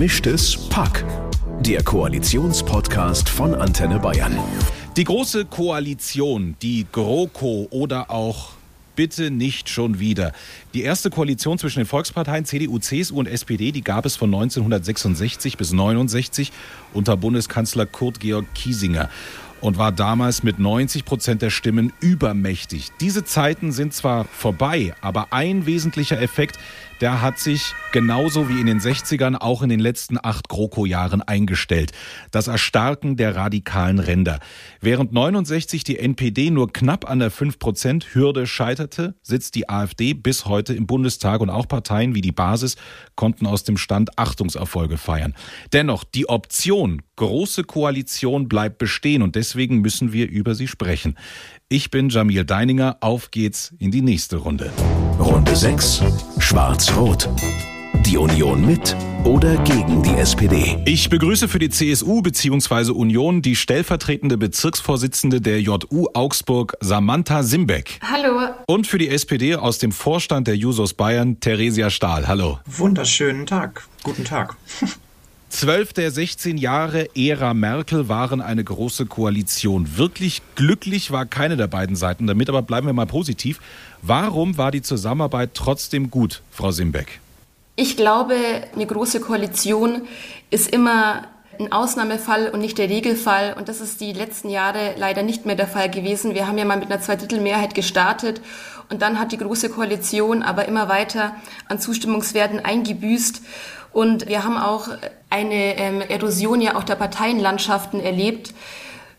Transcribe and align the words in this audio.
Gemischtes 0.00 0.56
Pack. 0.70 1.04
Der 1.60 1.82
Koalitionspodcast 1.82 3.28
von 3.28 3.54
Antenne 3.54 3.98
Bayern. 3.98 4.34
Die 4.96 5.04
große 5.04 5.44
Koalition, 5.44 6.56
die 6.62 6.86
GroKo 6.90 7.68
oder 7.70 8.10
auch 8.10 8.52
bitte 8.96 9.30
nicht 9.30 9.68
schon 9.68 9.98
wieder. 9.98 10.32
Die 10.72 10.84
erste 10.84 11.10
Koalition 11.10 11.58
zwischen 11.58 11.80
den 11.80 11.86
Volksparteien 11.86 12.46
CDU, 12.46 12.78
CSU 12.78 13.18
und 13.18 13.26
SPD, 13.26 13.72
die 13.72 13.84
gab 13.84 14.06
es 14.06 14.16
von 14.16 14.30
1966 14.30 15.58
bis 15.58 15.72
1969 15.72 16.50
unter 16.94 17.18
Bundeskanzler 17.18 17.84
Kurt 17.84 18.20
Georg 18.20 18.46
Kiesinger 18.54 19.10
und 19.60 19.76
war 19.76 19.92
damals 19.92 20.42
mit 20.42 20.58
90 20.58 21.04
Prozent 21.04 21.42
der 21.42 21.50
Stimmen 21.50 21.92
übermächtig. 22.00 22.88
Diese 23.00 23.24
Zeiten 23.24 23.70
sind 23.70 23.92
zwar 23.92 24.24
vorbei, 24.24 24.94
aber 25.02 25.34
ein 25.34 25.66
wesentlicher 25.66 26.22
Effekt, 26.22 26.58
der 27.00 27.22
hat 27.22 27.38
sich 27.38 27.74
genauso 27.92 28.48
wie 28.48 28.60
in 28.60 28.66
den 28.66 28.80
60ern 28.80 29.36
auch 29.36 29.62
in 29.62 29.68
den 29.68 29.80
letzten 29.80 30.18
acht 30.22 30.48
GroKo-Jahren 30.48 31.22
eingestellt. 31.22 31.92
Das 32.30 32.46
Erstarken 32.46 33.16
der 33.16 33.36
radikalen 33.36 33.98
Ränder. 33.98 34.40
Während 34.80 35.12
69 35.12 35.84
die 35.84 35.98
NPD 35.98 36.50
nur 36.50 36.72
knapp 36.72 37.08
an 37.08 37.18
der 37.18 37.32
5-Prozent-Hürde 37.32 38.46
scheiterte, 38.46 39.14
sitzt 39.22 39.54
die 39.54 39.68
AfD 39.68 40.14
bis 40.14 40.46
heute 40.46 40.74
im 40.74 40.86
Bundestag 40.86 41.40
und 41.40 41.50
auch 41.50 41.66
Parteien 41.66 42.14
wie 42.14 42.20
die 42.20 42.32
Basis 42.32 42.76
konnten 43.16 43.46
aus 43.46 43.64
dem 43.64 43.76
Stand 43.76 44.18
Achtungserfolge 44.18 44.98
feiern. 44.98 45.34
Dennoch, 45.72 46.04
die 46.04 46.28
Option 46.28 47.02
große 47.16 47.64
Koalition 47.64 48.48
bleibt 48.48 48.78
bestehen 48.78 49.22
und 49.22 49.36
deswegen 49.36 49.80
müssen 49.80 50.12
wir 50.12 50.28
über 50.28 50.54
sie 50.54 50.68
sprechen. 50.68 51.16
Ich 51.72 51.92
bin 51.92 52.08
Jamil 52.08 52.44
Deininger. 52.44 52.96
Auf 52.98 53.30
geht's 53.30 53.72
in 53.78 53.92
die 53.92 54.02
nächste 54.02 54.38
Runde. 54.38 54.72
Runde 55.20 55.54
6. 55.54 56.02
Schwarz-Rot. 56.40 57.28
Die 58.04 58.18
Union 58.18 58.66
mit 58.66 58.96
oder 59.22 59.56
gegen 59.58 60.02
die 60.02 60.10
SPD? 60.14 60.82
Ich 60.84 61.08
begrüße 61.10 61.46
für 61.46 61.60
die 61.60 61.68
CSU 61.68 62.22
bzw. 62.22 62.90
Union 62.90 63.40
die 63.40 63.54
stellvertretende 63.54 64.36
Bezirksvorsitzende 64.36 65.40
der 65.40 65.60
JU 65.60 66.08
Augsburg, 66.12 66.76
Samantha 66.80 67.44
Simbeck. 67.44 68.00
Hallo. 68.02 68.52
Und 68.66 68.88
für 68.88 68.98
die 68.98 69.08
SPD 69.08 69.54
aus 69.54 69.78
dem 69.78 69.92
Vorstand 69.92 70.48
der 70.48 70.56
Jusos 70.56 70.94
Bayern, 70.94 71.38
Theresia 71.38 71.90
Stahl. 71.90 72.26
Hallo. 72.26 72.58
Wunderschönen 72.66 73.46
Tag. 73.46 73.86
Guten 74.02 74.24
Tag. 74.24 74.56
Zwölf 75.50 75.92
der 75.92 76.12
16 76.12 76.58
Jahre 76.58 77.08
Ära 77.16 77.54
Merkel 77.54 78.08
waren 78.08 78.40
eine 78.40 78.62
große 78.62 79.06
Koalition. 79.06 79.96
Wirklich 79.96 80.42
glücklich 80.54 81.10
war 81.10 81.26
keine 81.26 81.56
der 81.56 81.66
beiden 81.66 81.96
Seiten 81.96 82.28
damit, 82.28 82.48
aber 82.48 82.62
bleiben 82.62 82.86
wir 82.86 82.94
mal 82.94 83.06
positiv. 83.06 83.60
Warum 84.00 84.58
war 84.58 84.70
die 84.70 84.80
Zusammenarbeit 84.80 85.50
trotzdem 85.54 86.08
gut, 86.08 86.42
Frau 86.52 86.70
Simbeck? 86.70 87.20
Ich 87.74 87.96
glaube, 87.96 88.36
eine 88.74 88.86
große 88.86 89.20
Koalition 89.20 90.02
ist 90.50 90.72
immer 90.72 91.24
ein 91.58 91.72
Ausnahmefall 91.72 92.48
und 92.48 92.60
nicht 92.60 92.78
der 92.78 92.88
Regelfall. 92.88 93.54
Und 93.58 93.68
das 93.68 93.80
ist 93.80 94.00
die 94.00 94.12
letzten 94.12 94.50
Jahre 94.50 94.94
leider 94.96 95.24
nicht 95.24 95.46
mehr 95.46 95.56
der 95.56 95.68
Fall 95.68 95.90
gewesen. 95.90 96.34
Wir 96.34 96.46
haben 96.46 96.58
ja 96.58 96.64
mal 96.64 96.78
mit 96.78 96.90
einer 96.90 97.02
Zweidrittelmehrheit 97.02 97.74
gestartet 97.74 98.40
und 98.88 99.02
dann 99.02 99.18
hat 99.18 99.32
die 99.32 99.38
Große 99.38 99.68
Koalition 99.68 100.42
aber 100.42 100.66
immer 100.66 100.88
weiter 100.88 101.34
an 101.68 101.78
Zustimmungswerten 101.78 102.64
eingebüßt. 102.64 103.42
Und 103.92 104.28
wir 104.28 104.44
haben 104.44 104.56
auch 104.58 104.88
eine 105.30 105.78
ähm, 105.78 106.00
Erosion 106.00 106.60
ja 106.60 106.76
auch 106.76 106.84
der 106.84 106.94
Parteienlandschaften 106.94 108.00
erlebt. 108.00 108.54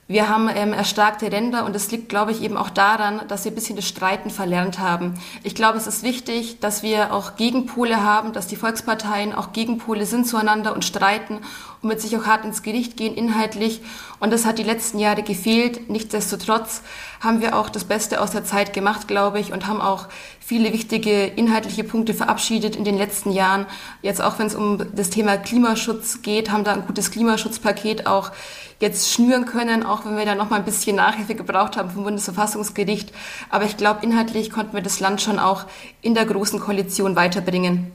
Wir 0.07 0.27
haben 0.27 0.49
ähm, 0.53 0.73
erstarkte 0.73 1.31
Ränder 1.31 1.63
und 1.63 1.73
es 1.73 1.89
liegt, 1.89 2.09
glaube 2.09 2.33
ich, 2.33 2.41
eben 2.41 2.57
auch 2.57 2.69
daran, 2.69 3.21
dass 3.29 3.45
wir 3.45 3.51
ein 3.53 3.55
bisschen 3.55 3.77
das 3.77 3.87
Streiten 3.87 4.29
verlernt 4.29 4.77
haben. 4.79 5.13
Ich 5.43 5.55
glaube, 5.55 5.77
es 5.77 5.87
ist 5.87 6.03
wichtig, 6.03 6.59
dass 6.59 6.83
wir 6.83 7.13
auch 7.13 7.37
Gegenpole 7.37 8.03
haben, 8.03 8.33
dass 8.33 8.47
die 8.47 8.57
Volksparteien 8.57 9.33
auch 9.33 9.53
Gegenpole 9.53 10.05
sind 10.05 10.27
zueinander 10.27 10.73
und 10.73 10.83
streiten 10.83 11.39
und 11.81 11.89
mit 11.89 12.01
sich 12.01 12.15
auch 12.15 12.25
hart 12.25 12.45
ins 12.45 12.61
Gericht 12.61 12.95
gehen, 12.95 13.15
inhaltlich. 13.15 13.81
Und 14.19 14.31
das 14.31 14.45
hat 14.45 14.59
die 14.59 14.63
letzten 14.63 14.99
Jahre 14.99 15.23
gefehlt. 15.23 15.89
Nichtsdestotrotz 15.89 16.81
haben 17.19 17.41
wir 17.41 17.57
auch 17.57 17.69
das 17.69 17.85
Beste 17.85 18.21
aus 18.21 18.31
der 18.31 18.43
Zeit 18.43 18.73
gemacht, 18.73 19.07
glaube 19.07 19.39
ich, 19.39 19.51
und 19.51 19.67
haben 19.67 19.81
auch 19.81 20.07
viele 20.39 20.73
wichtige 20.73 21.25
inhaltliche 21.25 21.83
Punkte 21.83 22.13
verabschiedet 22.13 22.75
in 22.75 22.83
den 22.83 22.97
letzten 22.97 23.31
Jahren. 23.31 23.65
Jetzt 24.01 24.21
auch, 24.21 24.37
wenn 24.37 24.47
es 24.47 24.55
um 24.55 24.77
das 24.93 25.09
Thema 25.09 25.37
Klimaschutz 25.37 26.21
geht, 26.21 26.51
haben 26.51 26.63
da 26.63 26.73
ein 26.73 26.85
gutes 26.85 27.09
Klimaschutzpaket 27.09 28.05
auch 28.05 28.31
jetzt 28.79 29.11
schnüren 29.11 29.45
können, 29.45 29.83
auch 29.83 30.05
wenn 30.05 30.17
wir 30.17 30.25
da 30.25 30.35
noch 30.35 30.49
mal 30.49 30.57
ein 30.57 30.65
bisschen 30.65 30.95
Nachhilfe 30.95 31.35
gebraucht 31.35 31.77
haben 31.77 31.89
vom 31.89 32.03
Bundesverfassungsgericht. 32.03 33.11
Aber 33.49 33.65
ich 33.65 33.77
glaube, 33.77 34.03
inhaltlich 34.03 34.51
konnten 34.51 34.73
wir 34.73 34.81
das 34.81 34.99
Land 34.99 35.21
schon 35.21 35.39
auch 35.39 35.65
in 36.01 36.13
der 36.13 36.25
großen 36.25 36.59
Koalition 36.59 37.15
weiterbringen. 37.15 37.91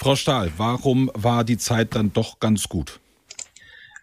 Frau 0.00 0.14
Stahl, 0.14 0.52
warum 0.56 1.10
war 1.14 1.42
die 1.42 1.58
Zeit 1.58 1.96
dann 1.96 2.12
doch 2.12 2.38
ganz 2.38 2.68
gut? 2.68 3.00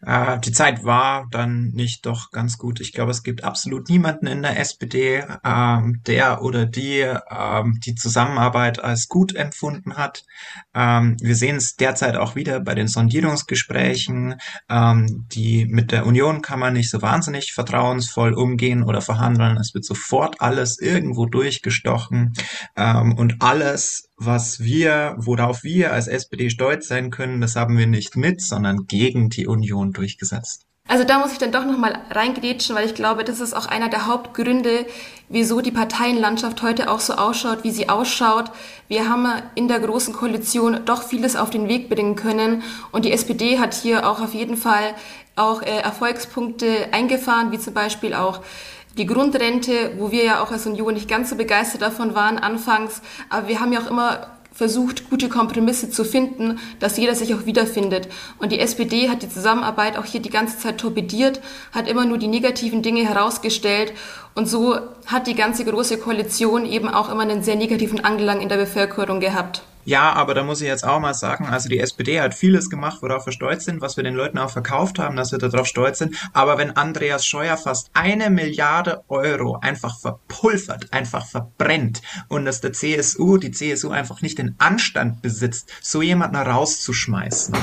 Äh, 0.06 0.40
die 0.42 0.52
Zeit 0.52 0.84
war 0.84 1.26
dann 1.32 1.70
nicht 1.70 2.06
doch 2.06 2.32
ganz 2.32 2.58
gut. 2.58 2.82
Ich 2.82 2.92
glaube, 2.92 3.12
es 3.12 3.24
gibt 3.24 3.46
absolut 3.46 3.88
niemanden 3.88 4.28
in 4.28 4.42
der 4.42 4.60
SPD, 4.60 5.24
ähm, 5.46 6.02
der 6.06 6.42
oder 6.44 6.66
die 6.66 7.00
ähm, 7.00 7.80
die 7.80 7.96
Zusammenarbeit 7.96 8.84
als 8.84 9.08
gut 9.08 9.34
empfunden 9.36 9.96
hat. 9.96 10.26
Ähm, 10.74 11.16
wir 11.22 11.36
sehen 11.36 11.56
es 11.56 11.78
derzeit 11.78 12.18
auch 12.18 12.36
wieder 12.36 12.60
bei 12.60 12.76
den 12.76 12.90
Sondierungsgesprächen. 12.90 14.36
Ähm, 14.68 15.26
die 15.32 15.66
mit 15.66 15.94
der 15.94 16.06
Union 16.06 16.42
kann 16.42 16.60
man 16.60 16.74
nicht 16.74 16.90
so 16.90 17.02
wahnsinnig 17.02 17.54
vertrauensvoll 17.54 18.34
umgehen 18.34 18.84
oder 18.84 19.00
verhandeln. 19.00 19.56
Es 19.56 19.74
wird 19.74 19.86
sofort 19.86 20.42
alles 20.42 20.78
irgendwo 20.78 21.26
durchgestochen 21.26 22.34
ähm, 22.76 23.14
und 23.18 23.42
alles 23.42 24.10
was 24.18 24.60
wir, 24.60 25.16
worauf 25.18 25.64
wir 25.64 25.92
als 25.92 26.08
SPD 26.08 26.50
stolz 26.50 26.88
sein 26.88 27.12
können, 27.12 27.42
das 27.42 27.56
haben 27.56 27.78
wir 27.78 27.88
nicht 27.88 28.16
mit, 28.16 28.42
sondern 28.42 28.88
gegen 28.88 29.30
die 29.30 29.48
Union 29.48 29.92
durchgesetzt. 29.92 30.66
Also 30.88 31.04
da 31.04 31.18
muss 31.18 31.32
ich 31.32 31.40
dann 31.40 31.52
doch 31.52 31.66
nochmal 31.66 31.98
reingrätschen, 32.12 32.76
weil 32.76 32.86
ich 32.86 32.94
glaube, 32.94 33.24
das 33.24 33.40
ist 33.40 33.56
auch 33.56 33.66
einer 33.66 33.90
der 33.90 34.06
Hauptgründe, 34.06 34.86
wieso 35.30 35.62
die 35.62 35.72
Parteienlandschaft 35.72 36.62
heute 36.62 36.92
auch 36.92 37.00
so 37.00 37.14
ausschaut, 37.14 37.64
wie 37.64 37.72
sie 37.72 37.90
ausschaut. 37.90 38.52
Wir 38.88 39.10
haben 39.10 39.28
in 39.56 39.68
der 39.68 39.80
Großen 39.80 40.14
Koalition 40.14 40.86
doch 40.86 41.02
vieles 41.02 41.36
auf 41.36 41.50
den 41.50 41.68
Weg 41.68 41.90
bringen 41.90 42.16
können 42.16 42.62
und 42.92 43.04
die 43.04 43.12
SPD 43.12 43.58
hat 43.58 43.74
hier 43.74 44.08
auch 44.08 44.22
auf 44.22 44.36
jeden 44.36 44.58
Fall 44.58 44.94
auch 45.36 45.64
äh, 45.64 45.80
Erfolgspunkte 45.80 46.94
eingefahren, 46.94 47.52
wie 47.52 47.60
zum 47.60 47.74
Beispiel 47.74 48.14
auch 48.14 48.42
die 48.98 49.06
Grundrente, 49.06 49.94
wo 49.98 50.12
wir 50.12 50.24
ja 50.24 50.44
auch 50.44 50.52
als 50.52 50.66
Union 50.66 50.94
nicht 50.94 51.10
ganz 51.10 51.30
so 51.30 51.36
begeistert 51.36 51.82
davon 51.82 52.16
waren 52.16 52.38
anfangs, 52.38 53.02
aber 53.30 53.48
wir 53.48 53.60
haben 53.60 53.74
ja 53.74 53.82
auch 53.82 53.90
immer 53.90 54.28
versucht, 54.56 55.10
gute 55.10 55.28
Kompromisse 55.28 55.90
zu 55.90 56.06
finden, 56.06 56.60
dass 56.80 56.96
jeder 56.96 57.14
sich 57.14 57.36
auch 57.36 57.46
wiederfindet. 57.46 58.08
Und 58.40 58.54
die 58.54 58.60
SPD 58.60 59.10
hat 59.10 59.22
die 59.22 59.30
Zusammenarbeit 59.30 59.98
auch 59.98 60.06
hier 60.06 60.22
die 60.22 60.30
ganze 60.30 60.58
Zeit 60.58 60.78
torpediert, 60.78 61.42
hat 61.74 61.90
immer 61.90 62.06
nur 62.06 62.18
die 62.18 62.30
negativen 62.30 62.82
Dinge 62.82 63.06
herausgestellt. 63.06 63.92
Und 64.34 64.48
so 64.48 64.78
hat 65.08 65.28
die 65.28 65.36
ganze 65.36 65.66
große 65.66 65.98
Koalition 65.98 66.66
eben 66.66 66.88
auch 66.88 67.12
immer 67.12 67.24
einen 67.24 67.44
sehr 67.44 67.58
negativen 67.58 68.04
Angelang 68.06 68.40
in 68.40 68.48
der 68.48 68.56
Bevölkerung 68.56 69.20
gehabt. 69.20 69.62
Ja, 69.86 70.14
aber 70.14 70.34
da 70.34 70.44
muss 70.44 70.62
ich 70.62 70.68
jetzt 70.68 70.86
auch 70.86 71.00
mal 71.00 71.14
sagen, 71.14 71.46
also 71.46 71.70
die 71.70 71.80
SPD 71.80 72.20
hat 72.20 72.34
vieles 72.34 72.72
gemacht, 72.72 72.98
worauf 73.02 73.28
wir 73.28 73.34
stolz 73.34 73.66
sind, 73.66 73.82
was 73.82 73.98
wir 73.98 74.04
den 74.04 74.16
Leuten 74.16 74.40
auch 74.40 74.50
verkauft 74.50 74.98
haben, 74.98 75.16
dass 75.16 75.32
wir 75.32 75.38
darauf 75.38 75.68
stolz 75.68 76.00
sind. 76.00 76.16
Aber 76.34 76.58
wenn 76.58 76.76
Andreas 76.76 77.26
Scheuer 77.26 77.56
fast 77.56 77.92
eine 77.94 78.32
Milliarde 78.32 79.04
Euro 79.10 79.60
einfach 79.62 80.00
verpulvert, 80.00 80.92
einfach 80.92 81.28
verbrennt 81.28 82.02
und 82.30 82.46
dass 82.46 82.62
der 82.62 82.74
CSU, 82.74 83.38
die 83.38 83.52
CSU 83.52 83.92
einfach 83.92 84.22
nicht 84.22 84.40
den 84.40 84.56
Anstand 84.58 85.22
besitzt, 85.22 85.70
so 85.82 86.02
jemanden 86.02 86.36
rauszuschmeißen, 86.36 87.56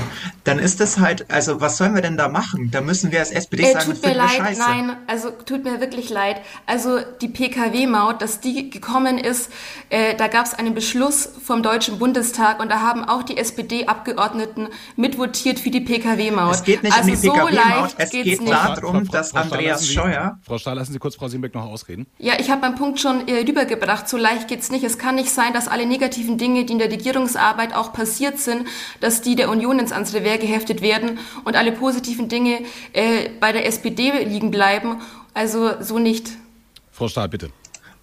dann 0.45 0.61
ist 0.61 0.79
das 0.79 0.99
halt, 0.99 1.29
also 1.29 1.61
was 1.61 1.77
sollen 1.77 1.95
wir 1.97 2.03
denn 2.03 2.17
da 2.17 2.29
machen? 2.29 2.71
Da 2.71 2.81
müssen 2.81 3.11
wir 3.11 3.19
als 3.19 3.33
SPD 3.33 3.65
äh, 3.65 3.73
sagen, 3.73 3.93
tut 3.93 4.03
mir 4.03 4.15
leid, 4.15 4.31
scheiße. 4.31 4.61
nein, 4.61 4.97
also 5.09 5.31
tut 5.31 5.65
mir 5.65 5.81
wirklich 5.81 6.09
leid. 6.09 6.41
Also 6.67 7.01
die 7.21 7.29
PKW-Maut, 7.29 8.23
dass 8.23 8.39
die 8.39 8.71
gekommen 8.71 9.19
ist, 9.19 9.51
äh, 9.91 10.15
da 10.15 10.29
gab 10.29 10.47
es 10.47 10.55
einen 10.55 10.75
Beschluss 10.75 11.29
vom 11.45 11.65
Deutschen 11.65 11.99
Bund 11.99 12.12
Bundestag 12.13 12.61
und 12.61 12.69
da 12.71 12.81
haben 12.81 13.05
auch 13.05 13.23
die 13.23 13.39
SPD-Abgeordneten 13.39 14.69
mitvotiert 14.97 15.59
für 15.59 15.71
die 15.71 15.81
Pkw-Maut. 15.81 16.57
Es 16.57 16.63
geht 16.63 16.83
nicht 16.83 16.95
also 16.95 17.11
um 17.11 17.21
die 17.21 17.29
Pkw-Maut, 17.29 17.91
so 17.91 17.97
es 17.97 18.11
geht 18.11 18.27
nicht. 18.27 18.53
darum, 18.53 19.09
dass 19.09 19.31
Frau, 19.31 19.41
Andreas 19.41 19.81
Sie, 19.81 19.95
Scheuer... 19.95 20.39
Frau 20.43 20.59
Stahl, 20.59 20.77
lassen 20.77 20.93
Sie 20.93 20.99
kurz 20.99 21.15
Frau 21.15 21.29
Simbeck 21.29 21.55
noch 21.55 21.65
ausreden. 21.65 22.07
Ja, 22.19 22.35
ich 22.39 22.51
habe 22.51 22.61
meinen 22.61 22.75
Punkt 22.75 23.01
schon 23.01 23.27
äh, 23.29 23.45
rübergebracht. 23.49 24.11
So 24.11 24.19
leicht 24.19 24.47
geht's 24.49 24.71
nicht. 24.71 24.85
Es 24.85 24.99
kann 24.99 25.15
nicht 25.15 25.31
sein, 25.31 25.55
dass 25.55 25.69
alle 25.69 25.87
negativen 25.87 26.37
Dinge, 26.37 26.67
die 26.67 26.75
in 26.75 26.79
der 26.79 26.91
Regierungsarbeit 26.91 27.75
auch 27.75 27.95
passiert 27.95 28.39
sind, 28.39 28.69
dass 29.01 29.23
die 29.23 29.35
der 29.35 29.49
Union 29.49 29.79
ins 29.79 29.93
ans 29.93 30.13
Revers 30.13 30.41
geheftet 30.41 30.83
werden 30.83 31.19
und 31.45 31.57
alle 31.57 31.73
positiven 31.73 32.29
Dinge 32.29 32.61
äh, 32.93 33.31
bei 33.41 33.53
der 33.53 33.67
SPD 33.67 34.23
liegen 34.25 34.51
bleiben. 34.51 35.01
Also 35.33 35.81
so 35.81 35.99
nicht. 35.99 36.29
Frau 36.91 37.09
Stahl, 37.09 37.31
bitte. 37.31 37.49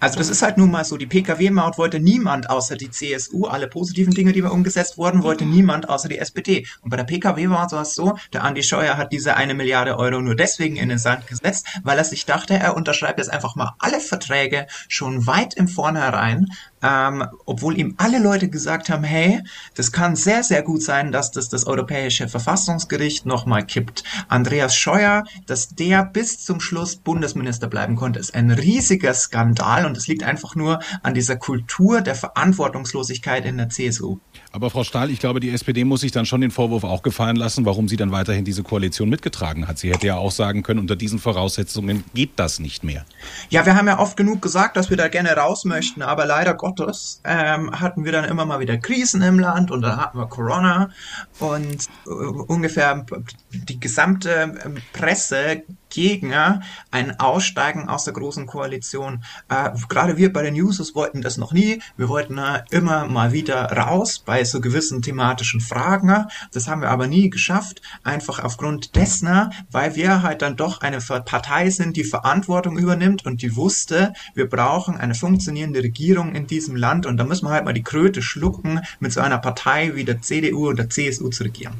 Also 0.00 0.18
das 0.18 0.30
ist 0.30 0.40
halt 0.40 0.56
nun 0.56 0.70
mal 0.70 0.84
so, 0.84 0.96
die 0.96 1.06
Pkw-Maut 1.06 1.76
wollte 1.76 2.00
niemand 2.00 2.48
außer 2.48 2.76
die 2.76 2.90
CSU, 2.90 3.44
alle 3.44 3.68
positiven 3.68 4.14
Dinge, 4.14 4.32
die 4.32 4.42
wir 4.42 4.50
umgesetzt 4.50 4.96
wurden, 4.96 5.22
wollte 5.22 5.44
niemand 5.44 5.90
außer 5.90 6.08
die 6.08 6.18
SPD. 6.18 6.66
Und 6.80 6.88
bei 6.88 6.96
der 6.96 7.04
Pkw-Maut 7.04 7.72
war 7.72 7.82
es 7.82 7.94
so, 7.94 8.16
der 8.32 8.42
Andi 8.42 8.62
Scheuer 8.62 8.96
hat 8.96 9.12
diese 9.12 9.36
eine 9.36 9.52
Milliarde 9.52 9.98
Euro 9.98 10.22
nur 10.22 10.34
deswegen 10.34 10.76
in 10.76 10.88
den 10.88 10.98
Sand 10.98 11.26
gesetzt, 11.26 11.66
weil 11.82 11.98
er 11.98 12.04
sich 12.04 12.24
dachte, 12.24 12.54
er 12.54 12.76
unterschreibt 12.76 13.18
jetzt 13.18 13.30
einfach 13.30 13.56
mal 13.56 13.74
alle 13.78 14.00
Verträge 14.00 14.66
schon 14.88 15.26
weit 15.26 15.52
im 15.52 15.68
Vornherein, 15.68 16.46
ähm, 16.82 17.24
obwohl 17.46 17.78
ihm 17.78 17.94
alle 17.98 18.18
Leute 18.18 18.48
gesagt 18.48 18.88
haben, 18.88 19.04
hey, 19.04 19.42
das 19.74 19.92
kann 19.92 20.16
sehr, 20.16 20.42
sehr 20.42 20.62
gut 20.62 20.82
sein, 20.82 21.12
dass 21.12 21.30
das 21.30 21.48
das 21.48 21.66
Europäische 21.66 22.28
Verfassungsgericht 22.28 23.26
nochmal 23.26 23.64
kippt. 23.64 24.04
Andreas 24.28 24.74
Scheuer, 24.74 25.24
dass 25.46 25.68
der 25.68 26.04
bis 26.04 26.44
zum 26.44 26.60
Schluss 26.60 26.96
Bundesminister 26.96 27.68
bleiben 27.68 27.96
konnte, 27.96 28.18
ist 28.20 28.34
ein 28.34 28.50
riesiger 28.50 29.14
Skandal 29.14 29.86
und 29.86 29.96
es 29.96 30.06
liegt 30.06 30.22
einfach 30.22 30.54
nur 30.54 30.80
an 31.02 31.14
dieser 31.14 31.36
Kultur 31.36 32.00
der 32.00 32.14
Verantwortungslosigkeit 32.14 33.44
in 33.44 33.58
der 33.58 33.68
CSU. 33.68 34.18
Aber 34.52 34.70
Frau 34.70 34.82
Stahl, 34.82 35.10
ich 35.10 35.20
glaube, 35.20 35.38
die 35.38 35.50
SPD 35.50 35.84
muss 35.84 36.00
sich 36.00 36.10
dann 36.10 36.26
schon 36.26 36.40
den 36.40 36.50
Vorwurf 36.50 36.82
auch 36.82 37.02
gefallen 37.02 37.36
lassen, 37.36 37.64
warum 37.66 37.88
sie 37.88 37.96
dann 37.96 38.10
weiterhin 38.10 38.44
diese 38.44 38.64
Koalition 38.64 39.08
mitgetragen 39.08 39.68
hat. 39.68 39.78
Sie 39.78 39.90
hätte 39.90 40.08
ja 40.08 40.16
auch 40.16 40.32
sagen 40.32 40.64
können, 40.64 40.80
unter 40.80 40.96
diesen 40.96 41.20
Voraussetzungen 41.20 42.02
geht 42.14 42.32
das 42.36 42.58
nicht 42.58 42.82
mehr. 42.82 43.04
Ja, 43.48 43.64
wir 43.64 43.76
haben 43.76 43.86
ja 43.86 44.00
oft 44.00 44.16
genug 44.16 44.42
gesagt, 44.42 44.76
dass 44.76 44.90
wir 44.90 44.96
da 44.96 45.06
gerne 45.06 45.30
raus 45.36 45.64
möchten, 45.64 46.02
aber 46.02 46.26
leider 46.26 46.54
Gottes 46.54 47.20
ähm, 47.24 47.70
hatten 47.80 48.04
wir 48.04 48.10
dann 48.10 48.24
immer 48.24 48.44
mal 48.44 48.58
wieder 48.58 48.76
Krisen 48.76 49.22
im 49.22 49.38
Land 49.38 49.70
und 49.70 49.82
dann 49.82 49.96
hatten 49.96 50.18
wir 50.18 50.26
Corona 50.26 50.90
und 51.38 51.86
äh, 52.06 52.10
ungefähr 52.10 53.06
die 53.52 53.78
gesamte 53.78 54.58
ähm, 54.64 54.78
Presse 54.92 55.62
Gegner 55.90 56.62
ein 56.90 57.20
Aussteigen 57.20 57.88
aus 57.88 58.04
der 58.04 58.14
großen 58.14 58.46
Koalition. 58.46 59.24
Äh, 59.48 59.70
gerade 59.88 60.16
wir 60.16 60.32
bei 60.32 60.42
den 60.42 60.54
Users 60.54 60.94
wollten 60.94 61.20
das 61.22 61.36
noch 61.36 61.52
nie. 61.52 61.82
Wir 61.96 62.08
wollten 62.08 62.38
äh, 62.38 62.62
immer 62.70 63.06
mal 63.06 63.32
wieder 63.32 63.64
raus 63.70 64.22
bei 64.24 64.44
so 64.44 64.60
gewissen 64.60 65.02
thematischen 65.02 65.60
Fragen. 65.60 66.26
Das 66.52 66.68
haben 66.68 66.80
wir 66.80 66.90
aber 66.90 67.06
nie 67.06 67.30
geschafft, 67.30 67.82
einfach 68.02 68.42
aufgrund 68.42 68.96
dessen, 68.96 69.52
weil 69.70 69.96
wir 69.96 70.22
halt 70.22 70.42
dann 70.42 70.56
doch 70.56 70.80
eine 70.80 70.98
Partei 71.00 71.70
sind, 71.70 71.96
die 71.96 72.04
Verantwortung 72.04 72.78
übernimmt 72.78 73.26
und 73.26 73.42
die 73.42 73.56
wusste, 73.56 74.12
wir 74.34 74.48
brauchen 74.48 74.96
eine 74.96 75.14
funktionierende 75.14 75.82
Regierung 75.82 76.34
in 76.34 76.46
diesem 76.46 76.76
Land 76.76 77.06
und 77.06 77.16
da 77.16 77.24
müssen 77.24 77.46
wir 77.46 77.50
halt 77.50 77.64
mal 77.64 77.74
die 77.74 77.82
Kröte 77.82 78.22
schlucken, 78.22 78.80
mit 79.00 79.12
so 79.12 79.20
einer 79.20 79.38
Partei 79.38 79.94
wie 79.94 80.04
der 80.04 80.22
CDU 80.22 80.68
und 80.68 80.78
der 80.78 80.88
CSU 80.90 81.28
zu 81.28 81.44
regieren. 81.44 81.74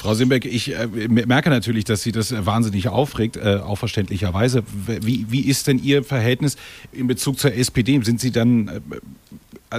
Frau 0.00 0.14
Simbeck, 0.14 0.46
ich 0.46 0.74
äh, 0.74 0.86
merke 0.86 1.50
natürlich, 1.50 1.84
dass 1.84 2.02
Sie 2.02 2.10
das 2.10 2.34
wahnsinnig 2.46 2.88
aufregt. 2.88 3.36
Äh, 3.36 3.50
äh, 3.50 3.60
auch 3.60 3.76
verständlicherweise. 3.76 4.62
Wie, 4.86 5.26
wie 5.28 5.40
ist 5.40 5.66
denn 5.66 5.82
Ihr 5.82 6.04
Verhältnis 6.04 6.56
in 6.92 7.06
Bezug 7.06 7.38
zur 7.38 7.52
SPD? 7.54 8.00
Sind 8.02 8.20
Sie 8.20 8.30
dann 8.30 8.68
äh, 8.68 8.76
äh, 8.76 8.80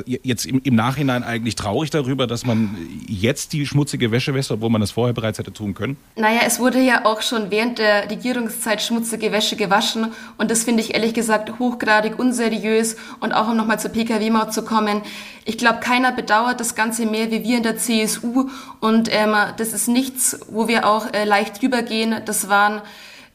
jetzt 0.05 0.45
im, 0.45 0.61
im, 0.63 0.75
Nachhinein 0.75 1.23
eigentlich 1.23 1.55
traurig 1.55 1.89
darüber, 1.89 2.27
dass 2.27 2.45
man 2.45 2.77
jetzt 3.07 3.53
die 3.53 3.65
schmutzige 3.65 4.11
Wäsche 4.11 4.33
wäscht, 4.33 4.51
obwohl 4.51 4.69
man 4.69 4.81
das 4.81 4.91
vorher 4.91 5.13
bereits 5.13 5.39
hätte 5.39 5.51
tun 5.51 5.73
können? 5.73 5.97
Naja, 6.15 6.41
es 6.45 6.59
wurde 6.59 6.79
ja 6.79 7.05
auch 7.05 7.21
schon 7.21 7.51
während 7.51 7.79
der 7.79 8.09
Regierungszeit 8.09 8.81
schmutzige 8.81 9.31
Wäsche 9.31 9.55
gewaschen 9.55 10.13
und 10.37 10.49
das 10.49 10.63
finde 10.63 10.81
ich 10.81 10.93
ehrlich 10.93 11.13
gesagt 11.13 11.59
hochgradig 11.59 12.17
unseriös 12.17 12.95
und 13.19 13.33
auch 13.33 13.49
um 13.49 13.57
nochmal 13.57 13.79
zur 13.79 13.91
Pkw-Maut 13.91 14.53
zu 14.53 14.63
kommen. 14.63 15.01
Ich 15.43 15.57
glaube, 15.57 15.79
keiner 15.79 16.11
bedauert 16.11 16.59
das 16.59 16.75
Ganze 16.75 17.05
mehr 17.05 17.31
wie 17.31 17.43
wir 17.43 17.57
in 17.57 17.63
der 17.63 17.77
CSU 17.77 18.49
und 18.79 19.09
ähm, 19.11 19.35
das 19.57 19.73
ist 19.73 19.87
nichts, 19.87 20.39
wo 20.49 20.67
wir 20.67 20.87
auch 20.87 21.11
äh, 21.13 21.25
leicht 21.25 21.61
drüber 21.61 21.81
gehen. 21.81 22.15
Das 22.25 22.47
waren 22.47 22.81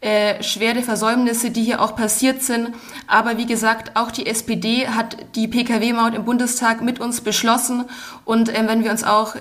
äh, 0.00 0.43
schwere 0.43 0.82
Versäumnisse, 0.82 1.50
die 1.50 1.62
hier 1.62 1.81
auch 1.81 1.96
passiert 1.96 2.43
sind. 2.43 2.75
Aber 3.06 3.38
wie 3.38 3.46
gesagt, 3.46 3.96
auch 3.96 4.10
die 4.10 4.26
SPD 4.26 4.88
hat 4.88 5.16
die 5.34 5.48
Pkw-Maut 5.48 6.14
im 6.14 6.25
Bundestag 6.25 6.82
mit 6.82 7.00
uns 7.00 7.20
beschlossen. 7.20 7.84
Und 8.25 8.48
äh, 8.48 8.62
wenn 8.66 8.84
wir 8.84 8.90
uns 8.90 9.04
auch 9.04 9.37
äh, 9.37 9.40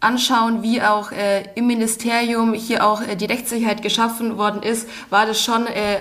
anschauen, 0.00 0.62
wie 0.62 0.82
auch 0.82 1.12
äh, 1.12 1.44
im 1.54 1.66
Ministerium 1.66 2.54
hier 2.54 2.86
auch 2.86 3.02
äh, 3.02 3.16
die 3.16 3.26
Rechtssicherheit 3.26 3.82
geschaffen 3.82 4.38
worden 4.38 4.62
ist, 4.62 4.88
war 5.10 5.26
das 5.26 5.42
schon 5.42 5.66
äh, 5.66 5.98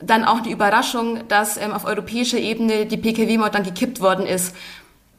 dann 0.00 0.24
auch 0.24 0.40
die 0.40 0.50
Überraschung, 0.50 1.26
dass 1.28 1.56
ähm, 1.56 1.72
auf 1.72 1.84
europäischer 1.84 2.38
Ebene 2.38 2.86
die 2.86 2.96
Pkw-Maut 2.96 3.54
dann 3.54 3.62
gekippt 3.62 4.00
worden 4.00 4.26
ist. 4.26 4.54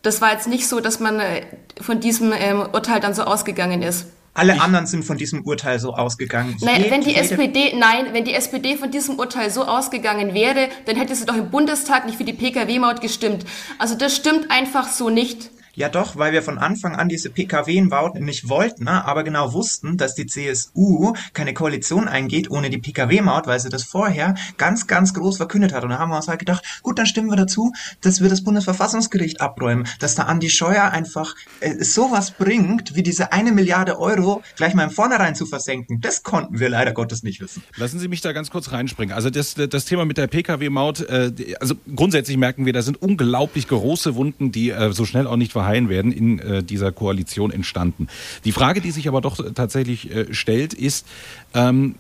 Das 0.02 0.20
war 0.22 0.34
jetzt 0.34 0.48
nicht 0.48 0.68
so, 0.68 0.80
dass 0.82 1.00
man 1.00 1.20
äh, 1.20 1.46
von 1.80 2.00
diesem 2.00 2.34
ähm, 2.34 2.62
Urteil 2.74 3.00
dann 3.00 3.14
so 3.14 3.24
ausgegangen 3.24 3.82
ist. 3.82 4.08
Alle 4.34 4.56
ich, 4.56 4.62
anderen 4.62 4.88
sind 4.88 5.06
von 5.06 5.18
diesem 5.18 5.46
Urteil 5.46 5.80
so 5.80 5.94
ausgegangen. 5.94 6.58
Nein, 6.62 6.86
wenn 6.90 7.02
die 7.02 7.16
SPD, 7.16 7.74
nein, 7.76 8.08
wenn 8.14 8.26
die 8.26 8.34
SPD 8.34 8.78
von 8.78 8.90
diesem 8.90 9.20
Urteil 9.20 9.52
so 9.52 9.66
ausgegangen 9.66 10.34
wäre, 10.34 10.70
dann 10.86 10.96
hätte 10.96 11.16
sie 11.16 11.26
doch 11.26 11.36
im 11.36 11.52
Bundestag 11.52 12.06
nicht 12.06 12.18
für 12.18 12.24
die 12.24 12.34
Pkw-Maut 12.34 13.00
gestimmt. 13.02 13.46
Also 13.78 13.96
das 13.96 14.16
stimmt 14.16 14.50
einfach 14.50 14.88
so 14.88 15.10
nicht. 15.10 15.52
Ja 15.76 15.90
doch, 15.90 16.18
weil 16.18 16.34
wir 16.34 16.44
von 16.44 16.60
Anfang 16.60 16.96
an 16.96 17.10
diese 17.10 17.32
PKW-Bauten 17.32 18.24
nicht 18.24 18.48
wollten, 18.48 18.84
ne? 18.84 19.06
aber 19.06 19.24
genau 19.24 19.54
wussten, 19.54 19.98
dass 19.98 20.14
die 20.14 20.28
CSU 20.28 21.14
keine 21.34 21.56
Koalition 21.56 22.08
eingeht 22.08 22.52
ohne 22.52 22.70
die 22.70 22.78
PKW-Maut, 22.78 23.48
weil 23.48 23.60
sie 23.60 23.70
das 23.70 23.82
vorher 23.84 24.36
ganz, 24.58 24.86
ganz 24.86 25.16
groß 25.16 25.38
verkündet 25.38 25.74
hat. 25.74 25.84
Und 25.84 25.90
da 25.90 25.98
haben 25.98 26.12
wir 26.12 26.18
uns 26.18 26.28
halt 26.28 26.38
gedacht, 26.38 26.64
gut, 26.84 27.00
dann 27.00 27.08
stimmen 27.08 27.32
wir 27.32 27.38
dazu, 27.38 27.74
dass 28.02 28.22
wir 28.22 28.30
das 28.30 28.44
Bundesverfassungsgericht 28.44 29.42
abräumen, 29.42 29.88
dass 30.00 30.14
da 30.14 30.24
Andi 30.24 30.52
Scheuer 30.52 30.92
einfach 30.92 31.34
äh, 31.60 31.84
sowas 31.84 32.30
bringt, 32.32 32.96
wie 32.96 33.02
diese 33.02 33.32
eine 33.32 33.52
Milliarde 33.52 34.00
Euro 34.00 34.44
gleich 34.56 34.76
mal 34.76 34.84
im 34.84 34.92
Vornherein 34.92 35.34
zu 35.34 35.48
versenken. 35.48 36.02
Das 36.02 36.22
konnten 36.22 36.60
wir 36.60 36.70
leider 36.70 36.92
Gottes 36.92 37.24
nicht 37.24 37.42
wissen. 37.42 37.64
Lassen 37.78 38.00
Sie 38.00 38.08
mich 38.08 38.22
da 38.22 38.32
ganz 38.32 38.52
kurz 38.52 38.72
reinspringen. 38.72 39.16
Also 39.16 39.32
das, 39.32 39.56
das 39.56 39.86
Thema 39.86 40.06
mit 40.06 40.18
der 40.18 40.28
PKW-Maut, 40.28 41.02
äh, 41.02 41.56
also 41.60 41.74
grundsätzlich 41.96 42.38
merken 42.38 42.68
wir, 42.68 42.74
da 42.74 42.84
sind 42.84 43.02
unglaublich 43.02 43.68
große 43.68 44.14
Wunden, 44.14 44.52
die 44.52 44.70
äh, 44.70 44.94
so 44.94 45.06
schnell 45.06 45.26
auch 45.26 45.36
nicht 45.36 45.52
Parteien 45.64 45.88
werden 45.88 46.12
in 46.12 46.40
äh, 46.40 46.62
dieser 46.62 46.92
Koalition 46.92 47.50
entstanden. 47.50 48.08
Die 48.44 48.52
Frage, 48.52 48.82
die 48.82 48.92
sich 48.92 49.08
aber 49.08 49.22
doch 49.22 49.38
tatsächlich 49.56 50.14
äh, 50.14 50.34
stellt, 50.34 50.74
ist, 50.74 51.08
ähm, 51.54 51.96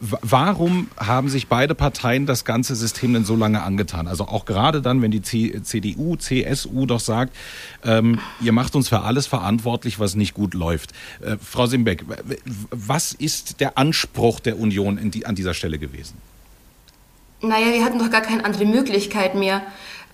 warum 0.00 0.88
haben 0.98 1.30
sich 1.30 1.46
beide 1.48 1.74
Parteien 1.74 2.26
das 2.26 2.44
ganze 2.44 2.74
System 2.74 3.14
denn 3.14 3.24
so 3.24 3.36
lange 3.36 3.62
angetan? 3.62 4.06
Also 4.06 4.26
auch 4.26 4.44
gerade 4.44 4.82
dann, 4.82 5.00
wenn 5.00 5.10
die 5.10 5.22
C 5.22 5.62
CDU, 5.62 6.16
CSU 6.16 6.84
doch 6.84 7.00
sagt, 7.00 7.34
ähm, 7.84 8.18
ihr 8.42 8.52
macht 8.52 8.76
uns 8.76 8.90
für 8.90 9.00
alles 9.00 9.26
verantwortlich, 9.26 9.98
was 9.98 10.14
nicht 10.14 10.34
gut 10.34 10.52
läuft. 10.52 10.92
Äh, 11.22 11.36
Frau 11.42 11.66
Simbeck, 11.66 12.04
was 12.70 13.12
ist 13.12 13.60
der 13.60 13.78
Anspruch 13.78 14.40
der 14.40 14.58
Union 14.58 15.10
die, 15.10 15.24
an 15.24 15.34
dieser 15.34 15.54
Stelle 15.54 15.78
gewesen? 15.78 16.18
Naja, 17.40 17.72
wir 17.72 17.84
hatten 17.84 17.98
doch 17.98 18.10
gar 18.10 18.22
keine 18.22 18.44
andere 18.44 18.66
Möglichkeit 18.66 19.34
mehr. 19.34 19.62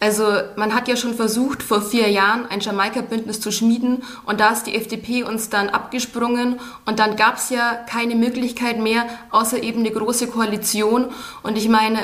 Also 0.02 0.24
man 0.56 0.74
hat 0.74 0.88
ja 0.88 0.96
schon 0.96 1.12
versucht, 1.12 1.62
vor 1.62 1.82
vier 1.82 2.08
Jahren 2.08 2.46
ein 2.46 2.60
Jamaika-Bündnis 2.60 3.38
zu 3.38 3.52
schmieden 3.52 4.02
und 4.24 4.40
da 4.40 4.48
ist 4.48 4.64
die 4.64 4.74
FDP 4.74 5.24
uns 5.24 5.50
dann 5.50 5.68
abgesprungen 5.68 6.58
und 6.86 6.98
dann 6.98 7.16
gab 7.16 7.36
es 7.36 7.50
ja 7.50 7.74
keine 7.74 8.14
Möglichkeit 8.14 8.78
mehr, 8.78 9.04
außer 9.30 9.62
eben 9.62 9.80
eine 9.80 9.90
große 9.90 10.28
Koalition. 10.28 11.10
Und 11.42 11.58
ich 11.58 11.68
meine, 11.68 11.98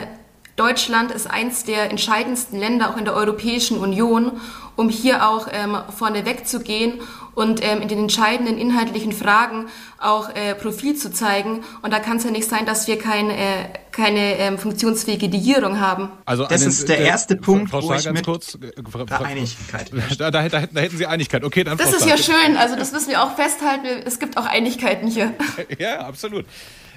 Deutschland 0.56 1.10
ist 1.10 1.30
eins 1.30 1.64
der 1.64 1.90
entscheidendsten 1.90 2.58
Länder 2.58 2.90
auch 2.90 2.96
in 2.96 3.04
der 3.04 3.14
Europäischen 3.14 3.78
Union, 3.78 4.32
um 4.74 4.88
hier 4.88 5.28
auch 5.28 5.48
ähm, 5.52 5.76
vorne 5.96 6.24
wegzugehen 6.24 7.00
und 7.34 7.62
ähm, 7.62 7.82
in 7.82 7.88
den 7.88 7.98
entscheidenden 7.98 8.56
inhaltlichen 8.56 9.12
Fragen 9.12 9.66
auch 9.98 10.30
äh, 10.34 10.54
Profil 10.54 10.96
zu 10.96 11.12
zeigen. 11.12 11.62
Und 11.82 11.92
da 11.92 11.98
kann 11.98 12.16
es 12.16 12.24
ja 12.24 12.30
nicht 12.30 12.48
sein, 12.48 12.64
dass 12.64 12.86
wir 12.86 12.98
kein, 12.98 13.28
äh, 13.28 13.68
keine 13.92 14.38
ähm, 14.38 14.58
funktionsfähige 14.58 15.26
Regierung 15.26 15.78
haben. 15.78 16.10
Also 16.24 16.44
das 16.44 16.62
einen, 16.62 16.70
ist 16.70 16.88
der 16.88 16.98
erste 16.98 17.34
äh, 17.34 17.38
Punkt, 17.38 17.70
Frau, 17.70 17.82
wo 17.82 17.92
ich 17.92 18.10
mit 18.10 18.24
kurz, 18.24 18.54
äh, 18.54 18.72
Frau, 18.90 19.06
Frau, 19.06 19.24
Einigkeit. 19.24 19.90
Da, 20.18 20.30
da, 20.30 20.48
da, 20.48 20.66
da, 20.66 20.80
hätten 20.80 20.96
Sie 20.96 21.04
Einigkeit. 21.04 21.44
Okay, 21.44 21.62
dann 21.64 21.76
Das 21.76 21.90
Frau 21.90 21.96
ist 21.98 22.06
ja 22.06 22.16
schön. 22.16 22.56
Also 22.56 22.76
das 22.76 22.92
müssen 22.92 23.10
wir 23.10 23.22
auch 23.22 23.36
festhalten. 23.36 23.86
Es 24.06 24.18
gibt 24.18 24.38
auch 24.38 24.46
Einigkeiten 24.46 25.06
hier. 25.06 25.34
Ja, 25.78 26.00
absolut. 26.00 26.46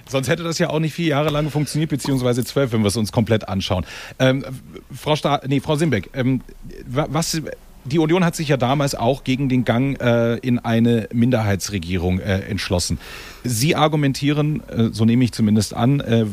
Sonst 0.09 0.27
hätte 0.27 0.43
das 0.43 0.59
ja 0.59 0.69
auch 0.69 0.79
nicht 0.79 0.93
vier 0.93 1.07
Jahre 1.07 1.29
lang 1.29 1.49
funktioniert, 1.49 1.89
beziehungsweise 1.89 2.43
zwölf, 2.43 2.71
wenn 2.73 2.81
wir 2.81 2.87
es 2.87 2.97
uns 2.97 3.11
komplett 3.11 3.47
anschauen. 3.47 3.85
Ähm, 4.17 4.43
Frau, 4.93 5.15
Sta 5.15 5.41
nee, 5.47 5.59
Frau 5.59 5.75
Simbeck, 5.75 6.09
ähm, 6.13 6.41
was, 6.87 7.41
die 7.85 7.99
Union 7.99 8.25
hat 8.25 8.35
sich 8.35 8.49
ja 8.49 8.57
damals 8.57 8.95
auch 8.95 9.23
gegen 9.23 9.49
den 9.49 9.65
Gang 9.65 9.99
äh, 10.01 10.35
in 10.37 10.59
eine 10.59 11.07
Minderheitsregierung 11.13 12.19
äh, 12.19 12.39
entschlossen. 12.39 12.99
Sie 13.43 13.75
argumentieren, 13.75 14.61
äh, 14.67 14.89
so 14.91 15.05
nehme 15.05 15.23
ich 15.23 15.31
zumindest 15.31 15.73
an, 15.73 15.99
äh, 15.99 16.25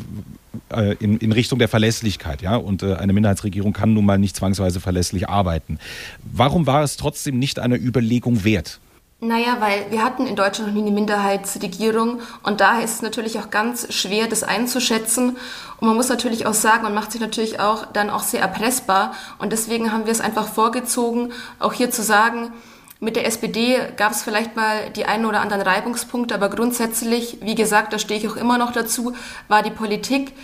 äh, 0.71 0.97
in, 1.01 1.19
in, 1.19 1.33
Richtung 1.33 1.59
der 1.59 1.69
Verlässlichkeit, 1.69 2.43
ja, 2.43 2.57
und 2.57 2.83
äh, 2.83 2.95
eine 2.95 3.13
Minderheitsregierung 3.13 3.73
kann 3.73 3.93
nun 3.93 4.07
mal 4.07 4.19
nicht 4.19 4.37
zwangsweise 4.37 4.81
verlässlich 4.81 5.29
arbeiten. 5.29 5.79
Warum 6.25 6.67
war 6.67 6.83
es 6.83 6.97
trotzdem 6.97 7.39
nicht 7.39 7.59
einer 7.59 7.77
Überlegung 7.77 8.45
wert? 8.45 8.81
Naja, 9.27 9.57
weil 9.59 9.91
wir 9.91 10.05
hatten 10.05 10.25
in 10.25 10.37
Deutschland 10.37 10.69
noch 10.69 10.75
nie 10.81 10.87
eine 10.87 10.95
Minderheitsregierung 10.95 12.21
und 12.45 12.61
daher 12.61 12.85
ist 12.85 12.95
es 12.95 13.03
natürlich 13.03 13.41
auch 13.41 13.51
ganz 13.51 13.93
schwer, 13.93 14.29
das 14.29 14.45
einzuschätzen. 14.45 15.37
Und 15.81 15.89
man 15.89 15.97
muss 15.97 16.09
natürlich 16.09 16.47
auch 16.47 16.55
sagen, 16.55 16.85
man 16.85 16.95
macht 16.95 17.11
sich 17.11 17.21
natürlich 17.21 17.59
auch 17.59 17.87
dann 17.87 18.09
auch 18.09 18.23
sehr 18.23 18.41
erpressbar 18.41 19.15
und 19.39 19.53
deswegen 19.53 19.91
haben 19.91 20.05
wir 20.05 20.13
es 20.13 20.21
einfach 20.21 20.47
vorgezogen, 20.47 21.33
auch 21.59 21.73
hier 21.73 21.91
zu 21.91 22.05
sagen, 22.05 22.53
mit 23.01 23.17
der 23.17 23.27
SPD 23.27 23.81
gab 23.97 24.13
es 24.13 24.23
vielleicht 24.23 24.55
mal 24.55 24.91
die 24.91 25.07
einen 25.07 25.27
oder 25.27 25.41
anderen 25.41 25.63
Reibungspunkte, 25.63 26.33
aber 26.33 26.49
grundsätzlich, 26.49 27.39
wie 27.43 27.57
gesagt, 27.57 27.93
da 27.93 27.99
stehe 27.99 28.21
ich 28.21 28.29
auch 28.29 28.37
immer 28.37 28.59
noch 28.59 28.71
dazu, 28.71 29.13
war 29.49 29.65
die 29.65 29.73
Politik 29.73 30.35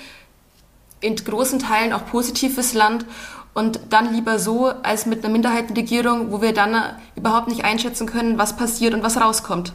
in 1.01 1.15
großen 1.15 1.61
Teilen 1.61 1.93
auch 1.93 2.05
positiv 2.07 2.55
fürs 2.55 2.75
Land 2.75 3.07
und 3.55 3.81
dann 3.91 4.15
lieber 4.15 4.39
so 4.39 4.67
als 4.67 5.07
mit 5.07 5.25
einer 5.25 5.33
Minderheitenregierung, 5.33 6.31
wo 6.33 6.41
wir 6.41 6.55
dann 6.55 6.75
überhaupt 7.17 7.49
nicht 7.49 7.65
einschätzen 7.65 8.07
können, 8.07 8.39
was 8.39 8.57
passiert 8.57 8.95
und 8.95 9.03
was 9.03 9.21
rauskommt. 9.21 9.73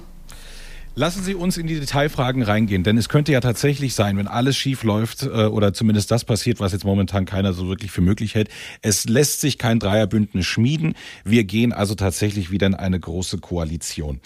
Lassen 0.97 1.21
Sie 1.21 1.35
uns 1.35 1.57
in 1.57 1.67
die 1.67 1.79
Detailfragen 1.79 2.41
reingehen, 2.41 2.81
denn 2.81 2.97
es 2.97 3.07
könnte 3.07 3.31
ja 3.31 3.39
tatsächlich 3.39 3.93
sein, 3.93 4.17
wenn 4.17 4.27
alles 4.27 4.57
schief 4.57 4.81
läuft 4.81 5.21
äh, 5.21 5.45
oder 5.45 5.71
zumindest 5.71 6.09
das 6.09 6.25
passiert, 6.25 6.59
was 6.59 6.71
jetzt 6.71 6.85
momentan 6.85 7.25
keiner 7.25 7.53
so 7.53 7.67
wirklich 7.67 7.91
für 7.91 8.01
möglich 8.01 8.33
hält. 8.33 8.49
Es 8.81 9.07
lässt 9.07 9.39
sich 9.39 9.59
kein 9.59 9.77
Dreierbündnis 9.77 10.47
schmieden. 10.47 10.95
Wir 11.23 11.43
gehen 11.43 11.71
also 11.71 11.93
tatsächlich 11.93 12.49
wieder 12.49 12.65
in 12.65 12.73
eine 12.73 12.99
große 12.99 13.37
Koalition. 13.37 14.21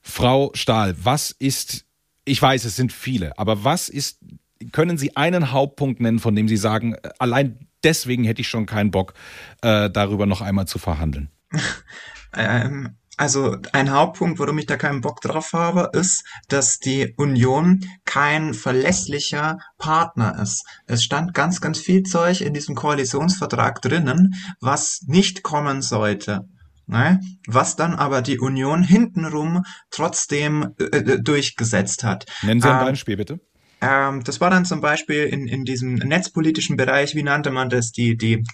Frau 0.00 0.50
Stahl, 0.54 0.96
was 1.02 1.30
ist, 1.30 1.84
ich 2.24 2.40
weiß, 2.40 2.64
es 2.64 2.74
sind 2.74 2.90
viele, 2.90 3.38
aber 3.38 3.64
was 3.64 3.90
ist, 3.90 4.20
können 4.72 4.96
Sie 4.96 5.14
einen 5.14 5.52
Hauptpunkt 5.52 6.00
nennen, 6.00 6.20
von 6.20 6.34
dem 6.34 6.48
Sie 6.48 6.56
sagen, 6.56 6.94
äh, 6.94 7.10
allein 7.18 7.67
deswegen 7.84 8.24
hätte 8.24 8.40
ich 8.40 8.48
schon 8.48 8.66
keinen 8.66 8.90
Bock, 8.90 9.14
äh, 9.62 9.90
darüber 9.90 10.26
noch 10.26 10.40
einmal 10.40 10.66
zu 10.66 10.78
verhandeln? 10.78 11.30
ähm, 12.36 12.96
also 13.18 13.56
ein 13.72 13.90
Hauptpunkt, 13.90 14.38
warum 14.38 14.58
ich 14.58 14.66
da 14.66 14.76
keinen 14.76 15.00
Bock 15.00 15.20
drauf 15.20 15.52
habe, 15.52 15.90
ist, 15.92 16.24
dass 16.46 16.78
die 16.78 17.14
Union 17.16 17.84
kein 18.04 18.54
verlässlicher 18.54 19.58
Partner 19.76 20.40
ist. 20.40 20.64
Es 20.86 21.02
stand 21.02 21.34
ganz, 21.34 21.60
ganz 21.60 21.80
viel 21.80 22.04
Zeug 22.04 22.40
in 22.40 22.54
diesem 22.54 22.76
Koalitionsvertrag 22.76 23.82
drinnen, 23.82 24.34
was 24.60 25.02
nicht 25.06 25.42
kommen 25.42 25.82
sollte. 25.82 26.48
Ne? 26.86 27.20
Was 27.46 27.74
dann 27.74 27.94
aber 27.94 28.22
die 28.22 28.38
Union 28.38 28.84
hintenrum 28.84 29.64
trotzdem 29.90 30.74
äh, 30.78 30.84
äh 30.84 31.20
durchgesetzt 31.20 32.04
hat. 32.04 32.24
Nennen 32.42 32.60
Sie 32.60 32.68
ein 32.68 32.80
ähm, 32.80 32.86
Beispiel, 32.86 33.16
bitte. 33.16 33.40
Ähm, 33.80 34.24
das 34.24 34.40
war 34.40 34.50
dann 34.50 34.64
zum 34.64 34.80
Beispiel 34.80 35.24
in, 35.24 35.46
in 35.46 35.64
diesem 35.64 35.94
netzpolitischen 35.94 36.76
Bereich, 36.76 37.14
wie 37.14 37.22
nannte 37.22 37.50
man 37.50 37.68
das, 37.68 37.92
die, 37.92 38.16
die 38.16 38.44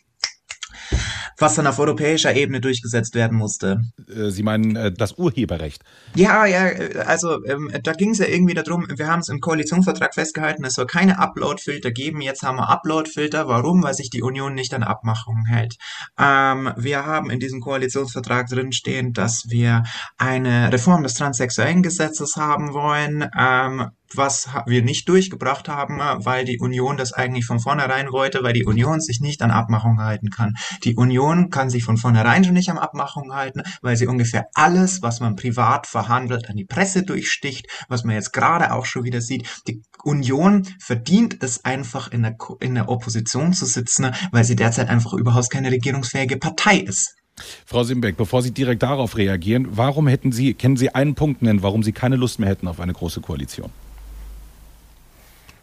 was 1.38 1.54
dann 1.56 1.66
auf 1.66 1.78
europäischer 1.78 2.34
Ebene 2.34 2.60
durchgesetzt 2.60 3.14
werden 3.14 3.36
musste. 3.36 3.82
Äh, 4.08 4.30
Sie 4.30 4.42
meinen 4.42 4.76
äh, 4.76 4.92
das 4.92 5.18
Urheberrecht? 5.18 5.82
Ja, 6.14 6.46
ja, 6.46 6.66
also 7.06 7.44
ähm, 7.44 7.70
da 7.82 7.92
ging 7.92 8.10
es 8.10 8.18
ja 8.18 8.26
irgendwie 8.26 8.54
darum, 8.54 8.86
wir 8.88 9.06
haben 9.08 9.20
es 9.20 9.28
im 9.28 9.40
Koalitionsvertrag 9.40 10.14
festgehalten, 10.14 10.64
es 10.64 10.74
soll 10.74 10.86
keine 10.86 11.18
Upload-Filter 11.18 11.90
geben. 11.90 12.20
Jetzt 12.20 12.42
haben 12.42 12.56
wir 12.56 12.68
Upload-Filter. 12.68 13.48
Warum? 13.48 13.82
Weil 13.82 13.94
sich 13.94 14.10
die 14.10 14.22
Union 14.22 14.54
nicht 14.54 14.74
an 14.74 14.82
Abmachungen 14.82 15.46
hält. 15.46 15.76
Ähm, 16.18 16.72
wir 16.76 17.04
haben 17.04 17.30
in 17.30 17.40
diesem 17.40 17.60
Koalitionsvertrag 17.60 18.48
drinstehen, 18.48 19.12
dass 19.12 19.44
wir 19.48 19.82
eine 20.18 20.72
Reform 20.72 21.02
des 21.02 21.14
transsexuellen 21.14 21.82
Gesetzes 21.82 22.36
haben 22.36 22.72
wollen. 22.72 23.28
Ähm, 23.38 23.90
was 24.16 24.48
wir 24.66 24.82
nicht 24.82 25.08
durchgebracht 25.08 25.68
haben, 25.68 25.98
weil 26.24 26.44
die 26.44 26.58
Union 26.58 26.96
das 26.96 27.12
eigentlich 27.12 27.46
von 27.46 27.60
vornherein 27.60 28.12
wollte, 28.12 28.42
weil 28.42 28.52
die 28.52 28.64
Union 28.64 29.00
sich 29.00 29.20
nicht 29.20 29.42
an 29.42 29.50
Abmachungen 29.50 30.00
halten 30.00 30.30
kann. 30.30 30.54
Die 30.84 30.96
Union 30.96 31.50
kann 31.50 31.70
sich 31.70 31.84
von 31.84 31.96
vornherein 31.96 32.44
schon 32.44 32.54
nicht 32.54 32.70
an 32.70 32.78
Abmachungen 32.78 33.34
halten, 33.34 33.62
weil 33.82 33.96
sie 33.96 34.06
ungefähr 34.06 34.46
alles, 34.54 35.02
was 35.02 35.20
man 35.20 35.36
privat 35.36 35.86
verhandelt, 35.86 36.48
an 36.48 36.56
die 36.56 36.64
Presse 36.64 37.02
durchsticht, 37.02 37.66
was 37.88 38.04
man 38.04 38.14
jetzt 38.14 38.32
gerade 38.32 38.72
auch 38.72 38.86
schon 38.86 39.04
wieder 39.04 39.20
sieht. 39.20 39.48
Die 39.68 39.82
Union 40.02 40.66
verdient 40.78 41.42
es 41.42 41.64
einfach 41.64 42.10
in 42.10 42.22
der, 42.22 42.36
in 42.60 42.74
der 42.74 42.88
Opposition 42.88 43.52
zu 43.52 43.66
sitzen, 43.66 44.12
weil 44.30 44.44
sie 44.44 44.56
derzeit 44.56 44.88
einfach 44.88 45.12
überhaupt 45.14 45.50
keine 45.50 45.70
regierungsfähige 45.70 46.36
Partei 46.36 46.78
ist. 46.78 47.14
Frau 47.66 47.82
Simbeck, 47.82 48.16
bevor 48.16 48.42
Sie 48.42 48.52
direkt 48.52 48.82
darauf 48.82 49.16
reagieren, 49.16 49.66
warum 49.72 50.06
hätten 50.06 50.30
Sie, 50.30 50.54
kennen 50.54 50.76
Sie 50.76 50.94
einen 50.94 51.14
Punkt 51.14 51.42
nennen, 51.42 51.62
warum 51.62 51.82
Sie 51.82 51.92
keine 51.92 52.16
Lust 52.16 52.38
mehr 52.38 52.48
hätten 52.48 52.68
auf 52.68 52.80
eine 52.80 52.92
große 52.92 53.20
Koalition? 53.20 53.70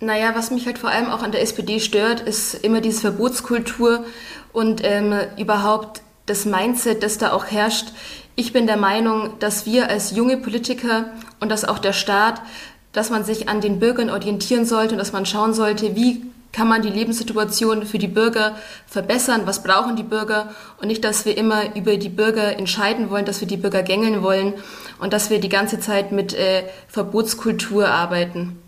Naja, 0.04 0.32
was 0.34 0.50
mich 0.50 0.66
halt 0.66 0.80
vor 0.80 0.90
allem 0.90 1.12
auch 1.12 1.22
an 1.22 1.32
der 1.32 1.44
SPD 1.44 1.80
stört, 1.80 2.22
ist 2.22 2.56
immer 2.56 2.82
diese 2.82 3.02
Verbotskultur 3.02 4.04
und 4.52 4.82
ähm, 4.84 5.14
überhaupt 5.38 6.02
das 6.26 6.46
Mindset, 6.46 7.04
das 7.04 7.20
da 7.20 7.34
auch 7.34 7.46
herrscht. 7.46 7.90
Ich 8.36 8.52
bin 8.52 8.66
der 8.66 8.78
Meinung, 8.78 9.34
dass 9.38 9.68
wir 9.68 9.90
als 9.90 10.16
junge 10.16 10.38
Politiker 10.38 11.12
und 11.40 11.50
dass 11.50 11.66
auch 11.66 11.78
der 11.78 11.94
Staat, 11.94 12.42
dass 12.94 13.12
man 13.12 13.24
sich 13.24 13.48
an 13.48 13.62
den 13.62 13.80
Bürgern 13.80 14.10
orientieren 14.10 14.66
sollte 14.66 14.94
und 14.94 14.98
dass 14.98 15.14
man 15.14 15.28
schauen 15.28 15.54
sollte, 15.54 15.96
wie 15.96 16.26
kann 16.52 16.68
man 16.68 16.82
die 16.82 16.90
Lebenssituation 16.90 17.86
für 17.86 18.00
die 18.00 18.08
Bürger 18.08 18.56
verbessern, 18.88 19.44
was 19.46 19.62
brauchen 19.62 19.96
die 19.96 20.04
Bürger 20.04 20.50
und 20.82 20.88
nicht, 20.88 21.04
dass 21.04 21.26
wir 21.26 21.38
immer 21.38 21.76
über 21.76 21.98
die 21.98 22.10
Bürger 22.10 22.58
entscheiden 22.58 23.12
wollen, 23.12 23.26
dass 23.26 23.40
wir 23.40 23.48
die 23.48 23.56
Bürger 23.56 23.84
gängeln 23.84 24.24
wollen 24.24 24.56
und 25.00 25.14
dass 25.14 25.30
wir 25.30 25.40
die 25.40 25.48
ganze 25.48 25.80
Zeit 25.80 26.12
mit 26.12 26.34
äh, 26.34 26.64
Verbotskultur 26.88 27.88
arbeiten. 27.88 28.61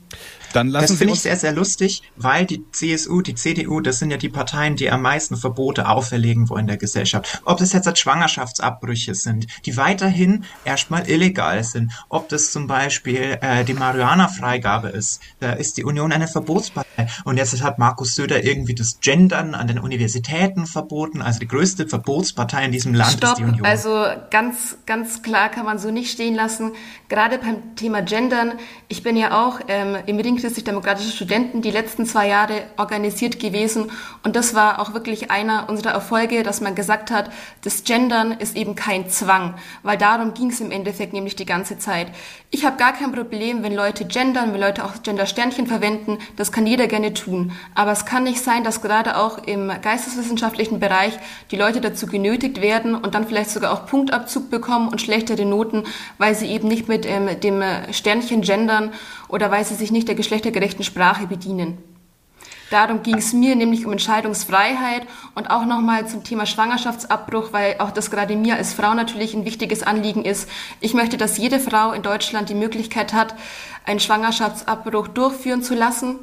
Dann 0.54 0.70
lassen 0.70 0.88
das 0.88 0.98
finde 0.98 1.14
ich 1.14 1.22
sehr, 1.22 1.36
sehr 1.36 1.52
lustig, 1.52 2.04
weil 2.16 2.46
die 2.46 2.64
CSU, 2.72 3.22
die 3.22 3.36
CDU, 3.36 3.82
das 3.82 4.00
sind 4.00 4.12
ja 4.12 4.18
die 4.18 4.30
Parteien, 4.30 4.76
die 4.76 4.90
am 4.90 5.02
meisten 5.02 5.36
Verbote 5.36 5.90
auferlegen 5.90 6.50
wollen 6.50 6.62
in 6.62 6.68
der 6.68 6.78
Gesellschaft. 6.78 7.42
Ob 7.46 7.58
das 7.58 7.74
jetzt 7.74 7.88
als 7.88 8.00
Schwangerschaftsabbrüche 8.00 9.16
sind, 9.16 9.48
die 9.66 9.76
weiterhin 9.78 10.46
erstmal 10.64 11.10
illegal 11.10 11.64
sind, 11.64 11.92
ob 12.10 12.30
das 12.30 12.52
zum 12.52 12.68
Beispiel 12.68 13.38
äh, 13.42 13.66
die 13.66 13.74
Marihuana-Freigabe 13.74 14.90
ist, 14.90 15.22
da 15.40 15.54
ist 15.54 15.78
die 15.78 15.84
Union 15.84 16.12
eine 16.12 16.28
Verbotspartei. 16.28 17.08
Und 17.24 17.38
jetzt 17.38 17.62
hat 17.62 17.80
Markus 17.80 18.16
Söder 18.16 18.44
irgendwie 18.44 18.76
das 18.76 19.00
Gendern 19.02 19.56
an 19.56 19.68
den 19.68 19.80
Universitäten 19.80 20.66
verboten. 20.66 21.22
Also 21.22 21.40
die 21.40 21.48
größte 21.48 21.88
Verbotspartei 21.88 22.66
in 22.66 22.72
diesem 22.72 22.94
Land 22.94 23.14
Stopp. 23.14 23.32
ist 23.32 23.40
die 23.40 23.44
Union. 23.44 23.66
Also 23.66 24.06
ganz, 24.30 24.78
ganz 24.86 25.22
klar 25.24 25.50
kann 25.50 25.66
man 25.66 25.80
so 25.80 25.92
nicht 25.92 26.12
stehen 26.12 26.36
lassen. 26.36 26.74
Gerade 27.10 27.38
beim 27.38 27.76
Thema 27.76 28.02
Gendern. 28.02 28.54
Ich 28.88 29.04
bin 29.04 29.18
ja 29.18 29.44
auch 29.46 29.60
ähm, 29.68 29.98
im 30.06 30.20
Ring 30.20 30.38
christlich-demokratische 30.44 31.12
Studenten 31.12 31.62
die 31.62 31.72
letzten 31.72 32.06
zwei 32.06 32.28
Jahre 32.28 32.64
organisiert 32.76 33.40
gewesen. 33.40 33.90
Und 34.24 34.36
das 34.36 34.54
war 34.54 34.82
auch 34.82 34.94
wirklich 34.94 35.32
einer 35.32 35.70
unserer 35.70 35.92
Erfolge, 35.94 36.44
dass 36.44 36.60
man 36.60 36.76
gesagt 36.76 37.12
hat, 37.12 37.32
das 37.62 37.86
Gendern 37.86 38.34
ist 38.34 38.58
eben 38.58 38.76
kein 38.76 39.10
Zwang, 39.10 39.54
weil 39.84 39.98
darum 39.98 40.34
ging 40.34 40.50
es 40.50 40.60
im 40.60 40.72
Endeffekt 40.72 41.14
nämlich 41.14 41.38
die 41.38 41.46
ganze 41.46 41.78
Zeit. 41.78 42.08
Ich 42.50 42.66
habe 42.66 42.76
gar 42.76 42.92
kein 42.92 43.14
Problem, 43.14 43.64
wenn 43.64 43.74
Leute 43.74 44.04
gendern, 44.04 44.52
wenn 44.54 44.60
Leute 44.60 44.84
auch 44.84 45.02
Gender-Sternchen 45.02 45.66
verwenden. 45.66 46.18
Das 46.36 46.52
kann 46.52 46.68
jeder 46.68 46.88
gerne 46.88 47.14
tun. 47.14 47.54
Aber 47.74 47.94
es 47.94 48.06
kann 48.06 48.26
nicht 48.26 48.44
sein, 48.44 48.66
dass 48.66 48.82
gerade 48.82 49.18
auch 49.18 49.38
im 49.46 49.72
geisteswissenschaftlichen 49.82 50.82
Bereich 50.82 51.14
die 51.52 51.56
Leute 51.56 51.80
dazu 51.80 52.06
genötigt 52.06 52.62
werden 52.62 52.96
und 52.96 53.16
dann 53.16 53.26
vielleicht 53.26 53.52
sogar 53.52 53.72
auch 53.72 53.86
Punktabzug 53.86 54.50
bekommen 54.50 54.90
und 54.90 55.00
schlechtere 55.00 55.46
Noten, 55.46 55.86
weil 56.18 56.36
sie 56.36 56.48
eben 56.48 56.68
nicht 56.68 56.90
mit 56.90 57.06
ähm, 57.06 57.40
dem 57.40 57.64
Sternchen 57.92 58.42
gendern 58.42 58.92
oder 59.34 59.50
weil 59.50 59.66
sie 59.66 59.74
sich 59.74 59.92
nicht 59.92 60.08
der 60.08 60.14
geschlechtergerechten 60.14 60.86
Sprache 60.86 61.26
bedienen. 61.26 61.80
Darum 62.70 63.02
ging 63.02 63.18
es 63.18 63.34
mir 63.34 63.56
nämlich 63.56 63.84
um 63.84 63.92
Entscheidungsfreiheit 63.92 65.08
und 65.34 65.50
auch 65.50 65.66
nochmal 65.66 66.08
zum 66.08 66.24
Thema 66.24 66.46
Schwangerschaftsabbruch, 66.46 67.52
weil 67.52 67.78
auch 67.80 67.90
das 67.90 68.12
gerade 68.12 68.36
mir 68.36 68.56
als 68.56 68.74
Frau 68.74 68.94
natürlich 68.94 69.34
ein 69.34 69.44
wichtiges 69.44 69.82
Anliegen 69.82 70.24
ist. 70.24 70.48
Ich 70.82 70.94
möchte, 70.94 71.18
dass 71.18 71.40
jede 71.40 71.60
Frau 71.60 71.94
in 71.94 72.04
Deutschland 72.04 72.50
die 72.50 72.56
Möglichkeit 72.56 73.14
hat, 73.14 73.34
einen 73.86 74.00
Schwangerschaftsabbruch 74.00 75.08
durchführen 75.08 75.64
zu 75.64 75.74
lassen. 75.74 76.20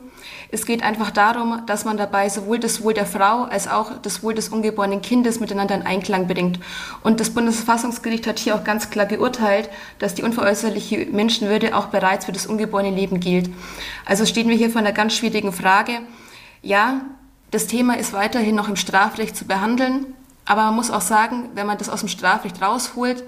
Es 0.51 0.67
geht 0.67 0.83
einfach 0.83 1.11
darum, 1.11 1.63
dass 1.67 1.85
man 1.85 1.97
dabei 1.97 2.29
sowohl 2.29 2.59
das 2.59 2.83
Wohl 2.83 2.95
der 2.95 3.07
Frau 3.07 3.45
als 3.45 3.69
auch 3.69 3.93
das 4.03 4.23
Wohl 4.23 4.35
des 4.35 4.49
ungeborenen 4.49 5.03
Kindes 5.03 5.41
miteinander 5.41 5.75
in 5.75 5.83
Einklang 5.83 6.27
bringt. 6.27 6.59
Und 7.03 7.21
das 7.21 7.31
Bundesverfassungsgericht 7.31 8.27
hat 8.27 8.39
hier 8.39 8.55
auch 8.55 8.65
ganz 8.65 8.91
klar 8.91 9.07
geurteilt, 9.07 9.71
dass 9.99 10.15
die 10.15 10.23
unveräußerliche 10.23 11.07
Menschenwürde 11.07 11.77
auch 11.77 11.87
bereits 11.87 12.25
für 12.27 12.33
das 12.33 12.47
ungeborene 12.47 12.91
Leben 12.91 13.21
gilt. 13.21 13.51
Also 14.05 14.27
stehen 14.27 14.49
wir 14.49 14.57
hier 14.57 14.71
vor 14.71 14.81
einer 14.81 14.93
ganz 14.93 15.15
schwierigen 15.15 15.53
Frage. 15.53 16.01
Ja, 16.63 17.03
das 17.51 17.67
Thema 17.67 17.97
ist 17.99 18.13
weiterhin 18.13 18.55
noch 18.55 18.69
im 18.69 18.77
Strafrecht 18.77 19.37
zu 19.37 19.45
behandeln, 19.45 20.07
aber 20.45 20.63
man 20.63 20.77
muss 20.77 20.91
auch 20.91 21.01
sagen, 21.01 21.51
wenn 21.55 21.67
man 21.67 21.79
das 21.79 21.89
aus 21.89 22.01
dem 22.01 22.09
Strafrecht 22.09 22.63
rausholt, 22.63 23.25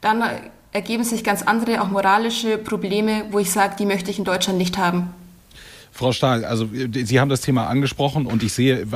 dann 0.00 0.22
ergeben 0.72 1.04
sich 1.04 1.24
ganz 1.24 1.42
andere, 1.42 1.80
auch 1.80 1.88
moralische 1.88 2.58
Probleme, 2.58 3.24
wo 3.30 3.38
ich 3.38 3.50
sage, 3.50 3.76
die 3.78 3.86
möchte 3.86 4.10
ich 4.10 4.18
in 4.18 4.24
Deutschland 4.24 4.58
nicht 4.58 4.78
haben. 4.78 5.14
Frau 5.96 6.12
Stahl, 6.12 6.44
also 6.44 6.68
Sie 6.92 7.18
haben 7.18 7.28
das 7.28 7.40
Thema 7.40 7.68
angesprochen 7.68 8.26
und 8.26 8.42
ich 8.42 8.52
sehe, 8.52 8.86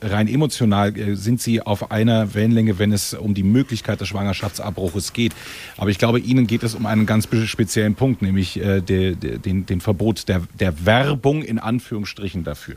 rein 0.00 0.26
emotional 0.26 0.96
äh, 0.96 1.14
sind 1.14 1.40
Sie 1.40 1.60
auf 1.60 1.90
einer 1.90 2.34
Wellenlänge, 2.34 2.78
wenn 2.78 2.92
es 2.92 3.12
um 3.14 3.34
die 3.34 3.42
Möglichkeit 3.42 4.00
des 4.00 4.08
Schwangerschaftsabbruches 4.08 5.12
geht. 5.12 5.32
Aber 5.76 5.90
ich 5.90 5.98
glaube, 5.98 6.18
Ihnen 6.18 6.46
geht 6.46 6.62
es 6.62 6.74
um 6.74 6.86
einen 6.86 7.04
ganz 7.04 7.28
speziellen 7.44 7.94
Punkt, 7.94 8.22
nämlich 8.22 8.58
äh, 8.58 8.80
den, 8.80 9.42
den, 9.42 9.66
den 9.66 9.80
Verbot 9.80 10.28
der, 10.28 10.42
der 10.58 10.86
Werbung 10.86 11.42
in 11.42 11.58
Anführungsstrichen 11.58 12.42
dafür. 12.42 12.76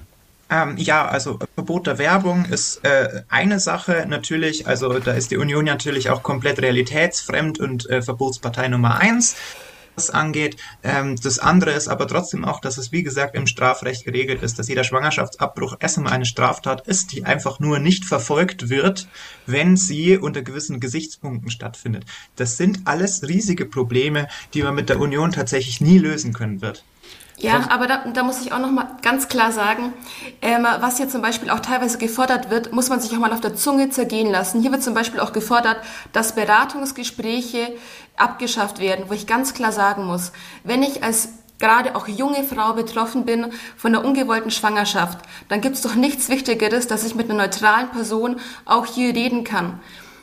Ähm, 0.52 0.76
ja, 0.78 1.08
also 1.08 1.40
Verbot 1.56 1.88
der 1.88 2.00
Werbung 2.00 2.46
ist 2.46 2.84
äh, 2.84 3.22
eine 3.30 3.60
Sache 3.60 4.06
natürlich. 4.10 4.68
Also 4.68 5.00
da 5.00 5.14
ist 5.14 5.32
die 5.32 5.38
Union 5.38 5.64
natürlich 5.64 6.10
auch 6.10 6.24
komplett 6.24 6.62
realitätsfremd 6.62 7.60
und 7.60 7.90
äh, 7.90 8.02
Verbotspartei 8.02 8.68
Nummer 8.68 8.98
eins 8.98 9.36
das 9.96 10.10
angeht. 10.10 10.58
Ähm, 10.84 11.16
das 11.22 11.40
andere 11.40 11.72
ist 11.72 11.88
aber 11.88 12.08
trotzdem 12.08 12.46
auch, 12.46 12.60
dass 12.60 12.78
es 12.78 12.92
wie 12.92 13.04
gesagt 13.04 13.36
im 13.36 13.48
Strafrecht 13.48 14.06
geregelt 14.06 14.44
ist, 14.44 14.60
dass 14.60 14.68
jeder 14.68 14.84
Schwangerschaftsabbruch 14.84 15.78
erstmal 15.80 16.14
eine 16.14 16.26
Straftat 16.26 16.88
ist, 16.88 17.12
die 17.12 17.26
einfach 17.26 17.60
nur 17.60 17.80
nicht 17.80 18.06
verfolgt 18.06 18.70
wird, 18.70 19.08
wenn 19.46 19.78
sie 19.78 20.18
unter 20.18 20.42
gewissen 20.42 20.80
Gesichtspunkten 20.80 21.50
stattfindet. 21.50 22.06
Das 22.36 22.58
sind 22.58 22.82
alles 22.86 23.28
riesige 23.28 23.66
Probleme, 23.66 24.28
die 24.54 24.64
man 24.64 24.76
mit 24.76 24.90
der 24.90 25.00
Union 25.00 25.32
tatsächlich 25.32 25.82
nie 25.82 25.98
lösen 25.98 26.34
können 26.34 26.62
wird. 26.62 26.84
Ja, 27.42 27.68
aber 27.70 27.88
da, 27.88 28.04
da 28.14 28.24
muss 28.24 28.42
ich 28.42 28.52
auch 28.52 28.60
noch 28.60 28.72
mal 28.72 28.98
ganz 29.02 29.28
klar 29.28 29.52
sagen, 29.52 29.94
ähm, 30.42 30.68
was 30.80 30.98
hier 30.98 31.08
zum 31.08 31.22
Beispiel 31.22 31.50
auch 31.50 31.62
teilweise 31.62 31.98
gefordert 31.98 32.50
wird, 32.50 32.74
muss 32.74 32.90
man 32.90 33.00
sich 33.00 33.14
auch 33.14 33.20
mal 33.20 33.32
auf 33.32 33.40
der 33.42 33.56
Zunge 33.56 33.90
zergehen 33.90 34.30
lassen. 34.30 34.62
Hier 34.62 34.72
wird 34.72 34.84
zum 34.84 34.94
Beispiel 34.94 35.20
auch 35.20 35.32
gefordert, 35.32 35.78
dass 36.12 36.36
Beratungsgespräche 36.36 37.74
abgeschafft 38.18 38.80
werden, 38.80 39.06
wo 39.08 39.14
ich 39.14 39.26
ganz 39.26 39.54
klar 39.54 39.72
sagen 39.72 40.06
muss, 40.06 40.34
wenn 40.64 40.84
ich 40.84 41.04
als 41.04 41.30
gerade 41.60 41.96
auch 41.96 42.08
junge 42.08 42.44
Frau 42.44 42.74
betroffen 42.74 43.26
bin 43.26 43.52
von 43.78 43.96
einer 43.96 44.06
ungewollten 44.06 44.52
Schwangerschaft, 44.52 45.20
dann 45.50 45.62
gibt 45.62 45.76
es 45.76 45.82
doch 45.82 45.96
nichts 45.96 46.30
Wichtigeres, 46.30 46.88
dass 46.88 47.06
ich 47.06 47.16
mit 47.16 47.30
einer 47.30 47.44
neutralen 47.44 47.90
Person 47.90 48.40
auch 48.66 48.86
hier 48.86 49.14
reden 49.14 49.44
kann. 49.44 49.80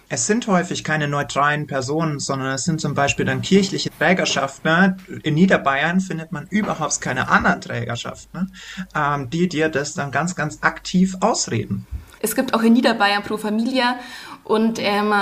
Es 0.08 0.26
sind 0.26 0.46
häufig 0.46 0.84
keine 0.84 1.08
neutralen 1.08 1.66
Personen, 1.66 2.20
sondern 2.20 2.54
es 2.54 2.62
sind 2.62 2.80
zum 2.80 2.94
Beispiel 2.94 3.24
dann 3.24 3.42
kirchliche 3.42 3.90
Trägerschaften. 3.90 5.02
In 5.24 5.34
Niederbayern 5.34 6.00
findet 6.00 6.30
man 6.30 6.46
überhaupt 6.48 7.00
keine 7.00 7.28
anderen 7.28 7.60
Trägerschaften, 7.60 8.52
ähm, 8.94 9.30
die 9.30 9.48
dir 9.48 9.68
das 9.68 9.94
dann 9.94 10.12
ganz, 10.12 10.36
ganz 10.36 10.58
aktiv 10.60 11.16
ausreden. 11.20 11.86
Es 12.20 12.36
gibt 12.36 12.54
auch 12.54 12.62
in 12.62 12.74
Niederbayern 12.74 13.24
Pro 13.24 13.36
Familia 13.36 13.96
und 14.44 14.78
ähm, 14.80 15.12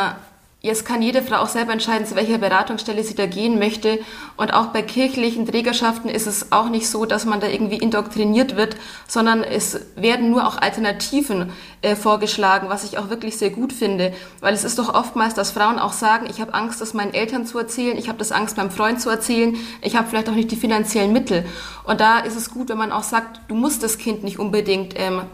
Jetzt 0.64 0.86
kann 0.86 1.02
jede 1.02 1.20
Frau 1.20 1.42
auch 1.42 1.48
selber 1.48 1.74
entscheiden, 1.74 2.06
zu 2.06 2.16
welcher 2.16 2.38
Beratungsstelle 2.38 3.04
sie 3.04 3.14
da 3.14 3.26
gehen 3.26 3.58
möchte. 3.58 3.98
Und 4.38 4.54
auch 4.54 4.68
bei 4.68 4.80
kirchlichen 4.80 5.44
Trägerschaften 5.44 6.08
ist 6.08 6.26
es 6.26 6.52
auch 6.52 6.70
nicht 6.70 6.88
so, 6.88 7.04
dass 7.04 7.26
man 7.26 7.38
da 7.38 7.48
irgendwie 7.48 7.76
indoktriniert 7.76 8.56
wird, 8.56 8.76
sondern 9.06 9.42
es 9.42 9.78
werden 9.94 10.30
nur 10.30 10.48
auch 10.48 10.56
Alternativen 10.56 11.52
äh, 11.82 11.94
vorgeschlagen, 11.94 12.70
was 12.70 12.82
ich 12.82 12.96
auch 12.96 13.10
wirklich 13.10 13.36
sehr 13.36 13.50
gut 13.50 13.74
finde. 13.74 14.14
Weil 14.40 14.54
es 14.54 14.64
ist 14.64 14.78
doch 14.78 14.94
oftmals, 14.94 15.34
dass 15.34 15.50
Frauen 15.50 15.78
auch 15.78 15.92
sagen, 15.92 16.26
ich 16.30 16.40
habe 16.40 16.54
Angst, 16.54 16.80
das 16.80 16.94
meinen 16.94 17.12
Eltern 17.12 17.44
zu 17.44 17.58
erzählen, 17.58 17.98
ich 17.98 18.08
habe 18.08 18.16
das 18.16 18.32
Angst, 18.32 18.56
meinem 18.56 18.70
Freund 18.70 19.02
zu 19.02 19.10
erzählen, 19.10 19.54
ich 19.82 19.96
habe 19.96 20.08
vielleicht 20.08 20.30
auch 20.30 20.34
nicht 20.34 20.50
die 20.50 20.56
finanziellen 20.56 21.12
Mittel. 21.12 21.44
Und 21.84 22.00
da 22.00 22.20
ist 22.20 22.38
es 22.38 22.48
gut, 22.48 22.70
wenn 22.70 22.78
man 22.78 22.90
auch 22.90 23.02
sagt, 23.02 23.38
du 23.48 23.54
musst 23.54 23.82
das 23.82 23.98
Kind 23.98 24.24
nicht 24.24 24.38
unbedingt 24.38 24.94
ähm, 24.96 25.24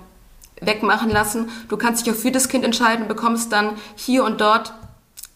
wegmachen 0.60 1.08
lassen. 1.08 1.50
Du 1.68 1.76
kannst 1.76 2.04
dich 2.04 2.12
auch 2.12 2.18
für 2.18 2.32
das 2.32 2.48
Kind 2.48 2.64
entscheiden, 2.64 3.06
bekommst 3.06 3.52
dann 3.52 3.74
hier 3.94 4.24
und 4.24 4.40
dort 4.40 4.72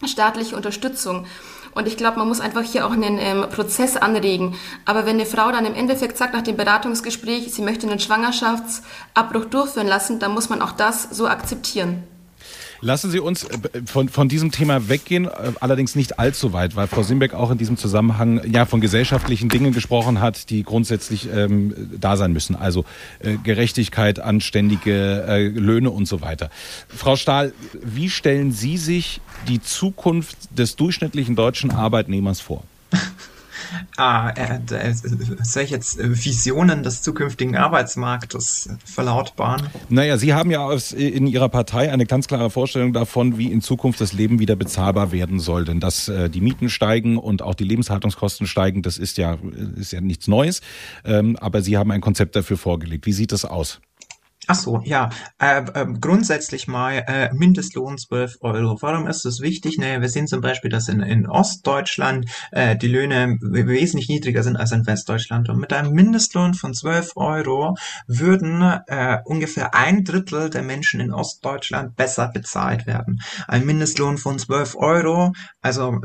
staatliche 0.07 0.55
Unterstützung. 0.55 1.25
Und 1.73 1.87
ich 1.87 1.97
glaube, 1.97 2.19
man 2.19 2.27
muss 2.29 2.39
einfach 2.39 2.63
hier 2.63 2.87
auch 2.87 2.91
einen 2.91 3.19
ähm, 3.19 3.49
Prozess 3.49 3.97
anregen. 3.97 4.55
Aber 4.85 5.05
wenn 5.05 5.15
eine 5.15 5.25
Frau 5.25 5.51
dann 5.51 5.65
im 5.65 5.75
Endeffekt 5.75 6.17
sagt 6.17 6.33
nach 6.33 6.41
dem 6.41 6.55
Beratungsgespräch, 6.55 7.53
sie 7.53 7.61
möchte 7.61 7.85
einen 7.85 7.99
Schwangerschaftsabbruch 7.99 9.45
durchführen 9.45 9.87
lassen, 9.87 10.19
dann 10.19 10.33
muss 10.33 10.49
man 10.49 10.61
auch 10.61 10.71
das 10.71 11.03
so 11.11 11.27
akzeptieren. 11.27 12.03
Lassen 12.85 13.09
Sie 13.09 13.19
uns 13.19 13.45
äh, 13.45 13.57
von, 13.87 14.09
von 14.09 14.29
diesem 14.29 14.51
Thema 14.51 14.87
weggehen, 14.87 15.25
äh, 15.25 15.53
allerdings 15.59 15.95
nicht 15.95 16.19
allzu 16.19 16.53
weit, 16.53 16.75
weil 16.75 16.85
Frau 16.85 17.01
Simbeck 17.01 17.33
auch 17.33 17.49
in 17.49 17.57
diesem 17.57 17.77
Zusammenhang 17.77 18.39
ja 18.47 18.67
von 18.67 18.79
gesellschaftlichen 18.79 19.49
Dingen 19.49 19.73
gesprochen 19.73 20.21
hat, 20.21 20.51
die 20.51 20.61
grundsätzlich 20.61 21.27
ähm, 21.33 21.73
da 21.99 22.15
sein 22.15 22.31
müssen. 22.31 22.55
Also 22.55 22.85
äh, 23.21 23.37
Gerechtigkeit, 23.43 24.19
anständige 24.19 25.25
äh, 25.27 25.47
Löhne 25.47 25.89
und 25.89 26.07
so 26.07 26.21
weiter. 26.21 26.51
Frau 26.87 27.15
Stahl, 27.15 27.53
wie 27.81 28.11
stellen 28.11 28.51
Sie 28.51 28.77
sich 28.77 29.19
die 29.47 29.59
Zukunft 29.59 30.37
des 30.55 30.75
durchschnittlichen 30.75 31.35
deutschen 31.35 31.71
Arbeitnehmers 31.71 32.39
vor? 32.39 32.65
ah, 33.97 34.29
äh, 34.29 34.59
äh, 34.73 34.93
soll 35.43 35.63
ich 35.63 35.69
jetzt 35.69 35.99
äh, 35.99 36.09
Visionen 36.09 36.83
des 36.83 37.01
zukünftigen 37.01 37.55
Arbeitsmarktes 37.55 38.69
verlautbaren? 38.85 39.67
Naja, 39.89 40.17
Sie 40.17 40.33
haben 40.33 40.51
ja 40.51 40.59
aus, 40.59 40.91
in 40.91 41.27
Ihrer 41.27 41.49
Partei 41.49 41.91
eine 41.91 42.05
ganz 42.05 42.27
klare 42.27 42.49
Vorstellung 42.49 42.93
davon, 42.93 43.37
wie 43.37 43.51
in 43.51 43.61
Zukunft 43.61 44.01
das 44.01 44.13
Leben 44.13 44.39
wieder 44.39 44.55
bezahlbar 44.55 45.11
werden 45.11 45.39
soll. 45.39 45.65
Denn 45.65 45.79
dass 45.79 46.07
äh, 46.07 46.29
die 46.29 46.41
Mieten 46.41 46.69
steigen 46.69 47.17
und 47.17 47.41
auch 47.41 47.55
die 47.55 47.63
Lebenshaltungskosten 47.63 48.47
steigen, 48.47 48.81
das 48.81 48.97
ist 48.97 49.17
ja, 49.17 49.37
ist 49.75 49.91
ja 49.91 50.01
nichts 50.01 50.27
Neues. 50.27 50.61
Ähm, 51.03 51.37
aber 51.37 51.61
Sie 51.61 51.77
haben 51.77 51.91
ein 51.91 52.01
Konzept 52.01 52.35
dafür 52.35 52.57
vorgelegt. 52.57 53.05
Wie 53.05 53.13
sieht 53.13 53.31
das 53.31 53.45
aus? 53.45 53.81
Ach 54.47 54.55
so, 54.55 54.81
ja. 54.83 55.09
Äh, 55.39 55.61
äh, 55.73 55.85
grundsätzlich 55.99 56.67
mal 56.67 57.03
äh, 57.07 57.33
Mindestlohn 57.33 57.97
12 57.97 58.37
Euro. 58.41 58.77
Warum 58.81 59.07
ist 59.07 59.25
das 59.25 59.39
wichtig? 59.39 59.77
Naja, 59.77 60.01
wir 60.01 60.09
sehen 60.09 60.27
zum 60.27 60.41
Beispiel, 60.41 60.69
dass 60.69 60.87
in, 60.87 61.01
in 61.01 61.27
Ostdeutschland 61.27 62.29
äh, 62.51 62.75
die 62.75 62.87
Löhne 62.87 63.37
wesentlich 63.41 64.09
niedriger 64.09 64.43
sind 64.43 64.57
als 64.57 64.71
in 64.71 64.85
Westdeutschland. 64.85 65.49
Und 65.49 65.59
mit 65.59 65.73
einem 65.73 65.93
Mindestlohn 65.93 66.53
von 66.53 66.73
12 66.73 67.11
Euro 67.15 67.75
würden 68.07 68.61
äh, 68.87 69.17
ungefähr 69.25 69.73
ein 69.73 70.03
Drittel 70.03 70.49
der 70.49 70.63
Menschen 70.63 70.99
in 70.99 71.11
Ostdeutschland 71.11 71.95
besser 71.95 72.29
bezahlt 72.33 72.85
werden. 72.85 73.21
Ein 73.47 73.65
Mindestlohn 73.65 74.17
von 74.17 74.37
12 74.37 74.75
Euro, 74.75 75.33
also 75.61 75.99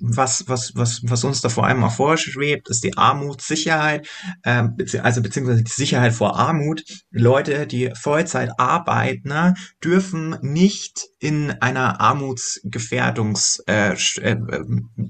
was, 0.00 0.44
was, 0.48 0.72
was, 0.74 1.00
was 1.04 1.24
uns 1.24 1.40
da 1.40 1.48
vor 1.48 1.66
allem 1.66 1.82
auch 1.84 1.92
vorschwebt, 1.92 2.68
ist 2.68 2.84
die 2.84 2.96
Armutssicherheit, 2.96 4.06
äh, 4.42 4.64
also 5.02 5.22
beziehungsweise 5.22 5.62
die 5.64 5.70
Sicherheit 5.70 6.12
vor 6.12 6.36
Armut. 6.36 6.84
Leute, 7.10 7.66
die 7.72 7.90
Vollzeit 7.94 8.50
arbeiten, 8.58 9.28
ne, 9.28 9.54
dürfen 9.82 10.36
nicht 10.42 11.08
in 11.18 11.50
einer 11.50 12.00
Armutsgefährdungs 12.00 13.62
äh, 13.66 13.94
äh, 14.20 14.36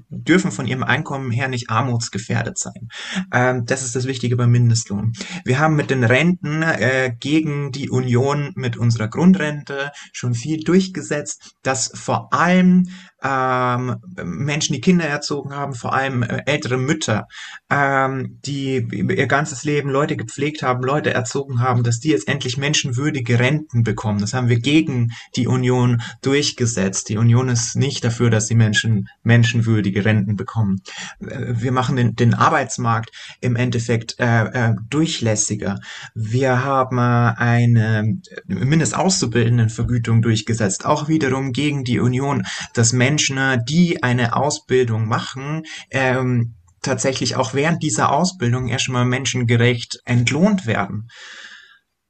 dürfen 0.09 0.51
von 0.51 0.67
ihrem 0.67 0.83
Einkommen 0.83 1.31
her 1.31 1.47
nicht 1.47 1.69
armutsgefährdet 1.69 2.57
sein. 2.57 2.89
Ähm, 3.33 3.65
das 3.65 3.83
ist 3.83 3.95
das 3.95 4.05
Wichtige 4.05 4.35
beim 4.35 4.51
Mindestlohn. 4.51 5.13
Wir 5.43 5.59
haben 5.59 5.75
mit 5.75 5.89
den 5.89 6.03
Renten 6.03 6.61
äh, 6.61 7.13
gegen 7.19 7.71
die 7.71 7.89
Union 7.89 8.51
mit 8.55 8.77
unserer 8.77 9.07
Grundrente 9.07 9.91
schon 10.11 10.33
viel 10.33 10.63
durchgesetzt, 10.63 11.55
dass 11.63 11.91
vor 11.93 12.33
allem 12.33 12.87
ähm, 13.23 13.95
Menschen, 14.23 14.73
die 14.73 14.81
Kinder 14.81 15.05
erzogen 15.05 15.55
haben, 15.55 15.73
vor 15.73 15.93
allem 15.93 16.23
äh, 16.23 16.43
ältere 16.45 16.77
Mütter, 16.77 17.27
ähm, 17.69 18.39
die 18.45 18.85
ihr 18.91 19.27
ganzes 19.27 19.63
Leben 19.63 19.89
Leute 19.89 20.17
gepflegt 20.17 20.61
haben, 20.61 20.83
Leute 20.83 21.13
erzogen 21.13 21.61
haben, 21.61 21.83
dass 21.83 21.99
die 21.99 22.09
jetzt 22.09 22.27
endlich 22.27 22.57
menschenwürdige 22.57 23.39
Renten 23.39 23.83
bekommen. 23.83 24.19
Das 24.19 24.33
haben 24.33 24.49
wir 24.49 24.59
gegen 24.59 25.11
die 25.35 25.47
Union 25.47 26.01
durchgesetzt. 26.21 27.09
Die 27.09 27.17
Union 27.17 27.47
ist 27.49 27.75
nicht 27.75 28.03
dafür, 28.03 28.29
dass 28.29 28.47
die 28.47 28.55
Menschen 28.55 29.07
menschenwürdige 29.23 30.03
Renten 30.03 30.35
bekommen. 30.35 30.81
Äh, 31.21 31.53
wir 31.53 31.71
machen 31.71 31.95
den, 31.95 32.15
den 32.15 32.33
Arbeitsmarkt 32.33 33.11
im 33.39 33.55
Endeffekt 33.55 34.19
äh, 34.19 34.45
äh, 34.45 34.75
durchlässiger. 34.89 35.79
Wir 36.13 36.65
haben 36.65 36.97
äh, 36.97 37.01
eine 37.01 38.17
Mindestauszubildendenvergütung 38.47 40.21
durchgesetzt, 40.21 40.85
auch 40.85 41.07
wiederum 41.07 41.53
gegen 41.53 41.85
die 41.85 41.99
Union, 41.99 42.43
dass 42.73 42.91
Menschen 42.91 43.12
Menschen, 43.13 43.63
die 43.65 44.01
eine 44.01 44.35
Ausbildung 44.35 45.07
machen, 45.07 45.63
ähm, 45.91 46.55
tatsächlich 46.81 47.35
auch 47.35 47.53
während 47.53 47.83
dieser 47.83 48.11
Ausbildung 48.11 48.69
erstmal 48.69 49.05
menschengerecht 49.05 49.99
entlohnt 50.05 50.65
werden. 50.65 51.09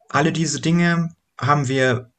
Alle 0.07 0.31
diese 0.31 0.61
Dinge 0.61 1.09
haben 1.37 1.67
wir 1.67 2.12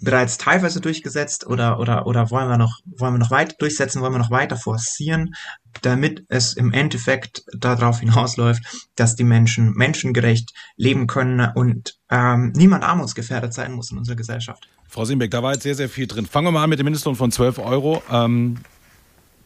bereits 0.00 0.38
teilweise 0.38 0.80
durchgesetzt 0.80 1.46
oder 1.46 1.78
oder 1.78 2.06
oder 2.06 2.30
wollen 2.30 2.48
wir 2.48 2.58
noch 2.58 2.80
wollen 2.84 3.14
wir 3.14 3.18
noch 3.18 3.30
weiter 3.30 3.54
durchsetzen, 3.58 4.02
wollen 4.02 4.12
wir 4.12 4.18
noch 4.18 4.30
weiter 4.30 4.56
forcieren, 4.56 5.34
damit 5.82 6.24
es 6.28 6.54
im 6.54 6.72
Endeffekt 6.72 7.44
darauf 7.56 8.00
hinausläuft, 8.00 8.62
dass 8.96 9.16
die 9.16 9.24
Menschen 9.24 9.72
menschengerecht 9.72 10.52
leben 10.76 11.06
können 11.06 11.50
und 11.54 11.98
ähm, 12.10 12.52
niemand 12.54 12.84
armutsgefährdet 12.84 13.52
sein 13.52 13.72
muss 13.72 13.90
in 13.90 13.98
unserer 13.98 14.16
Gesellschaft. 14.16 14.68
Frau 14.88 15.04
Simbeck, 15.04 15.30
da 15.30 15.42
war 15.42 15.52
jetzt 15.52 15.64
sehr, 15.64 15.74
sehr 15.74 15.88
viel 15.88 16.06
drin. 16.06 16.26
Fangen 16.26 16.46
wir 16.46 16.52
mal 16.52 16.64
an 16.64 16.70
mit 16.70 16.78
dem 16.78 16.84
Mindestlohn 16.84 17.16
von 17.16 17.32
12 17.32 17.58
Euro. 17.58 18.02
Ähm, 18.10 18.58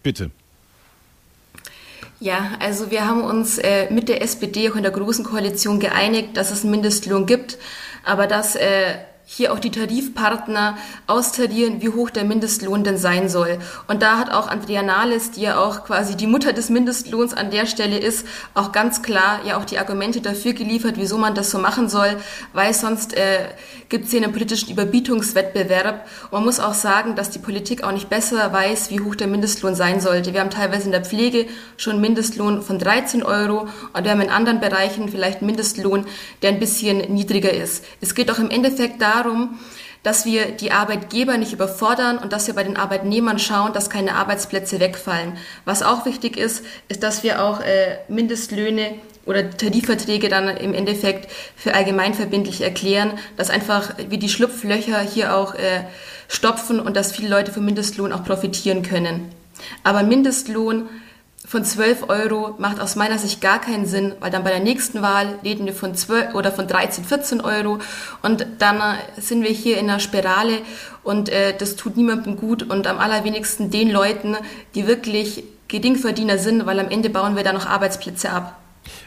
bitte. 0.02 0.30
Ja, 2.20 2.50
also 2.60 2.90
wir 2.90 3.06
haben 3.06 3.22
uns 3.22 3.56
äh, 3.56 3.90
mit 3.90 4.10
der 4.10 4.22
SPD 4.22 4.70
auch 4.70 4.76
in 4.76 4.82
der 4.82 4.92
Großen 4.92 5.24
Koalition 5.24 5.80
geeinigt, 5.80 6.36
dass 6.36 6.50
es 6.50 6.62
einen 6.62 6.72
Mindestlohn 6.72 7.24
gibt, 7.24 7.56
aber 8.04 8.26
dass 8.26 8.56
äh, 8.56 8.98
hier 9.32 9.52
auch 9.52 9.60
die 9.60 9.70
Tarifpartner 9.70 10.76
austarieren, 11.06 11.80
wie 11.80 11.90
hoch 11.90 12.10
der 12.10 12.24
Mindestlohn 12.24 12.82
denn 12.82 12.98
sein 12.98 13.28
soll. 13.28 13.58
Und 13.86 14.02
da 14.02 14.18
hat 14.18 14.32
auch 14.32 14.48
Andrea 14.48 14.82
Nahles, 14.82 15.30
die 15.30 15.42
ja 15.42 15.60
auch 15.60 15.84
quasi 15.84 16.16
die 16.16 16.26
Mutter 16.26 16.52
des 16.52 16.68
Mindestlohns 16.68 17.32
an 17.32 17.52
der 17.52 17.66
Stelle 17.66 17.96
ist, 17.98 18.26
auch 18.54 18.72
ganz 18.72 19.02
klar 19.02 19.38
ja 19.46 19.56
auch 19.56 19.64
die 19.64 19.78
Argumente 19.78 20.20
dafür 20.20 20.52
geliefert, 20.52 20.94
wieso 20.96 21.16
man 21.16 21.36
das 21.36 21.52
so 21.52 21.58
machen 21.58 21.88
soll, 21.88 22.16
weil 22.54 22.74
sonst 22.74 23.16
äh, 23.16 23.46
gibt 23.88 24.06
es 24.06 24.10
hier 24.10 24.20
einen 24.20 24.32
politischen 24.32 24.72
Überbietungswettbewerb. 24.72 26.08
Und 26.24 26.32
man 26.32 26.44
muss 26.44 26.58
auch 26.58 26.74
sagen, 26.74 27.14
dass 27.14 27.30
die 27.30 27.38
Politik 27.38 27.84
auch 27.84 27.92
nicht 27.92 28.10
besser 28.10 28.52
weiß, 28.52 28.90
wie 28.90 28.98
hoch 28.98 29.14
der 29.14 29.28
Mindestlohn 29.28 29.76
sein 29.76 30.00
sollte. 30.00 30.34
Wir 30.34 30.40
haben 30.40 30.50
teilweise 30.50 30.86
in 30.86 30.92
der 30.92 31.04
Pflege 31.04 31.46
schon 31.76 32.00
Mindestlohn 32.00 32.62
von 32.62 32.80
13 32.80 33.22
Euro 33.22 33.68
und 33.92 34.04
wir 34.04 34.10
haben 34.10 34.20
in 34.22 34.30
anderen 34.30 34.58
Bereichen 34.58 35.08
vielleicht 35.08 35.38
einen 35.38 35.46
Mindestlohn, 35.46 36.06
der 36.42 36.50
ein 36.50 36.58
bisschen 36.58 37.14
niedriger 37.14 37.52
ist. 37.52 37.84
Es 38.00 38.16
geht 38.16 38.28
auch 38.32 38.40
im 38.40 38.50
Endeffekt 38.50 39.00
darum, 39.00 39.19
darum, 39.22 39.58
dass 40.02 40.24
wir 40.24 40.52
die 40.52 40.72
Arbeitgeber 40.72 41.36
nicht 41.36 41.52
überfordern 41.52 42.18
und 42.18 42.32
dass 42.32 42.46
wir 42.46 42.54
bei 42.54 42.64
den 42.64 42.76
Arbeitnehmern 42.76 43.38
schauen, 43.38 43.72
dass 43.72 43.90
keine 43.90 44.14
Arbeitsplätze 44.14 44.80
wegfallen. 44.80 45.36
Was 45.64 45.82
auch 45.82 46.06
wichtig 46.06 46.36
ist, 46.36 46.64
ist, 46.88 47.02
dass 47.02 47.22
wir 47.22 47.44
auch 47.44 47.60
äh, 47.60 47.98
Mindestlöhne 48.08 48.94
oder 49.26 49.50
Tarifverträge 49.50 50.28
dann 50.30 50.48
im 50.56 50.72
Endeffekt 50.72 51.30
für 51.54 51.74
allgemeinverbindlich 51.74 52.62
erklären, 52.62 53.12
dass 53.36 53.50
einfach 53.50 53.92
wir 54.08 54.18
die 54.18 54.30
Schlupflöcher 54.30 55.00
hier 55.00 55.36
auch 55.36 55.54
äh, 55.54 55.84
stopfen 56.28 56.80
und 56.80 56.96
dass 56.96 57.12
viele 57.12 57.28
Leute 57.28 57.52
vom 57.52 57.66
Mindestlohn 57.66 58.12
auch 58.12 58.24
profitieren 58.24 58.82
können. 58.82 59.28
Aber 59.84 60.02
Mindestlohn 60.02 60.88
von 61.50 61.64
12 61.64 62.08
Euro 62.08 62.54
macht 62.58 62.78
aus 62.78 62.94
meiner 62.94 63.18
Sicht 63.18 63.40
gar 63.40 63.60
keinen 63.60 63.84
Sinn, 63.84 64.12
weil 64.20 64.30
dann 64.30 64.44
bei 64.44 64.50
der 64.50 64.60
nächsten 64.60 65.02
Wahl 65.02 65.40
reden 65.42 65.66
wir 65.66 65.74
von 65.74 65.96
12 65.96 66.36
oder 66.36 66.52
von 66.52 66.68
13, 66.68 67.02
14 67.02 67.40
Euro 67.40 67.80
und 68.22 68.46
dann 68.60 68.76
äh, 68.76 69.20
sind 69.20 69.42
wir 69.42 69.50
hier 69.50 69.76
in 69.78 69.90
einer 69.90 69.98
Spirale 69.98 70.58
und 71.02 71.28
äh, 71.28 71.52
das 71.58 71.74
tut 71.74 71.96
niemandem 71.96 72.36
gut 72.36 72.62
und 72.62 72.86
am 72.86 72.98
allerwenigsten 72.98 73.68
den 73.72 73.90
Leuten, 73.90 74.36
die 74.76 74.86
wirklich 74.86 75.42
Geringverdiener 75.66 76.38
sind, 76.38 76.66
weil 76.66 76.78
am 76.78 76.88
Ende 76.88 77.10
bauen 77.10 77.34
wir 77.34 77.42
da 77.42 77.52
noch 77.52 77.66
Arbeitsplätze 77.66 78.30
ab. 78.30 78.56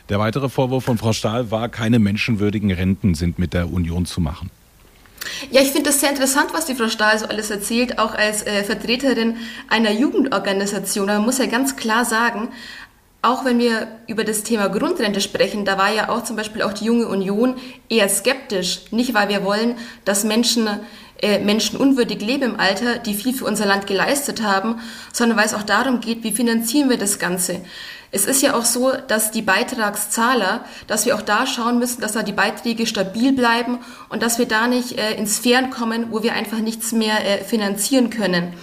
Der 0.10 0.20
weitere 0.20 0.50
Vorwurf 0.50 0.84
von 0.84 0.98
Frau 0.98 1.14
Stahl 1.14 1.50
war, 1.50 1.70
keine 1.70 1.98
menschenwürdigen 1.98 2.72
Renten 2.72 3.16
sind 3.16 3.40
mit 3.40 3.54
der 3.54 3.72
Union 3.72 4.06
zu 4.06 4.20
machen. 4.20 4.52
Ja, 5.50 5.62
ich 5.62 5.72
finde 5.72 5.90
es 5.90 6.00
sehr 6.00 6.10
interessant, 6.10 6.54
was 6.54 6.66
die 6.66 6.76
Frau 6.76 6.90
Stahl 6.90 7.18
so 7.18 7.26
alles 7.28 7.50
erzählt, 7.50 8.00
auch 8.00 8.16
als 8.16 8.44
äh, 8.44 8.64
Vertreterin 8.64 9.38
einer 9.70 9.92
Jugendorganisation. 9.92 11.08
Man 11.08 11.24
muss 11.24 11.38
ja 11.38 11.46
ganz 11.46 11.76
klar 11.76 12.06
sagen, 12.06 12.50
auch 13.24 13.46
wenn 13.46 13.58
wir 13.58 13.88
über 14.06 14.24
das 14.24 14.44
Thema 14.44 14.68
Grundrente 14.68 15.22
sprechen, 15.22 15.66
da 15.66 15.78
war 15.78 15.92
ja 15.92 16.10
auch 16.10 16.24
zum 16.24 16.36
Beispiel 16.36 16.62
auch 16.62 16.74
die 16.74 16.86
junge 16.86 17.08
Union 17.08 17.56
eher 17.90 18.10
skeptisch. 18.10 18.82
Nicht, 18.92 19.14
weil 19.14 19.30
wir 19.30 19.44
wollen, 19.44 19.78
dass 20.06 20.26
Menschen 20.26 20.68
äh, 21.22 21.40
Menschen 21.40 21.80
unwürdig 21.80 22.22
leben 22.22 22.44
im 22.44 22.60
Alter, 22.60 22.98
die 22.98 23.14
viel 23.14 23.34
für 23.34 23.46
unser 23.46 23.66
Land 23.66 23.88
geleistet 23.88 24.44
haben, 24.44 24.82
sondern 25.14 25.38
weil 25.38 25.46
es 25.46 25.54
auch 25.54 25.64
darum 25.64 26.02
geht, 26.02 26.22
wie 26.24 26.34
finanzieren 26.34 26.90
wir 26.90 26.98
das 26.98 27.18
Ganze. 27.18 27.62
Es 28.12 28.26
ist 28.26 28.42
ja 28.42 28.56
auch 28.56 28.66
so, 28.66 28.92
dass 29.08 29.32
die 29.32 29.42
Beitragszahler, 29.42 30.66
dass 30.88 31.06
wir 31.06 31.16
auch 31.16 31.22
da 31.22 31.48
schauen 31.48 31.80
müssen, 31.80 32.02
dass 32.02 32.12
da 32.12 32.24
die 32.24 32.34
Beiträge 32.34 32.86
stabil 32.86 33.32
bleiben 33.32 33.80
und 34.10 34.22
dass 34.22 34.38
wir 34.38 34.48
da 34.48 34.68
nicht 34.68 35.00
äh, 35.00 35.16
in 35.16 35.26
Sphären 35.26 35.70
kommen, 35.70 36.08
wo 36.12 36.24
wir 36.24 36.34
einfach 36.34 36.60
nichts 36.60 36.92
mehr 36.92 37.26
äh, 37.26 37.44
finanzieren 37.44 38.10
können. 38.10 38.54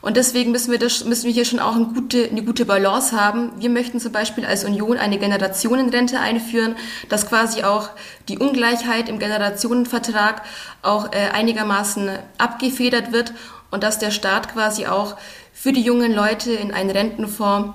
Und 0.00 0.16
deswegen 0.16 0.52
müssen 0.52 0.70
wir, 0.70 0.78
das, 0.78 1.04
müssen 1.04 1.26
wir 1.26 1.32
hier 1.32 1.44
schon 1.44 1.58
auch 1.58 1.74
eine 1.74 1.86
gute, 1.86 2.28
eine 2.28 2.42
gute 2.42 2.64
Balance 2.64 3.18
haben. 3.18 3.50
Wir 3.58 3.68
möchten 3.68 3.98
zum 3.98 4.12
Beispiel 4.12 4.44
als 4.44 4.64
Union 4.64 4.96
eine 4.96 5.18
Generationenrente 5.18 6.20
einführen, 6.20 6.76
dass 7.08 7.28
quasi 7.28 7.64
auch 7.64 7.90
die 8.28 8.38
Ungleichheit 8.38 9.08
im 9.08 9.18
Generationenvertrag 9.18 10.42
auch 10.82 11.12
äh, 11.12 11.30
einigermaßen 11.32 12.10
abgefedert 12.38 13.12
wird 13.12 13.32
und 13.70 13.82
dass 13.82 13.98
der 13.98 14.12
Staat 14.12 14.52
quasi 14.52 14.86
auch 14.86 15.16
für 15.52 15.72
die 15.72 15.82
jungen 15.82 16.12
Leute 16.12 16.52
in 16.52 16.72
einen 16.72 16.90
Rentenfonds 16.90 17.74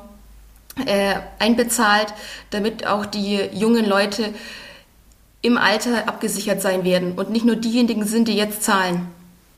äh, 0.86 1.16
einbezahlt, 1.40 2.14
damit 2.52 2.88
auch 2.88 3.06
die 3.06 3.50
jungen 3.52 3.86
Leute 3.86 4.34
im 5.42 5.58
Alter 5.58 6.08
abgesichert 6.08 6.62
sein 6.62 6.86
werden 6.86 7.14
und 7.14 7.30
nicht 7.30 7.46
nur 7.46 7.58
diejenigen 7.58 8.06
sind, 8.06 8.30
die 8.30 8.36
jetzt 8.36 8.64
zahlen. 8.64 9.10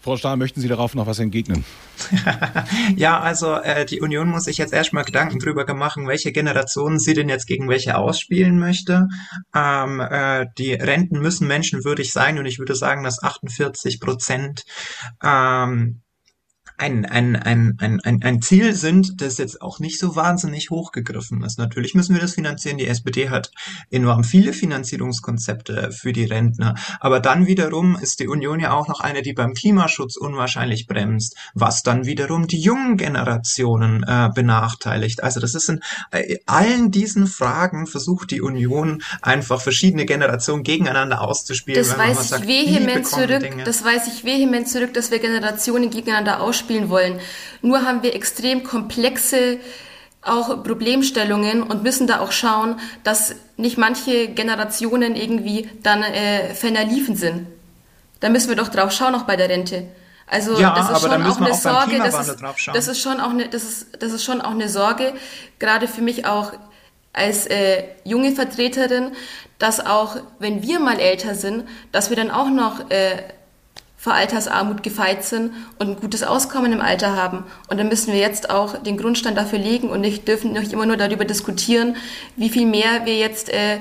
Frau 0.06 0.18
Stahl, 0.18 0.38
möchten 0.38 0.62
Sie 0.62 0.68
darauf 0.68 0.94
noch 0.94 1.08
was 1.08 1.18
entgegnen? 1.18 1.65
ja, 2.96 3.20
also 3.20 3.56
äh, 3.56 3.88
die 3.88 4.02
Union 4.02 4.30
muss 4.30 4.44
sich 4.44 4.60
jetzt 4.60 4.72
erstmal 4.72 5.04
Gedanken 5.04 5.39
drüber 5.39 5.65
machen, 5.74 6.08
welche 6.08 6.32
Generationen 6.32 7.00
sie 7.00 7.15
denn 7.15 7.28
jetzt 7.28 7.48
gegen 7.48 7.68
welche 7.70 7.98
ausspielen 7.98 8.60
möchte. 8.60 9.08
Ähm, 9.56 10.00
äh, 10.00 10.46
die 10.60 10.74
Renten 10.74 11.22
müssen 11.22 11.48
menschenwürdig 11.48 12.13
sein 12.13 12.38
und 12.38 12.46
ich 12.46 12.60
würde 12.60 12.76
sagen, 12.76 13.04
dass 13.04 13.24
48 13.24 14.00
Prozent 14.00 14.65
ähm, 15.24 16.04
ein, 16.78 17.06
ein, 17.06 17.36
ein, 17.36 17.78
ein, 17.80 18.02
ein, 18.02 18.22
ein 18.22 18.42
Ziel 18.42 18.74
sind, 18.74 19.22
das 19.22 19.38
jetzt 19.38 19.62
auch 19.62 19.80
nicht 19.80 19.98
so 19.98 20.16
wahnsinnig 20.16 20.70
hochgegriffen 20.70 21.42
ist. 21.44 21.58
Natürlich 21.58 21.96
müssen 21.96 22.14
wir 22.14 22.22
das 22.22 22.34
finanzieren. 22.34 22.78
Die 22.78 22.88
SPD 22.88 23.30
hat 23.30 23.52
enorm 23.92 24.24
viele 24.24 24.52
Finanzierungskonzepte 24.52 25.92
für 25.92 26.12
die 26.12 26.26
Rentner. 26.26 26.76
Aber 27.00 27.22
dann 27.22 27.48
wiederum 27.48 27.96
ist 27.96 28.20
die 28.20 28.28
Union 28.28 28.60
ja 28.60 28.74
auch 28.74 28.90
noch 28.90 29.00
eine, 29.00 29.22
die 29.22 29.34
beim 29.34 29.54
Klimaschutz 29.54 30.18
unwahrscheinlich 30.18 30.88
bremst, 30.88 31.38
was 31.54 31.82
dann 31.84 32.06
wiederum 32.06 32.48
die 32.48 32.60
jungen 32.60 32.98
Generationen 32.98 34.04
äh, 34.04 34.30
benachteiligt. 34.36 35.24
Also 35.24 35.40
das 35.40 35.56
ist 35.56 35.70
in 35.70 35.80
äh, 36.12 36.40
allen 36.46 36.92
diesen 36.92 37.28
Fragen 37.28 37.88
versucht 37.88 38.32
die 38.32 38.42
Union 38.42 39.02
einfach 39.22 39.62
verschiedene 39.62 40.06
Generationen 40.06 40.64
gegeneinander 40.64 41.22
auszuspielen. 41.22 41.82
Das 41.82 41.98
weiß 41.98 42.22
ich 42.22 42.28
sagt, 42.28 42.48
vehement 42.48 43.08
zurück. 43.08 43.40
Dinge. 43.40 43.64
Das 43.64 43.84
weiß 43.84 44.08
ich 44.08 44.26
vehement 44.26 44.68
zurück, 44.68 44.94
dass 44.94 45.10
wir 45.12 45.20
Generationen 45.20 45.90
gegeneinander 45.90 46.42
ausspielen 46.42 46.64
spielen 46.65 46.89
wollen. 46.89 47.19
Nur 47.62 47.86
haben 47.86 48.01
wir 48.04 48.15
extrem 48.15 48.63
komplexe 48.63 49.60
auch 50.21 50.63
Problemstellungen 50.63 51.62
und 51.62 51.84
müssen 51.84 52.08
da 52.08 52.19
auch 52.19 52.32
schauen, 52.32 52.80
dass 53.04 53.36
nicht 53.58 53.78
manche 53.78 54.28
Generationen 54.30 55.15
irgendwie 55.15 55.69
dann 55.84 56.01
äh, 56.01 56.56
ferner 56.56 56.84
liefen 56.84 57.15
sind. 57.15 57.45
Da 58.19 58.30
müssen 58.30 58.49
wir 58.49 58.56
doch 58.56 58.69
drauf 58.69 58.91
schauen, 58.91 59.13
auch 59.13 59.23
bei 59.23 59.36
der 59.36 59.49
Rente. 59.49 59.88
Also 60.28 60.60
ja, 60.60 60.73
das 60.73 60.89
ist 60.89 61.01
schon 61.01 61.23
auch 61.23 61.39
eine 61.39 61.51
auch 61.51 61.54
Sorge, 61.54 61.97
das 61.99 62.28
ist, 62.28 62.41
das 62.73 62.88
ist 62.88 63.01
schon 63.01 63.19
auch 63.19 63.30
eine, 63.30 63.47
das 63.47 63.63
ist, 63.63 64.01
das 64.01 64.12
ist 64.12 64.23
schon 64.23 64.41
auch 64.41 64.51
eine 64.51 64.67
Sorge, 64.69 65.13
gerade 65.60 65.88
für 65.88 66.01
mich 66.01 66.25
auch 66.25 66.54
als 67.13 67.45
äh, 67.45 67.84
junge 68.04 68.32
Vertreterin, 68.32 69.12
dass 69.60 69.86
auch 69.86 70.17
wenn 70.39 70.63
wir 70.63 70.80
mal 70.80 70.99
älter 70.99 71.36
sind, 71.36 71.65
dass 71.91 72.10
wir 72.10 72.17
dann 72.17 72.32
auch 72.32 72.49
noch 72.49 72.89
äh, 72.89 73.23
vor 74.06 74.13
Altersarmut 74.13 74.84
gefeit 74.84 75.24
sind 75.24 75.52
und 75.80 75.89
ein 75.89 75.96
gutes 75.96 76.22
Auskommen 76.22 76.72
im 76.72 76.80
Alter 76.80 77.15
haben. 77.15 77.44
Und 77.70 77.80
dann 77.80 77.89
müssen 77.89 78.13
wir 78.13 78.20
jetzt 78.20 78.52
auch 78.52 78.78
den 78.84 78.98
Grundstein 78.98 79.34
dafür 79.34 79.58
legen 79.58 79.89
und 79.89 80.00
nicht 80.00 80.28
dürfen 80.28 80.52
nicht 80.54 80.74
immer 80.74 80.86
nur 80.86 80.96
darüber 80.96 81.26
diskutieren, 81.26 81.96
wie 82.36 82.50
viel 82.50 82.68
mehr 82.68 83.06
wir 83.06 83.18
jetzt 83.18 83.50
äh, 83.50 83.80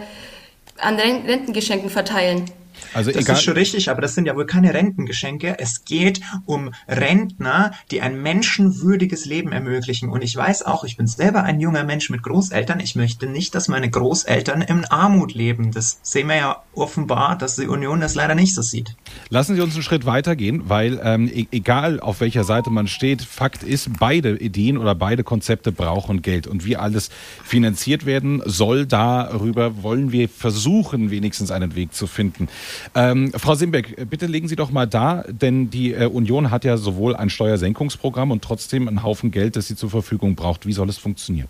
an 0.79 0.97
Rentengeschenken 0.97 1.91
verteilen. 1.91 2.47
Also 2.95 3.11
das 3.11 3.23
egal. 3.23 3.37
ist 3.37 3.43
schon 3.43 3.53
richtig, 3.53 3.91
aber 3.91 4.01
das 4.01 4.15
sind 4.15 4.25
ja 4.25 4.35
wohl 4.35 4.47
keine 4.47 4.73
Rentengeschenke. 4.73 5.57
Es 5.59 5.85
geht 5.85 6.23
um 6.47 6.73
Rentner, 6.89 7.73
die 7.91 8.01
ein 8.01 8.23
menschenwürdiges 8.23 9.27
Leben 9.27 9.53
ermöglichen. 9.53 10.09
Und 10.09 10.23
ich 10.23 10.35
weiß 10.35 10.63
auch, 10.63 10.85
ich 10.85 10.97
bin 10.97 11.07
selber 11.07 11.43
ein 11.43 11.61
junger 11.61 11.85
Mensch 11.85 12.09
mit 12.09 12.23
Großeltern. 12.23 12.81
Ich 12.81 12.97
möchte 12.97 13.27
nicht, 13.27 13.55
dass 13.55 13.69
meine 13.69 13.91
Großeltern 13.91 14.63
in 14.63 14.87
Armut 14.87 15.35
leben. 15.35 15.71
Das 15.71 15.99
sehen 16.03 16.29
wir 16.29 16.37
ja 16.37 16.63
offenbar, 16.75 17.37
dass 17.37 17.57
die 17.57 17.67
Union 17.67 18.01
das 18.01 18.15
leider 18.15 18.35
nicht 18.35 18.55
so 18.55 18.63
sieht. 18.63 18.97
Lassen 19.31 19.55
Sie 19.57 19.61
uns 19.61 19.75
einen 19.75 19.83
Schritt 19.83 20.07
weitergehen, 20.07 20.63
weil 20.69 21.01
ähm, 21.03 21.29
e-, 21.33 21.47
egal 21.51 22.01
auf 22.01 22.21
welcher 22.21 22.45
Seite 22.45 22.71
man 22.71 22.87
steht, 22.87 23.23
Fakt 23.23 23.63
ist, 23.63 23.99
beide 23.99 24.37
Ideen 24.37 24.79
oder 24.79 24.95
beide 24.95 25.25
Konzepte 25.25 25.73
brauchen 25.73 26.23
Geld. 26.23 26.47
Und 26.47 26.65
wie 26.65 26.77
alles 26.77 27.11
finanziert 27.43 28.07
werden 28.07 28.43
soll, 28.45 28.87
darüber 28.87 29.83
wollen 29.83 30.13
wir 30.13 30.29
versuchen, 30.29 31.11
wenigstens 31.11 31.51
einen 31.51 31.75
Weg 31.75 31.95
zu 31.95 32.07
finden. 32.07 32.49
Ähm, 32.95 33.33
Frau 33.37 33.55
Simbeck, 33.55 34.09
bitte 34.09 34.27
legen 34.27 34.49
Sie 34.49 34.57
doch 34.57 34.71
mal 34.71 34.87
da, 34.87 35.25
denn 35.29 35.71
die 35.71 35.93
äh, 35.93 36.07
Union 36.07 36.51
hat 36.51 36.65
ja 36.65 36.77
sowohl 36.77 37.17
ein 37.17 37.31
Steuersenkungsprogramm 37.31 38.31
und 38.31 38.43
trotzdem 38.43 38.89
einen 38.89 39.03
Haufen 39.03 39.31
Geld, 39.31 39.57
das 39.57 39.69
sie 39.69 39.77
zur 39.77 39.91
Verfügung 39.91 40.35
braucht. 40.35 40.67
Wie 40.67 40.73
soll 40.73 40.89
es 40.89 40.99
funktionieren? 40.99 41.49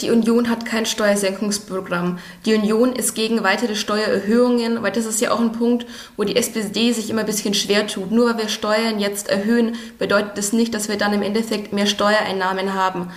Die 0.00 0.10
Union 0.10 0.48
hat 0.48 0.64
kein 0.64 0.86
Steuersenkungsprogramm. 0.86 2.18
Die 2.46 2.54
Union 2.54 2.94
ist 2.94 3.14
gegen 3.14 3.42
weitere 3.42 3.76
Steuererhöhungen, 3.76 4.82
weil 4.82 4.92
das 4.92 5.04
ist 5.04 5.20
ja 5.20 5.30
auch 5.30 5.40
ein 5.40 5.52
Punkt, 5.52 5.86
wo 6.16 6.24
die 6.24 6.36
SPD 6.36 6.92
sich 6.92 7.10
immer 7.10 7.20
ein 7.20 7.26
bisschen 7.26 7.54
schwer 7.54 7.86
tut. 7.86 8.10
Nur 8.10 8.30
weil 8.30 8.38
wir 8.38 8.48
Steuern 8.48 8.98
jetzt 8.98 9.28
erhöhen, 9.28 9.76
bedeutet 9.98 10.38
das 10.38 10.52
nicht, 10.52 10.74
dass 10.74 10.88
wir 10.88 10.96
dann 10.96 11.12
im 11.12 11.22
Endeffekt 11.22 11.72
mehr 11.72 11.86
Steuereinnahmen 11.86 12.74
haben. 12.74 13.10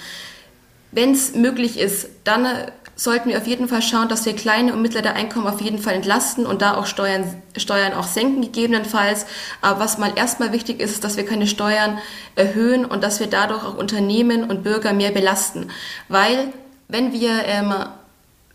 Wenn 0.92 1.12
es 1.12 1.34
möglich 1.34 1.80
ist, 1.80 2.08
dann 2.24 2.46
sollten 2.96 3.30
wir 3.30 3.38
auf 3.38 3.48
jeden 3.48 3.68
Fall 3.68 3.82
schauen, 3.82 4.08
dass 4.08 4.26
wir 4.26 4.36
kleine 4.36 4.74
und 4.74 4.82
mittlere 4.82 5.14
Einkommen 5.14 5.48
auf 5.48 5.62
jeden 5.62 5.80
Fall 5.80 5.96
entlasten 5.96 6.46
und 6.46 6.62
da 6.62 6.76
auch 6.76 6.86
Steuern, 6.86 7.42
Steuern 7.58 7.94
auch 7.94 8.06
senken 8.06 8.42
gegebenenfalls. 8.42 9.26
Aber 9.62 9.80
was 9.80 9.98
mal 9.98 10.12
erstmal 10.16 10.52
wichtig 10.52 10.80
ist, 10.80 10.92
ist, 10.92 11.04
dass 11.04 11.18
wir 11.18 11.26
keine 11.26 11.48
Steuern 11.48 11.98
erhöhen 12.36 12.86
und 12.86 13.04
dass 13.04 13.20
wir 13.20 13.28
dadurch 13.28 13.64
auch 13.64 13.78
Unternehmen 13.78 14.44
und 14.44 14.64
Bürger 14.64 14.94
mehr 14.94 15.12
belasten. 15.12 15.72
Weil 16.08 16.54
wenn 16.88 17.14
wir 17.14 17.46
ähm, 17.46 17.74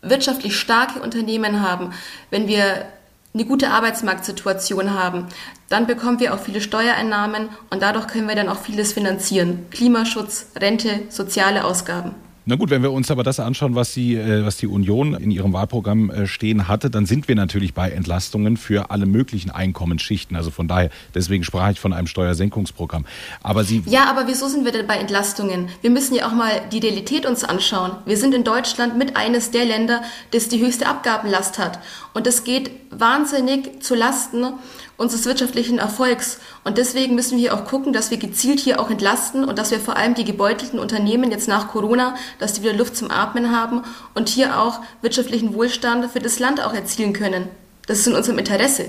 wirtschaftlich 0.01 0.57
starke 0.57 1.01
Unternehmen 1.01 1.61
haben, 1.61 1.93
wenn 2.29 2.47
wir 2.47 2.85
eine 3.33 3.45
gute 3.45 3.69
Arbeitsmarktsituation 3.69 4.93
haben, 4.93 5.27
dann 5.69 5.85
bekommen 5.85 6.19
wir 6.19 6.33
auch 6.33 6.39
viele 6.39 6.61
Steuereinnahmen 6.61 7.49
und 7.69 7.81
dadurch 7.81 8.07
können 8.07 8.27
wir 8.27 8.35
dann 8.35 8.49
auch 8.49 8.59
vieles 8.59 8.93
finanzieren. 8.93 9.67
Klimaschutz, 9.69 10.47
Rente, 10.59 11.03
soziale 11.09 11.63
Ausgaben. 11.63 12.15
Na 12.49 12.55
gut, 12.55 12.71
wenn 12.71 12.81
wir 12.81 12.91
uns 12.91 13.11
aber 13.11 13.21
das 13.21 13.39
anschauen, 13.39 13.75
was 13.75 13.93
die, 13.93 14.15
äh, 14.15 14.43
was 14.43 14.57
die 14.57 14.65
Union 14.65 15.13
in 15.13 15.29
ihrem 15.29 15.53
Wahlprogramm 15.53 16.09
äh, 16.09 16.25
stehen 16.25 16.67
hatte, 16.67 16.89
dann 16.89 17.05
sind 17.05 17.27
wir 17.27 17.35
natürlich 17.35 17.75
bei 17.75 17.91
Entlastungen 17.91 18.57
für 18.57 18.89
alle 18.89 19.05
möglichen 19.05 19.51
Einkommensschichten. 19.51 20.35
Also 20.35 20.49
von 20.49 20.67
daher, 20.67 20.89
deswegen 21.13 21.43
sprach 21.43 21.69
ich 21.69 21.79
von 21.79 21.93
einem 21.93 22.07
Steuersenkungsprogramm. 22.07 23.05
Aber 23.43 23.63
Sie 23.63 23.83
ja, 23.85 24.09
aber 24.09 24.25
wieso 24.25 24.47
sind 24.47 24.65
wir 24.65 24.71
denn 24.71 24.87
bei 24.87 24.95
Entlastungen? 24.95 25.69
Wir 25.81 25.91
müssen 25.91 26.15
ja 26.15 26.27
auch 26.27 26.33
mal 26.33 26.49
die 26.71 26.79
Realität 26.79 27.27
uns 27.27 27.43
anschauen. 27.43 27.91
Wir 28.07 28.17
sind 28.17 28.33
in 28.33 28.43
Deutschland 28.43 28.97
mit 28.97 29.15
eines 29.15 29.51
der 29.51 29.65
Länder, 29.65 30.01
das 30.31 30.49
die 30.49 30.59
höchste 30.59 30.87
Abgabenlast 30.87 31.59
hat. 31.59 31.77
Und 32.15 32.25
das 32.25 32.45
geht 32.45 32.71
wahnsinnig 32.89 33.83
zu 33.83 33.93
Lasten 33.93 34.53
unseres 34.99 35.25
wirtschaftlichen 35.25 35.79
Erfolgs. 35.79 36.39
Und 36.63 36.77
deswegen 36.77 37.15
müssen 37.15 37.37
wir 37.37 37.53
auch 37.53 37.65
gucken, 37.65 37.93
dass 37.93 38.11
wir 38.11 38.17
gezielt 38.17 38.59
hier 38.59 38.79
auch 38.79 38.91
entlasten 38.91 39.45
und 39.45 39.57
dass 39.57 39.71
wir 39.71 39.79
vor 39.79 39.95
allem 39.95 40.13
die 40.13 40.25
gebeutelten 40.25 40.77
Unternehmen 40.77 41.31
jetzt 41.31 41.47
nach 41.47 41.69
Corona, 41.69 42.15
dass 42.37 42.53
die 42.53 42.61
wieder 42.61 42.73
Luft 42.73 42.97
zum 42.97 43.09
Atmen 43.09 43.55
haben 43.55 43.83
und 44.13 44.29
hier 44.29 44.59
auch 44.59 44.81
wirtschaftlichen 45.01 45.53
Wohlstand 45.53 46.11
für 46.11 46.19
das 46.19 46.39
Land 46.39 46.61
auch 46.61 46.73
erzielen 46.73 47.13
können. 47.13 47.47
Das 47.87 47.99
ist 47.99 48.07
in 48.07 48.13
unserem 48.13 48.37
Interesse. 48.37 48.85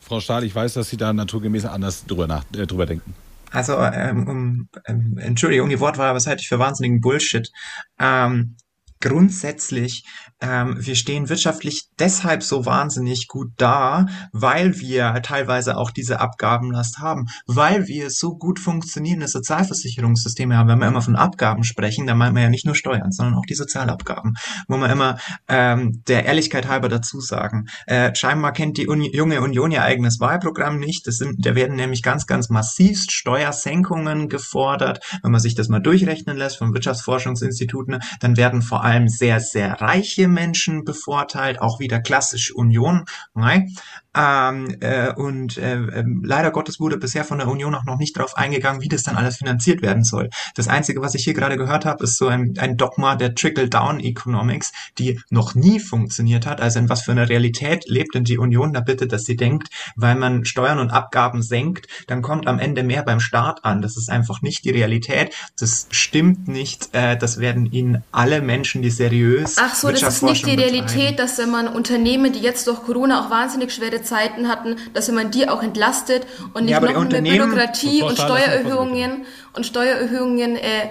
Frau 0.00 0.20
Stahl, 0.20 0.42
ich 0.42 0.54
weiß, 0.54 0.74
dass 0.74 0.90
Sie 0.90 0.96
da 0.96 1.12
naturgemäß 1.12 1.66
anders 1.66 2.04
drüber, 2.04 2.26
nach, 2.26 2.44
äh, 2.54 2.66
drüber 2.66 2.86
denken. 2.86 3.14
Also, 3.50 3.78
ähm, 3.78 4.28
um, 4.28 4.68
ähm, 4.86 5.18
Entschuldigung, 5.18 5.68
die 5.68 5.80
Wortwahl, 5.80 6.14
was 6.14 6.26
halte 6.26 6.42
ich 6.42 6.48
für 6.48 6.58
wahnsinnigen 6.58 7.00
Bullshit. 7.00 7.50
Ähm, 7.98 8.56
grundsätzlich 9.00 10.04
wir 10.40 10.94
stehen 10.94 11.28
wirtschaftlich 11.28 11.88
deshalb 11.98 12.42
so 12.44 12.64
wahnsinnig 12.64 13.26
gut 13.26 13.48
da, 13.56 14.06
weil 14.32 14.78
wir 14.78 15.20
teilweise 15.22 15.76
auch 15.76 15.90
diese 15.90 16.20
Abgabenlast 16.20 16.98
haben, 16.98 17.26
weil 17.46 17.88
wir 17.88 18.10
so 18.10 18.36
gut 18.36 18.60
funktionierende 18.60 19.26
Sozialversicherungssysteme 19.26 20.56
haben. 20.56 20.68
Wenn 20.68 20.78
wir 20.78 20.86
immer 20.86 21.02
von 21.02 21.16
Abgaben 21.16 21.64
sprechen, 21.64 22.06
dann 22.06 22.18
meinen 22.18 22.36
wir 22.36 22.42
ja 22.42 22.50
nicht 22.50 22.66
nur 22.66 22.76
Steuern, 22.76 23.10
sondern 23.10 23.34
auch 23.34 23.46
die 23.46 23.54
Sozialabgaben, 23.54 24.34
wo 24.68 24.76
wir 24.76 24.90
immer 24.90 25.18
ähm, 25.48 26.02
der 26.06 26.24
Ehrlichkeit 26.24 26.68
halber 26.68 26.88
dazu 26.88 27.20
sagen, 27.20 27.66
äh, 27.86 28.14
scheinbar 28.14 28.52
kennt 28.52 28.76
die 28.78 28.86
Uni 28.86 29.10
junge 29.14 29.40
Union 29.40 29.72
ihr 29.72 29.82
eigenes 29.82 30.20
Wahlprogramm 30.20 30.78
nicht. 30.78 31.06
Das 31.06 31.16
sind, 31.16 31.44
da 31.44 31.54
werden 31.54 31.76
nämlich 31.76 32.02
ganz, 32.02 32.26
ganz 32.26 32.48
massivst 32.48 33.10
Steuersenkungen 33.10 34.28
gefordert. 34.28 35.00
Wenn 35.22 35.32
man 35.32 35.40
sich 35.40 35.54
das 35.54 35.68
mal 35.68 35.80
durchrechnen 35.80 36.36
lässt 36.36 36.58
von 36.58 36.72
Wirtschaftsforschungsinstituten, 36.74 37.98
dann 38.20 38.36
werden 38.36 38.62
vor 38.62 38.84
allem 38.84 39.08
sehr, 39.08 39.40
sehr 39.40 39.80
reiche 39.80 40.27
Menschen 40.32 40.84
bevorteilt, 40.84 41.60
auch 41.60 41.80
wieder 41.80 42.00
klassisch 42.00 42.52
Union. 42.54 43.04
Nein. 43.34 43.74
Ähm, 44.18 44.76
äh, 44.80 45.12
und 45.12 45.58
äh, 45.58 45.76
äh, 45.76 46.04
leider 46.24 46.50
Gottes 46.50 46.80
wurde 46.80 46.96
bisher 46.96 47.24
von 47.24 47.38
der 47.38 47.46
Union 47.46 47.74
auch 47.74 47.84
noch 47.84 47.98
nicht 47.98 48.16
darauf 48.16 48.36
eingegangen, 48.36 48.80
wie 48.82 48.88
das 48.88 49.04
dann 49.04 49.16
alles 49.16 49.36
finanziert 49.36 49.80
werden 49.80 50.02
soll. 50.02 50.30
Das 50.56 50.66
Einzige, 50.66 51.02
was 51.02 51.14
ich 51.14 51.24
hier 51.24 51.34
gerade 51.34 51.56
gehört 51.56 51.84
habe, 51.84 52.02
ist 52.02 52.16
so 52.16 52.26
ein, 52.26 52.54
ein 52.58 52.76
Dogma 52.76 53.14
der 53.14 53.34
Trickle-Down-Economics, 53.34 54.72
die 54.98 55.20
noch 55.30 55.54
nie 55.54 55.78
funktioniert 55.78 56.46
hat. 56.46 56.60
Also 56.60 56.80
in 56.80 56.88
was 56.88 57.02
für 57.02 57.12
einer 57.12 57.28
Realität 57.28 57.84
lebt 57.88 58.14
denn 58.14 58.24
die 58.24 58.38
Union 58.38 58.72
da 58.72 58.80
bitte, 58.80 59.06
dass 59.06 59.24
sie 59.24 59.36
denkt, 59.36 59.68
weil 59.94 60.16
man 60.16 60.44
Steuern 60.44 60.80
und 60.80 60.90
Abgaben 60.90 61.42
senkt, 61.42 61.86
dann 62.08 62.22
kommt 62.22 62.48
am 62.48 62.58
Ende 62.58 62.82
mehr 62.82 63.02
beim 63.04 63.20
Staat 63.20 63.64
an. 63.64 63.82
Das 63.82 63.96
ist 63.96 64.10
einfach 64.10 64.42
nicht 64.42 64.64
die 64.64 64.70
Realität. 64.70 65.34
Das 65.60 65.86
stimmt 65.90 66.48
nicht. 66.48 66.88
Äh, 66.92 67.16
das 67.16 67.38
werden 67.38 67.66
Ihnen 67.66 68.02
alle 68.10 68.40
Menschen, 68.40 68.82
die 68.82 68.90
seriös 68.90 69.56
Ach 69.58 69.74
so, 69.74 69.90
das 69.90 70.02
ist 70.02 70.17
nicht 70.22 70.46
die 70.46 70.54
Realität, 70.54 71.18
dass 71.18 71.38
wenn 71.38 71.50
man 71.50 71.68
Unternehmen, 71.68 72.32
die 72.32 72.40
jetzt 72.40 72.66
durch 72.66 72.82
Corona 72.82 73.24
auch 73.24 73.30
wahnsinnig 73.30 73.72
schwere 73.72 74.02
Zeiten 74.02 74.48
hatten, 74.48 74.76
dass 74.94 75.10
man 75.10 75.30
die 75.30 75.48
auch 75.48 75.62
entlastet 75.62 76.26
und 76.54 76.64
nicht 76.64 76.72
ja, 76.72 76.80
noch 76.80 77.08
mehr 77.08 77.20
Bürokratie 77.20 78.02
und 78.02 78.18
Steuererhöhungen 78.18 79.26
und 79.54 79.66
Steuererhöhungen 79.66 80.56
äh, 80.56 80.88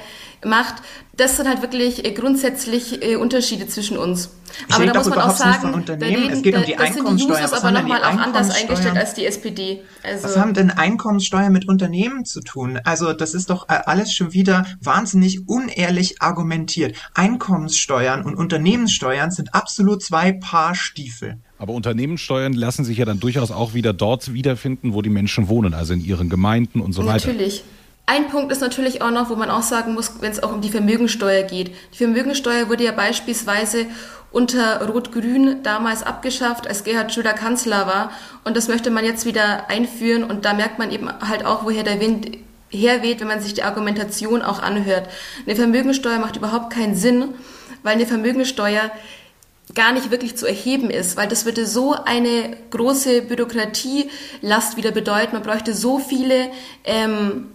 macht. 0.47 0.75
Das 1.15 1.38
sind 1.38 1.47
halt 1.47 1.62
wirklich 1.62 2.05
äh, 2.05 2.12
grundsätzlich 2.12 3.03
äh, 3.03 3.15
Unterschiede 3.15 3.67
zwischen 3.67 3.97
uns. 3.97 4.29
Ich 4.67 4.75
aber 4.75 4.86
da 4.86 4.93
muss 4.93 5.10
man 5.10 5.19
auch 5.19 5.36
sagen, 5.36 5.83
da 5.86 5.93
reden, 5.93 6.29
es 6.29 6.41
geht 6.41 6.55
um 6.55 6.63
die 6.63 6.77
Einkommenssteuer. 6.77 7.41
Das 7.41 7.51
sind 7.51 7.62
die 7.62 7.67
aber 7.67 7.81
nochmal 7.81 8.03
auch 8.03 8.19
anders 8.19 8.49
eingestellt 8.51 8.97
als 8.97 9.13
die 9.13 9.25
SPD. 9.25 9.81
Also 10.03 10.23
was 10.25 10.38
haben 10.38 10.53
denn 10.53 10.71
Einkommenssteuer 10.71 11.49
mit 11.49 11.67
Unternehmen 11.67 12.25
zu 12.25 12.41
tun? 12.41 12.79
Also 12.83 13.13
das 13.13 13.33
ist 13.33 13.49
doch 13.49 13.67
äh, 13.69 13.79
alles 13.86 14.13
schon 14.13 14.33
wieder 14.33 14.65
wahnsinnig 14.81 15.47
unehrlich 15.47 16.21
argumentiert. 16.21 16.95
Einkommenssteuern 17.13 18.23
und 18.23 18.36
Unternehmenssteuern 18.36 19.31
sind 19.31 19.53
absolut 19.53 20.03
zwei 20.03 20.31
Paar 20.31 20.75
Stiefel. 20.75 21.39
Aber 21.60 21.73
Unternehmenssteuern 21.73 22.53
lassen 22.53 22.86
sich 22.86 22.99
ja 22.99 23.05
dann 23.05 23.19
durchaus 23.19 23.51
auch 23.51 23.73
wieder 23.73 23.93
dort 23.93 24.33
wiederfinden, 24.33 24.93
wo 24.93 25.01
die 25.01 25.10
Menschen 25.10 25.49
wohnen, 25.49 25.73
also 25.73 25.93
in 25.93 26.05
ihren 26.05 26.29
Gemeinden 26.29 26.81
und 26.81 26.93
so 26.93 27.05
weiter. 27.05 27.27
Natürlich. 27.27 27.63
Ein 28.10 28.30
Punkt 28.30 28.54
ist 28.54 28.62
natürlich 28.62 29.02
auch 29.02 29.12
noch, 29.12 29.30
wo 29.30 29.36
man 29.36 29.50
auch 29.50 29.62
sagen 29.62 29.93
muss, 29.93 30.22
wenn 30.22 30.32
es 30.32 30.41
auch 30.41 30.54
um 30.54 30.62
die 30.62 30.70
Vermögensteuer 30.70 31.43
geht. 31.43 31.76
Die 31.93 31.98
Vermögensteuer 31.98 32.70
wurde 32.70 32.86
ja 32.86 32.93
beispielsweise 32.93 33.86
unter 34.32 34.82
Rot-Grün 34.88 35.62
damals 35.62 36.04
abgeschafft, 36.04 36.67
als 36.67 36.86
Gerhard 36.86 37.13
Schröder 37.13 37.34
Kanzler 37.34 37.86
war. 37.86 38.12
Und 38.46 38.56
das 38.56 38.70
möchte 38.70 38.91
man 38.91 39.04
jetzt 39.04 39.26
wieder 39.26 39.70
einführen. 39.70 40.24
Und 40.24 40.46
da 40.46 40.54
merkt 40.54 40.80
man 40.80 40.89
eben 40.89 41.10
halt 41.20 41.46
auch, 41.46 41.65
woher 41.65 41.84
der 41.84 42.00
Wind 42.00 42.38
herweht, 42.70 43.20
wenn 43.20 43.28
man 43.28 43.41
sich 43.41 43.56
die 43.56 43.63
Argumentation 43.63 44.41
auch 44.41 44.62
anhört. 44.62 45.10
Eine 45.46 45.58
Vermögensteuer 45.58 46.20
macht 46.20 46.38
überhaupt 46.38 46.72
keinen 46.72 46.96
Sinn, 46.96 47.34
weil 47.84 47.96
eine 47.96 48.06
Vermögensteuer 48.06 48.89
gar 49.76 49.91
nicht 49.91 50.12
wirklich 50.12 50.38
zu 50.38 50.46
erheben 50.46 50.89
ist, 50.89 51.17
weil 51.17 51.28
das 51.28 51.43
würde 51.43 51.65
so 51.65 51.93
eine 51.93 52.56
große 52.72 53.24
Bürokratielast 53.24 54.78
wieder 54.78 54.91
bedeuten. 54.91 55.34
Man 55.34 55.43
bräuchte 55.43 55.74
so 55.74 56.00
viele 56.00 56.52
ähm, 56.86 57.48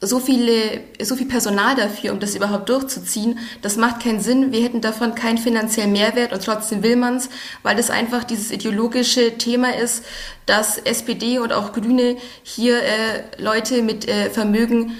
so 0.00 0.20
viele, 0.20 0.80
so 1.02 1.16
viel 1.16 1.26
Personal 1.26 1.74
dafür, 1.74 2.12
um 2.12 2.20
das 2.20 2.36
überhaupt 2.36 2.68
durchzuziehen. 2.68 3.38
Das 3.62 3.76
macht 3.76 4.00
keinen 4.02 4.20
Sinn. 4.20 4.52
Wir 4.52 4.62
hätten 4.62 4.80
davon 4.80 5.14
keinen 5.14 5.38
finanziellen 5.38 5.92
Mehrwert 5.92 6.32
und 6.32 6.44
trotzdem 6.44 6.82
will 6.82 6.96
man's, 6.96 7.28
weil 7.64 7.76
das 7.76 7.90
einfach 7.90 8.22
dieses 8.22 8.52
ideologische 8.52 9.38
Thema 9.38 9.74
ist, 9.74 10.04
dass 10.46 10.78
SPD 10.78 11.40
und 11.40 11.52
auch 11.52 11.72
Grüne 11.72 12.16
hier 12.44 12.80
äh, 12.80 13.24
Leute 13.38 13.82
mit 13.82 14.06
äh, 14.06 14.30
Vermögen, 14.30 14.96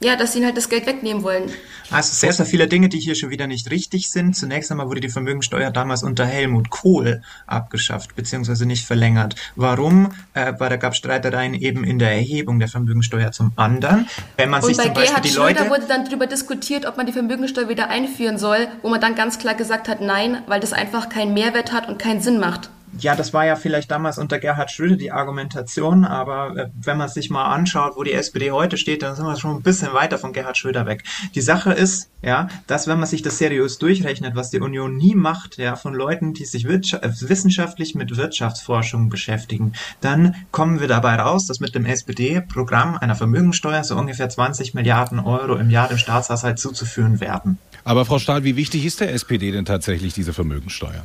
ja, 0.00 0.16
dass 0.16 0.32
sie 0.32 0.38
ihnen 0.38 0.46
halt 0.46 0.56
das 0.58 0.68
Geld 0.68 0.86
wegnehmen 0.86 1.22
wollen. 1.22 1.50
Also 1.90 2.14
sehr, 2.14 2.32
sehr 2.32 2.46
viele 2.46 2.68
Dinge, 2.68 2.88
die 2.88 2.98
hier 2.98 3.14
schon 3.14 3.30
wieder 3.30 3.46
nicht 3.46 3.70
richtig 3.70 4.10
sind. 4.10 4.34
Zunächst 4.34 4.70
einmal 4.70 4.88
wurde 4.88 5.00
die 5.00 5.08
Vermögensteuer 5.08 5.70
damals 5.70 6.02
unter 6.02 6.24
Helmut 6.24 6.70
Kohl 6.70 7.22
abgeschafft, 7.46 8.16
beziehungsweise 8.16 8.66
nicht 8.66 8.86
verlängert. 8.86 9.36
Warum? 9.56 10.12
Äh, 10.32 10.54
weil 10.58 10.70
da 10.70 10.76
gab 10.76 10.94
Streitereien 10.94 11.54
eben 11.54 11.84
in 11.84 11.98
der 11.98 12.12
Erhebung 12.12 12.58
der 12.58 12.68
Vermögensteuer 12.68 13.32
zum 13.32 13.52
anderen. 13.56 14.08
Wenn 14.36 14.50
man 14.50 14.62
Und 14.62 14.68
sich 14.68 14.76
bei 14.76 14.84
zum 14.84 14.94
Beispiel 14.94 15.08
Gerhard 15.08 15.24
die 15.24 15.30
Schröder 15.30 15.60
Leute 15.60 15.70
wurde 15.70 15.86
dann 15.88 16.04
darüber 16.04 16.26
diskutiert, 16.26 16.86
ob 16.86 16.96
man 16.96 17.06
die 17.06 17.12
Vermögensteuer 17.12 17.68
wieder 17.68 17.88
einführen 17.88 18.38
soll, 18.38 18.68
wo 18.82 18.88
man 18.88 19.00
dann 19.00 19.14
ganz 19.14 19.38
klar 19.38 19.54
gesagt 19.54 19.88
hat, 19.88 20.00
nein, 20.00 20.38
weil 20.46 20.60
das 20.60 20.72
einfach 20.72 21.08
keinen 21.08 21.34
Mehrwert 21.34 21.72
hat 21.72 21.88
und 21.88 21.98
keinen 21.98 22.20
Sinn 22.20 22.38
macht 22.38 22.70
ja, 22.98 23.14
das 23.14 23.32
war 23.32 23.44
ja 23.44 23.56
vielleicht 23.56 23.90
damals 23.90 24.18
unter 24.18 24.38
Gerhard 24.38 24.70
Schröder 24.70 24.96
die 24.96 25.12
Argumentation, 25.12 26.04
aber 26.04 26.56
äh, 26.56 26.70
wenn 26.74 26.96
man 26.96 27.08
sich 27.08 27.30
mal 27.30 27.44
anschaut, 27.44 27.96
wo 27.96 28.02
die 28.02 28.12
SPD 28.12 28.50
heute 28.50 28.76
steht, 28.76 29.02
dann 29.02 29.16
sind 29.16 29.26
wir 29.26 29.36
schon 29.36 29.56
ein 29.56 29.62
bisschen 29.62 29.92
weiter 29.92 30.18
von 30.18 30.32
Gerhard 30.32 30.56
Schröder 30.56 30.86
weg. 30.86 31.04
Die 31.34 31.40
Sache 31.40 31.72
ist, 31.72 32.10
ja, 32.22 32.48
dass 32.66 32.86
wenn 32.86 32.98
man 32.98 33.08
sich 33.08 33.22
das 33.22 33.38
seriös 33.38 33.78
durchrechnet, 33.78 34.34
was 34.34 34.50
die 34.50 34.60
Union 34.60 34.96
nie 34.96 35.14
macht, 35.14 35.58
ja, 35.58 35.76
von 35.76 35.94
Leuten, 35.94 36.34
die 36.34 36.44
sich 36.44 36.64
äh, 36.64 36.80
wissenschaftlich 36.80 37.94
mit 37.94 38.16
Wirtschaftsforschung 38.16 39.08
beschäftigen, 39.08 39.72
dann 40.00 40.34
kommen 40.50 40.80
wir 40.80 40.88
dabei 40.88 41.16
raus, 41.16 41.46
dass 41.46 41.60
mit 41.60 41.74
dem 41.74 41.86
SPD-Programm 41.86 42.96
einer 42.96 43.14
Vermögensteuer 43.14 43.84
so 43.84 43.96
ungefähr 43.96 44.28
20 44.28 44.74
Milliarden 44.74 45.20
Euro 45.20 45.56
im 45.56 45.70
Jahr 45.70 45.88
dem 45.88 45.98
Staatshaushalt 45.98 46.58
zuzuführen 46.58 47.20
werden. 47.20 47.58
Aber 47.84 48.04
Frau 48.04 48.18
Stahl, 48.18 48.44
wie 48.44 48.56
wichtig 48.56 48.84
ist 48.84 49.00
der 49.00 49.12
SPD 49.12 49.50
denn 49.52 49.64
tatsächlich 49.64 50.14
diese 50.14 50.32
Vermögensteuer? 50.32 51.04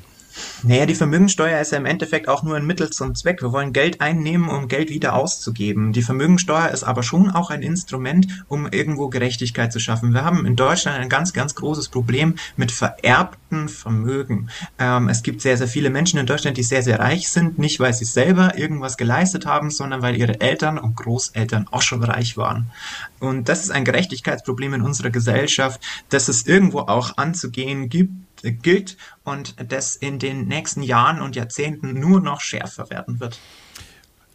Naja, 0.63 0.85
die 0.85 0.95
Vermögensteuer 0.95 1.59
ist 1.59 1.71
ja 1.71 1.77
im 1.77 1.85
Endeffekt 1.85 2.27
auch 2.27 2.43
nur 2.43 2.55
ein 2.55 2.65
Mittel 2.65 2.89
zum 2.89 3.15
Zweck. 3.15 3.41
Wir 3.41 3.51
wollen 3.51 3.73
Geld 3.73 4.01
einnehmen, 4.01 4.49
um 4.49 4.67
Geld 4.67 4.89
wieder 4.89 5.13
auszugeben. 5.13 5.93
Die 5.93 6.01
Vermögensteuer 6.01 6.69
ist 6.69 6.83
aber 6.83 7.03
schon 7.03 7.29
auch 7.29 7.49
ein 7.49 7.61
Instrument, 7.61 8.27
um 8.47 8.67
irgendwo 8.67 9.09
Gerechtigkeit 9.09 9.71
zu 9.71 9.79
schaffen. 9.79 10.13
Wir 10.13 10.25
haben 10.25 10.45
in 10.45 10.55
Deutschland 10.55 10.99
ein 10.99 11.09
ganz, 11.09 11.33
ganz 11.33 11.55
großes 11.55 11.89
Problem 11.89 12.35
mit 12.57 12.71
vererbten 12.71 13.69
Vermögen. 13.69 14.49
Ähm, 14.77 15.09
es 15.09 15.23
gibt 15.23 15.41
sehr, 15.41 15.57
sehr 15.57 15.67
viele 15.67 15.89
Menschen 15.89 16.19
in 16.19 16.25
Deutschland, 16.25 16.57
die 16.57 16.63
sehr, 16.63 16.83
sehr 16.83 16.99
reich 16.99 17.29
sind, 17.29 17.57
nicht 17.57 17.79
weil 17.79 17.93
sie 17.93 18.05
selber 18.05 18.57
irgendwas 18.57 18.97
geleistet 18.97 19.45
haben, 19.45 19.71
sondern 19.71 20.01
weil 20.01 20.17
ihre 20.17 20.41
Eltern 20.41 20.77
und 20.77 20.95
Großeltern 20.95 21.67
auch 21.71 21.81
schon 21.81 22.03
reich 22.03 22.37
waren. 22.37 22.69
Und 23.19 23.49
das 23.49 23.63
ist 23.63 23.71
ein 23.71 23.85
Gerechtigkeitsproblem 23.85 24.75
in 24.75 24.81
unserer 24.81 25.09
Gesellschaft, 25.09 25.81
das 26.09 26.27
es 26.27 26.45
irgendwo 26.45 26.79
auch 26.79 27.17
anzugehen 27.17 27.89
gibt 27.89 28.11
gilt 28.43 28.97
und 29.23 29.55
das 29.71 29.95
in 29.95 30.19
den 30.19 30.47
nächsten 30.47 30.83
Jahren 30.83 31.21
und 31.21 31.35
Jahrzehnten 31.35 31.99
nur 31.99 32.21
noch 32.21 32.41
schärfer 32.41 32.89
werden 32.89 33.19
wird. 33.19 33.39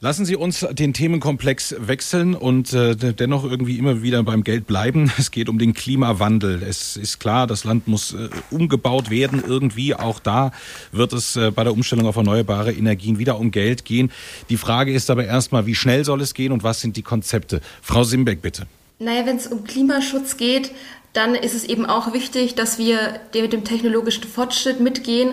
Lassen 0.05 0.27
Sie 0.27 0.37
uns 0.37 0.67
den 0.71 0.93
Themenkomplex 0.93 1.77
wechseln 1.79 2.35
und 2.35 2.75
äh, 2.75 2.95
dennoch 2.95 3.43
irgendwie 3.43 3.79
immer 3.79 4.03
wieder 4.03 4.23
beim 4.23 4.45
Geld 4.45 4.67
bleiben. 4.67 5.11
Es 5.19 5.31
geht 5.31 5.49
um 5.49 5.59
den 5.59 5.73
Klimawandel. 5.73 6.63
Es 6.63 6.99
ist 6.99 7.21
klar, 7.21 7.47
das 7.47 7.65
Land 7.65 7.89
muss 7.89 8.13
äh, 8.13 8.29
umgebaut 8.51 9.09
werden 9.09 9.43
irgendwie. 9.47 9.95
Auch 9.95 10.19
da 10.19 10.53
wird 10.93 11.15
es 11.15 11.37
äh, 11.37 11.51
bei 11.53 11.65
der 11.65 11.73
Umstellung 11.73 12.07
auf 12.07 12.17
erneuerbare 12.17 12.71
Energien 12.71 13.19
wieder 13.19 13.39
um 13.39 13.51
Geld 13.51 13.87
gehen. 13.87 14.13
Die 14.51 14.59
Frage 14.59 14.93
ist 14.93 15.09
aber 15.09 15.25
erstmal, 15.25 15.65
wie 15.65 15.75
schnell 15.75 16.05
soll 16.05 16.21
es 16.21 16.35
gehen 16.35 16.53
und 16.53 16.63
was 16.63 16.83
sind 16.83 16.99
die 16.99 17.03
Konzepte? 17.03 17.63
Frau 17.81 18.05
Simbeck, 18.05 18.43
bitte. 18.43 18.67
Naja, 18.99 19.25
wenn 19.25 19.39
es 19.39 19.47
um 19.47 19.65
Klimaschutz 19.65 20.37
geht, 20.37 20.71
dann 21.15 21.35
ist 21.35 21.55
es 21.55 21.65
eben 21.65 21.87
auch 21.87 22.13
wichtig, 22.13 22.55
dass 22.55 22.77
wir 22.79 23.21
mit 23.35 23.53
dem 23.53 23.65
technologischen 23.65 24.25
Fortschritt 24.25 24.81
mitgehen, 24.81 25.33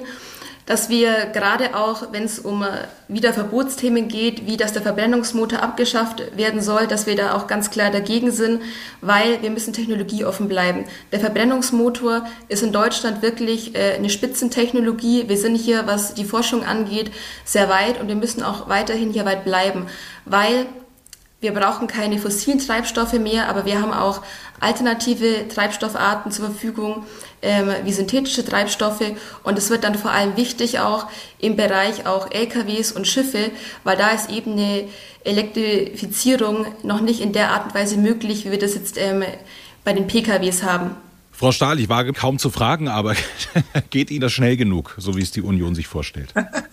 dass 0.67 0.89
wir 0.89 1.25
gerade 1.33 1.75
auch, 1.75 2.13
wenn 2.13 2.23
es 2.23 2.39
um 2.39 2.63
wieder 3.07 3.33
Verbotsthemen 3.33 4.07
geht, 4.07 4.45
wie 4.45 4.57
dass 4.57 4.73
der 4.73 4.83
Verbrennungsmotor 4.83 5.61
abgeschafft 5.61 6.37
werden 6.37 6.61
soll, 6.61 6.85
dass 6.87 7.07
wir 7.07 7.15
da 7.15 7.33
auch 7.33 7.47
ganz 7.47 7.71
klar 7.71 7.89
dagegen 7.89 8.31
sind, 8.31 8.61
weil 9.01 9.41
wir 9.41 9.49
müssen 9.49 9.73
technologieoffen 9.73 10.47
bleiben. 10.47 10.85
Der 11.11 11.19
Verbrennungsmotor 11.19 12.27
ist 12.47 12.61
in 12.61 12.71
Deutschland 12.71 13.23
wirklich 13.23 13.75
äh, 13.75 13.95
eine 13.95 14.09
Spitzentechnologie. 14.09 15.27
Wir 15.27 15.37
sind 15.37 15.55
hier, 15.55 15.87
was 15.87 16.13
die 16.13 16.25
Forschung 16.25 16.63
angeht, 16.63 17.11
sehr 17.43 17.67
weit 17.67 17.99
und 17.99 18.07
wir 18.07 18.15
müssen 18.15 18.43
auch 18.43 18.69
weiterhin 18.69 19.11
hier 19.11 19.25
weit 19.25 19.43
bleiben, 19.43 19.87
weil 20.25 20.67
wir 21.41 21.53
brauchen 21.53 21.87
keine 21.87 22.19
fossilen 22.19 22.59
Treibstoffe 22.59 23.13
mehr, 23.13 23.49
aber 23.49 23.65
wir 23.65 23.81
haben 23.81 23.91
auch 23.91 24.21
alternative 24.59 25.47
Treibstoffarten 25.47 26.31
zur 26.31 26.45
Verfügung, 26.45 27.03
ähm, 27.41 27.69
wie 27.83 27.91
synthetische 27.91 28.45
Treibstoffe. 28.45 29.13
Und 29.43 29.57
es 29.57 29.71
wird 29.71 29.83
dann 29.83 29.95
vor 29.95 30.11
allem 30.11 30.37
wichtig 30.37 30.79
auch 30.79 31.07
im 31.39 31.55
Bereich 31.55 32.05
auch 32.05 32.31
LKWs 32.31 32.91
und 32.91 33.07
Schiffe, 33.07 33.49
weil 33.83 33.97
da 33.97 34.11
ist 34.11 34.29
eben 34.29 34.51
eine 34.51 34.87
Elektrifizierung 35.23 36.67
noch 36.83 37.01
nicht 37.01 37.21
in 37.21 37.33
der 37.33 37.49
Art 37.49 37.65
und 37.65 37.73
Weise 37.73 37.97
möglich, 37.97 38.45
wie 38.45 38.51
wir 38.51 38.59
das 38.59 38.75
jetzt 38.75 38.97
ähm, 38.99 39.23
bei 39.83 39.93
den 39.93 40.05
PKWs 40.05 40.61
haben. 40.61 40.95
Frau 41.41 41.51
Stahl, 41.51 41.79
ich 41.79 41.89
wage 41.89 42.13
kaum 42.13 42.37
zu 42.37 42.51
fragen, 42.51 42.87
aber 42.87 43.15
geht 43.89 44.11
Ihnen 44.11 44.21
das 44.21 44.31
schnell 44.31 44.57
genug, 44.57 44.93
so 44.99 45.17
wie 45.17 45.23
es 45.23 45.31
die 45.31 45.41
Union 45.41 45.73
sich 45.73 45.87
vorstellt? 45.87 46.31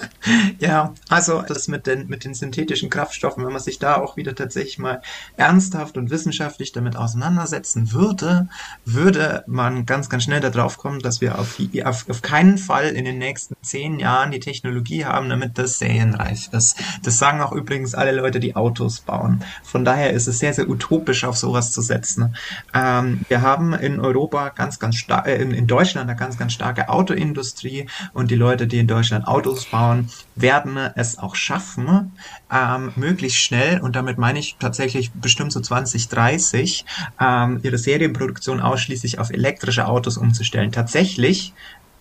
ja, 0.58 0.92
also 1.08 1.40
das 1.40 1.68
mit 1.68 1.86
den, 1.86 2.06
mit 2.08 2.26
den 2.26 2.34
synthetischen 2.34 2.90
Kraftstoffen, 2.90 3.46
wenn 3.46 3.52
man 3.54 3.62
sich 3.62 3.78
da 3.78 3.96
auch 3.96 4.18
wieder 4.18 4.34
tatsächlich 4.34 4.78
mal 4.78 5.00
ernsthaft 5.38 5.96
und 5.96 6.10
wissenschaftlich 6.10 6.72
damit 6.72 6.96
auseinandersetzen 6.96 7.92
würde, 7.92 8.50
würde 8.84 9.42
man 9.46 9.86
ganz, 9.86 10.10
ganz 10.10 10.24
schnell 10.24 10.40
darauf 10.40 10.76
kommen, 10.76 11.00
dass 11.00 11.22
wir 11.22 11.38
auf, 11.38 11.58
auf, 11.84 12.10
auf 12.10 12.20
keinen 12.20 12.58
Fall 12.58 12.88
in 12.88 13.06
den 13.06 13.16
nächsten 13.16 13.56
zehn 13.62 13.98
Jahren 13.98 14.32
die 14.32 14.40
Technologie 14.40 15.06
haben, 15.06 15.30
damit 15.30 15.56
das 15.56 15.78
serienreich 15.78 16.50
ist. 16.52 16.76
Das 17.02 17.18
sagen 17.18 17.40
auch 17.40 17.52
übrigens 17.52 17.94
alle 17.94 18.12
Leute, 18.12 18.38
die 18.38 18.54
Autos 18.54 19.00
bauen. 19.00 19.42
Von 19.62 19.86
daher 19.86 20.12
ist 20.12 20.26
es 20.26 20.40
sehr, 20.40 20.52
sehr 20.52 20.68
utopisch, 20.68 21.24
auf 21.24 21.38
sowas 21.38 21.72
zu 21.72 21.80
setzen. 21.80 22.36
Ähm, 22.74 23.20
wir 23.28 23.40
haben 23.40 23.72
in 23.72 23.98
Europa 23.98 24.57
ganz, 24.58 24.78
ganz 24.78 24.96
stark, 24.96 25.26
äh, 25.26 25.36
in, 25.36 25.52
in 25.52 25.66
Deutschland 25.66 26.10
eine 26.10 26.18
ganz, 26.18 26.36
ganz 26.36 26.52
starke 26.52 26.90
Autoindustrie 26.90 27.86
und 28.12 28.30
die 28.30 28.34
Leute, 28.34 28.66
die 28.66 28.78
in 28.78 28.86
Deutschland 28.86 29.26
Autos 29.26 29.64
bauen, 29.66 30.10
werden 30.34 30.76
es 30.96 31.18
auch 31.18 31.34
schaffen, 31.34 32.12
ähm, 32.52 32.92
möglichst 32.96 33.38
schnell, 33.38 33.80
und 33.80 33.96
damit 33.96 34.18
meine 34.18 34.38
ich 34.38 34.56
tatsächlich 34.58 35.12
bestimmt 35.12 35.52
so 35.52 35.60
2030, 35.60 36.84
ähm, 37.20 37.60
ihre 37.62 37.78
Serienproduktion 37.78 38.60
ausschließlich 38.60 39.18
auf 39.18 39.30
elektrische 39.30 39.86
Autos 39.86 40.18
umzustellen. 40.18 40.72
Tatsächlich 40.72 41.54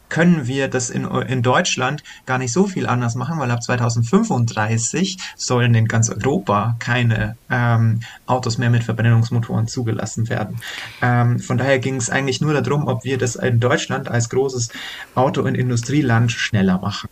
können 0.09 0.47
wir 0.47 0.67
das 0.67 0.89
in, 0.89 1.05
in 1.05 1.41
Deutschland 1.41 2.03
gar 2.25 2.37
nicht 2.37 2.51
so 2.53 2.67
viel 2.67 2.87
anders 2.87 3.15
machen, 3.15 3.39
weil 3.39 3.51
ab 3.51 3.61
2035 3.61 5.17
sollen 5.35 5.73
in 5.75 5.87
ganz 5.87 6.09
Europa 6.09 6.75
keine 6.79 7.37
ähm, 7.49 8.01
Autos 8.25 8.57
mehr 8.57 8.69
mit 8.69 8.83
Verbrennungsmotoren 8.83 9.67
zugelassen 9.67 10.29
werden. 10.29 10.59
Ähm, 11.01 11.39
von 11.39 11.57
daher 11.57 11.79
ging 11.79 11.95
es 11.95 12.09
eigentlich 12.09 12.41
nur 12.41 12.53
darum, 12.53 12.87
ob 12.87 13.03
wir 13.03 13.17
das 13.17 13.35
in 13.35 13.59
Deutschland 13.59 14.07
als 14.07 14.29
großes 14.29 14.69
Auto- 15.15 15.41
und 15.41 15.55
Industrieland 15.55 16.31
schneller 16.31 16.79
machen. 16.79 17.09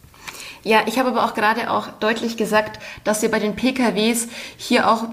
Ja, 0.64 0.82
ich 0.88 0.98
habe 0.98 1.10
aber 1.10 1.26
auch 1.26 1.36
gerade 1.36 1.70
auch 1.70 1.90
deutlich 2.00 2.38
gesagt, 2.38 2.80
dass 3.04 3.22
wir 3.22 3.30
bei 3.30 3.38
den 3.38 3.56
PKWs 3.56 4.28
hier 4.58 4.90
auch 4.90 5.04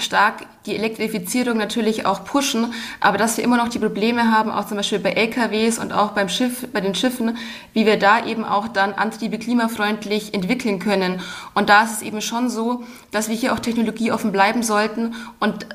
stark 0.00 0.46
die 0.66 0.76
Elektrifizierung 0.76 1.56
natürlich 1.56 2.06
auch 2.06 2.24
pushen, 2.24 2.72
aber 3.00 3.18
dass 3.18 3.36
wir 3.36 3.44
immer 3.44 3.56
noch 3.56 3.68
die 3.68 3.78
Probleme 3.78 4.30
haben, 4.30 4.50
auch 4.50 4.66
zum 4.66 4.76
Beispiel 4.76 4.98
bei 4.98 5.12
LKWs 5.12 5.78
und 5.78 5.92
auch 5.92 6.12
beim 6.12 6.28
Schiff, 6.28 6.66
bei 6.72 6.80
den 6.80 6.94
Schiffen, 6.94 7.36
wie 7.72 7.86
wir 7.86 7.98
da 7.98 8.24
eben 8.24 8.44
auch 8.44 8.68
dann 8.68 8.92
Antriebe 8.92 9.38
klimafreundlich 9.38 10.34
entwickeln 10.34 10.78
können. 10.78 11.20
Und 11.54 11.68
da 11.68 11.84
ist 11.84 11.92
es 11.92 12.02
eben 12.02 12.20
schon 12.20 12.50
so, 12.50 12.84
dass 13.10 13.28
wir 13.28 13.36
hier 13.36 13.52
auch 13.52 13.60
technologieoffen 13.60 14.32
bleiben 14.32 14.62
sollten 14.62 15.14
und 15.38 15.66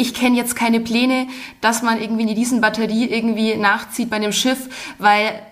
ich 0.00 0.14
kenne 0.14 0.36
jetzt 0.36 0.54
keine 0.54 0.78
Pläne, 0.78 1.26
dass 1.60 1.82
man 1.82 2.00
irgendwie 2.00 2.22
eine 2.22 2.36
Riesenbatterie 2.36 3.06
irgendwie 3.06 3.56
nachzieht 3.56 4.10
bei 4.10 4.16
einem 4.16 4.32
Schiff, 4.32 4.68
weil 4.98 5.42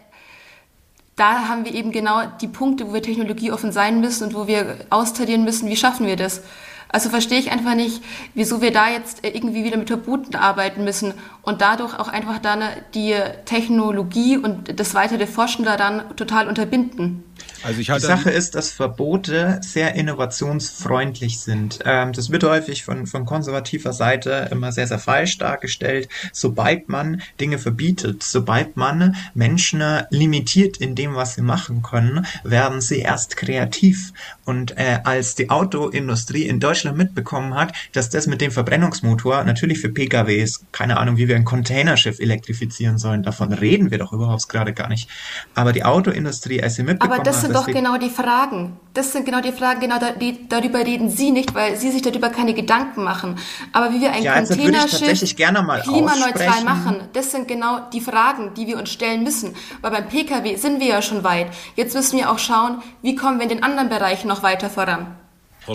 da 1.17 1.49
haben 1.49 1.65
wir 1.65 1.75
eben 1.75 1.91
genau 1.93 2.21
die 2.41 2.47
Punkte, 2.47 2.87
wo 2.87 2.95
wir 2.95 3.03
technologieoffen 3.03 3.73
sein 3.73 4.01
müssen 4.01 4.25
und 4.25 4.35
wo 4.35 4.47
wir 4.47 4.77
austarieren 4.91 5.45
müssen, 5.45 5.69
wie 5.69 5.77
schaffen 5.77 6.07
wir 6.07 6.17
das. 6.17 6.43
Also 6.89 7.11
verstehe 7.11 7.39
ich 7.39 7.51
einfach 7.51 7.75
nicht, 7.75 8.03
wieso 8.35 8.63
wir 8.63 8.73
da 8.73 8.89
jetzt 8.89 9.25
irgendwie 9.25 9.65
wieder 9.65 9.77
mit 9.77 9.89
Verboten 9.89 10.37
arbeiten 10.37 10.85
müssen 10.85 11.15
und 11.43 11.61
dadurch 11.61 11.99
auch 11.99 12.09
einfach 12.09 12.39
dann 12.39 12.63
die 12.95 13.15
Technologie 13.45 14.39
und 14.39 14.79
das 14.79 14.95
weitere 14.95 15.27
Forschen 15.27 15.65
daran 15.65 16.17
total 16.17 16.49
unterbinden. 16.49 17.26
Also 17.63 17.81
ich 17.81 17.91
halte 17.91 18.07
die 18.07 18.13
Sache 18.13 18.31
ist, 18.31 18.55
dass 18.55 18.71
Verbote 18.71 19.61
sehr 19.63 19.95
innovationsfreundlich 19.95 21.41
sind. 21.41 21.81
Ähm, 21.85 22.13
das 22.13 22.31
wird 22.31 22.45
häufig 22.45 22.85
von, 22.85 23.07
von 23.07 23.25
konservativer 23.25 23.93
Seite 23.93 24.49
immer 24.51 24.73
sehr, 24.73 24.87
sehr 24.87 24.99
falsch 24.99 25.39
dargestellt. 25.39 26.09
Sobald 26.33 26.89
man 26.89 27.23
Dinge 27.41 27.59
verbietet, 27.59 28.23
sobald 28.23 28.77
man 28.77 29.17
Menschen 29.35 29.83
limitiert 30.11 30.77
in 30.79 30.95
dem, 30.95 31.15
was 31.15 31.35
sie 31.35 31.43
machen 31.43 31.83
können, 31.83 32.27
werden 32.45 32.81
sie 32.81 33.01
erst 33.01 33.37
kreativ. 33.37 34.13
Und 34.45 34.77
äh, 34.77 35.01
als 35.05 35.35
die 35.35 35.51
Autoindustrie 35.51 36.43
in 36.43 36.61
Deutschland 36.61 36.97
mitbekommen 36.97 37.55
hat, 37.55 37.73
dass 37.93 38.11
das 38.11 38.27
mit 38.27 38.41
dem 38.41 38.51
Verbrennungsmotor 38.51 39.45
natürlich 39.45 39.81
für 39.81 39.89
PKWs, 39.89 40.65
keine 40.73 40.99
Ahnung, 40.99 41.17
wie 41.17 41.29
wir 41.29 41.37
ein 41.37 41.45
Containerschiff 41.45 42.21
elektrifizieren 42.21 42.99
sollen, 42.99 43.23
davon 43.23 43.53
reden 43.53 43.91
wir 43.91 43.99
doch 43.99 44.13
überhaupt 44.13 44.49
gerade 44.49 44.73
gar 44.73 44.89
nicht. 44.89 45.09
Aber 45.55 45.73
die 45.73 45.85
Autoindustrie, 45.85 46.63
als 46.63 46.77
sie 46.77 46.83
mitbekommen 46.83 47.19
hat, 47.19 47.27
sind 47.47 47.57
doch 47.57 47.67
genau 47.67 47.97
die 47.97 48.11
Fragen. 48.11 48.79
Das 48.95 49.13
sind 49.13 49.27
genau 49.27 49.41
die 49.41 49.53
Fragen, 49.53 49.81
genau 49.81 49.99
da, 49.99 50.13
die, 50.13 50.49
darüber 50.49 50.79
reden 50.79 51.11
Sie 51.11 51.31
nicht, 51.31 51.55
weil 51.55 51.77
Sie 51.77 51.91
sich 51.91 52.03
darüber 52.03 52.31
keine 52.31 52.55
Gedanken 52.55 53.05
machen. 53.05 53.37
Aber 53.73 53.93
wie 53.93 54.01
wir 54.01 54.13
ein 54.13 54.23
ja, 54.23 54.35
Containerschiff 54.35 55.37
klimaneutral 55.37 56.65
machen, 56.65 57.01
das 57.13 57.31
sind 57.31 57.47
genau 57.47 57.81
die 57.93 58.01
Fragen, 58.01 58.55
die 58.55 58.67
wir 58.67 58.79
uns 58.79 58.91
stellen 58.91 59.23
müssen. 59.23 59.55
Weil 59.83 59.91
beim 59.91 60.09
Pkw 60.09 60.57
sind 60.57 60.81
wir 60.81 60.87
ja 60.87 61.03
schon 61.03 61.25
weit. 61.25 61.49
Jetzt 61.75 61.95
müssen 61.95 62.19
wir 62.19 62.31
auch 62.31 62.39
schauen, 62.39 62.83
wie 63.03 63.15
kommen 63.15 63.39
wir 63.39 63.45
in 63.45 63.51
den 63.51 63.63
anderen 63.63 63.89
Bereichen 63.89 64.29
noch 64.29 64.43
weiter 64.43 64.71
voran. 64.71 65.17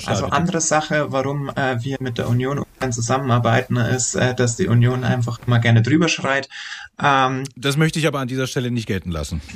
Also 0.06 0.28
andere 0.28 0.62
Sache, 0.62 1.12
warum 1.12 1.50
äh, 1.50 1.78
wir 1.82 1.98
mit 2.00 2.18
der 2.18 2.30
Union 2.30 2.66
zusammenarbeiten, 2.90 3.78
ist, 3.78 4.16
äh, 4.16 4.34
dass 4.34 4.56
die 4.56 4.68
Union 4.68 5.04
einfach 5.04 5.40
immer 5.46 5.60
gerne 5.60 5.82
drüber 5.82 6.08
schreit. 6.08 6.50
Ähm, 7.02 7.44
das 7.56 7.78
möchte 7.78 8.00
ich 8.00 8.08
aber 8.08 8.20
an 8.20 8.28
dieser 8.28 8.48
Stelle 8.48 8.72
nicht 8.72 8.88
gelten 8.88 9.12
lassen. 9.12 9.42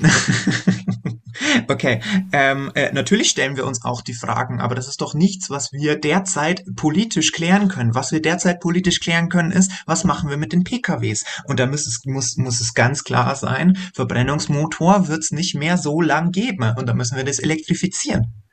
Okay, 1.67 2.02
ähm, 2.32 2.71
äh, 2.76 2.91
natürlich 2.93 3.30
stellen 3.30 3.58
wir 3.58 3.65
uns 3.65 3.84
auch 3.84 4.02
die 4.02 4.13
Fragen, 4.13 4.62
aber 4.62 4.76
das 4.76 4.88
ist 4.88 5.02
doch 5.02 5.13
nichts, 5.13 5.50
was 5.50 5.74
wir 5.74 6.00
derzeit 6.00 6.63
politisch 6.76 7.32
klären 7.32 7.67
können. 7.67 7.95
Was 7.95 8.12
wir 8.12 8.21
derzeit 8.21 8.60
politisch 8.60 9.00
klären 9.00 9.30
können, 9.30 9.52
ist, 9.52 9.71
was 9.86 10.04
machen 10.04 10.30
wir 10.30 10.38
mit 10.38 10.54
den 10.54 10.63
PKWs? 10.63 11.26
Und 11.45 11.60
da 11.60 11.65
muss 11.65 11.88
es, 11.88 12.06
muss, 12.06 12.38
muss 12.38 12.62
es 12.62 12.74
ganz 12.74 13.04
klar 13.04 13.36
sein, 13.36 13.78
Verbrennungsmotor 13.93 15.08
wird 15.08 15.19
es 15.19 15.32
nicht 15.32 15.56
mehr 15.56 15.78
so 15.78 16.02
lang 16.02 16.32
geben 16.32 16.63
und 16.78 16.88
da 16.88 16.93
müssen 16.93 17.17
wir 17.17 17.26
das 17.26 17.39
elektrifizieren. 17.39 18.44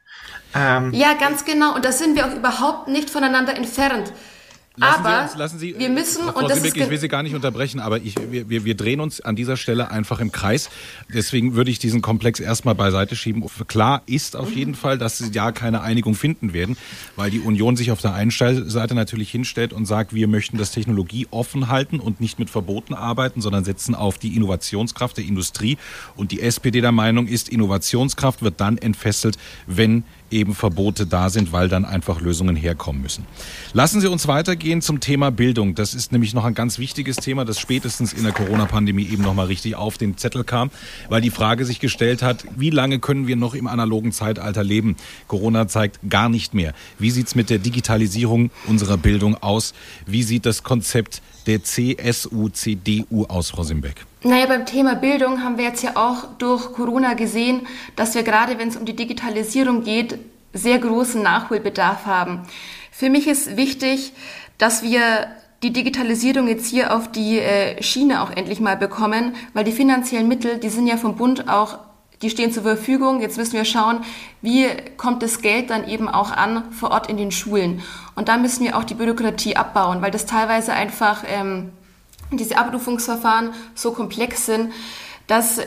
Ähm, 0.55 0.93
ja, 0.93 1.15
ganz 1.15 1.45
genau. 1.45 1.75
Und 1.75 1.85
da 1.85 1.93
sind 1.93 2.17
wir 2.17 2.27
auch 2.27 2.35
überhaupt 2.35 2.89
nicht 2.89 3.11
voneinander 3.11 3.57
entfernt. 3.57 4.13
Lassen 4.77 5.05
aber 5.05 5.11
Sie 5.11 5.23
uns, 5.25 5.37
lassen 5.37 5.59
Sie, 5.59 5.79
wir 5.79 5.91
müssen 5.91 6.23
Frau 6.25 6.39
und 6.39 6.49
das 6.49 6.57
Siebeck, 6.57 6.77
ist 6.77 6.85
ich 6.85 6.91
will 6.91 6.99
Sie 6.99 7.09
gar 7.09 7.23
nicht 7.23 7.35
unterbrechen, 7.35 7.79
aber 7.79 7.99
ich, 7.99 8.15
wir, 8.31 8.49
wir, 8.49 8.65
wir 8.65 8.75
drehen 8.75 9.01
uns 9.01 9.21
an 9.21 9.37
dieser 9.37 9.59
Stelle 9.59 9.91
einfach 9.91 10.19
im 10.19 10.33
Kreis. 10.33 10.71
Deswegen 11.13 11.55
würde 11.55 11.71
ich 11.71 11.79
diesen 11.79 12.01
Komplex 12.01 12.41
erstmal 12.41 12.75
beiseite 12.75 13.15
schieben. 13.15 13.45
Klar 13.69 14.01
ist 14.07 14.35
auf 14.35 14.51
jeden 14.53 14.75
Fall, 14.75 14.97
dass 14.97 15.19
Sie 15.19 15.31
ja 15.31 15.53
keine 15.53 15.83
Einigung 15.83 16.15
finden 16.15 16.55
werden, 16.55 16.79
weil 17.17 17.31
die 17.31 17.41
Union 17.41 17.77
sich 17.77 17.91
auf 17.91 18.01
der 18.01 18.15
einen 18.15 18.31
Seite 18.31 18.95
natürlich 18.95 19.31
hinstellt 19.31 19.75
und 19.75 19.85
sagt, 19.85 20.15
wir 20.15 20.27
möchten 20.27 20.57
das 20.57 20.71
Technologie 20.71 21.27
offen 21.31 21.69
halten 21.69 22.01
und 22.01 22.23
nicht 22.23 22.39
mit 22.39 22.49
Verboten 22.49 22.95
arbeiten, 22.95 23.43
sondern 23.43 23.65
setzen 23.65 23.95
auf 23.95 24.17
die 24.17 24.35
Innovationskraft 24.35 25.19
der 25.19 25.27
Industrie. 25.27 25.77
Und 26.17 26.33
die 26.33 26.41
SPD 26.41 26.81
der 26.81 26.93
Meinung 26.93 27.27
ist, 27.27 27.51
Innovationskraft 27.51 28.41
wird 28.41 28.59
dann 28.59 28.79
entfesselt, 28.79 29.37
wenn 29.67 30.05
eben 30.33 30.55
Verbote 30.55 31.07
da 31.07 31.31
sind, 31.31 31.53
weil 31.53 31.69
dann 31.69 31.85
einfach 31.85 32.21
Lösungen 32.21 32.57
herkommen 32.57 33.03
müssen. 33.03 33.27
Lassen 33.73 34.01
Sie 34.01 34.09
uns 34.09 34.27
weitergehen 34.29 34.83
zum 34.83 35.01
Thema 35.01 35.31
Bildung. 35.31 35.75
Das 35.75 35.95
ist 35.95 36.13
nämlich 36.13 36.35
noch 36.35 36.45
ein 36.45 36.55
ganz 36.55 36.79
wichtiges 36.79 37.17
Thema, 37.17 37.45
das 37.45 37.59
spätestens 37.59 38.13
in 38.13 38.25
der 38.25 38.33
Corona-Pandemie 38.33 39.07
eben 39.09 39.23
nochmal 39.23 39.47
richtig 39.47 39.77
auf 39.77 39.99
den 39.99 40.17
Zettel 40.17 40.45
kam, 40.45 40.71
weil 41.09 41.21
die 41.21 41.31
Frage 41.31 41.65
sich 41.65 41.81
gestellt 41.81 42.23
hat, 42.23 42.45
wie 42.57 42.71
lange 42.71 42.99
können 42.99 43.27
wir 43.27 43.37
noch 43.37 43.55
im 43.55 43.67
analogen 43.67 44.13
Zeitalter 44.13 44.65
leben? 44.65 44.97
Corona 45.29 45.69
zeigt 45.69 45.99
gar 46.09 46.29
nicht 46.29 46.55
mehr. 46.55 46.75
Wie 46.99 47.11
sieht's 47.11 47.35
mit 47.35 47.51
der 47.51 47.59
Digitalisierung 47.59 48.51
unserer 48.67 48.97
Bildung 48.97 49.37
aus? 49.37 49.75
Wie 50.07 50.23
sieht 50.23 50.47
das 50.47 50.63
Konzept 50.63 51.23
der 51.47 51.63
CSU-CDU 51.63 53.25
aus, 53.25 53.51
Frau 53.51 53.63
Simbeck? 53.63 54.07
Naja, 54.23 54.47
beim 54.47 54.67
Thema 54.67 54.95
Bildung 54.95 55.43
haben 55.43 55.59
wir 55.59 55.65
jetzt 55.65 55.83
ja 55.83 55.97
auch 55.97 56.25
durch 56.39 56.73
Corona 56.73 57.15
gesehen, 57.15 57.67
dass 57.97 58.15
wir 58.15 58.23
gerade, 58.23 58.59
wenn 58.59 58.69
es 58.69 58.77
um 58.77 58.85
die 58.85 58.97
Digitalisierung 58.97 59.83
geht, 59.83 60.19
sehr 60.53 60.79
großen 60.79 61.23
Nachholbedarf 61.23 62.07
haben. 62.07 62.43
Für 62.91 63.11
mich 63.11 63.27
ist 63.27 63.57
wichtig, 63.57 64.13
dass 64.59 64.83
wir 64.83 65.29
die 65.63 65.73
Digitalisierung 65.73 66.49
jetzt 66.49 66.67
hier 66.67 66.95
auf 66.95 67.11
die 67.11 67.39
äh, 67.39 67.83
Schiene 67.83 68.23
auch 68.23 68.31
endlich 68.31 68.61
mal 68.61 68.77
bekommen, 68.77 69.35
weil 69.55 69.65
die 69.65 69.73
finanziellen 69.73 70.29
Mittel, 70.29 70.59
die 70.59 70.69
sind 70.69 70.87
ja 70.87 70.97
vom 70.97 71.17
Bund 71.17 71.49
auch, 71.49 71.79
die 72.23 72.31
stehen 72.31 72.53
zur 72.53 72.63
Verfügung. 72.63 73.21
Jetzt 73.21 73.37
müssen 73.37 73.55
wir 73.55 73.65
schauen, 73.65 74.01
wie 74.41 74.67
kommt 74.97 75.23
das 75.23 75.43
Geld 75.43 75.71
dann 75.71 75.87
eben 75.89 76.09
auch 76.09 76.31
an 76.31 76.73
vor 76.73 76.91
Ort 76.93 77.09
in 77.09 77.17
den 77.17 77.33
Schulen. 77.33 77.83
Und 78.15 78.29
da 78.29 78.39
müssen 78.39 78.65
wir 78.65 78.77
auch 78.79 78.85
die 78.85 78.95
Bürokratie 78.95 79.57
abbauen, 79.57 80.01
weil 80.01 80.11
das 80.11 80.27
teilweise 80.27 80.73
einfach 80.73 81.25
ähm, 81.27 81.73
diese 82.31 82.57
Abrufungsverfahren 82.57 83.51
so 83.75 83.93
komplex 83.93 84.47
sind, 84.47 84.73
dass 85.27 85.61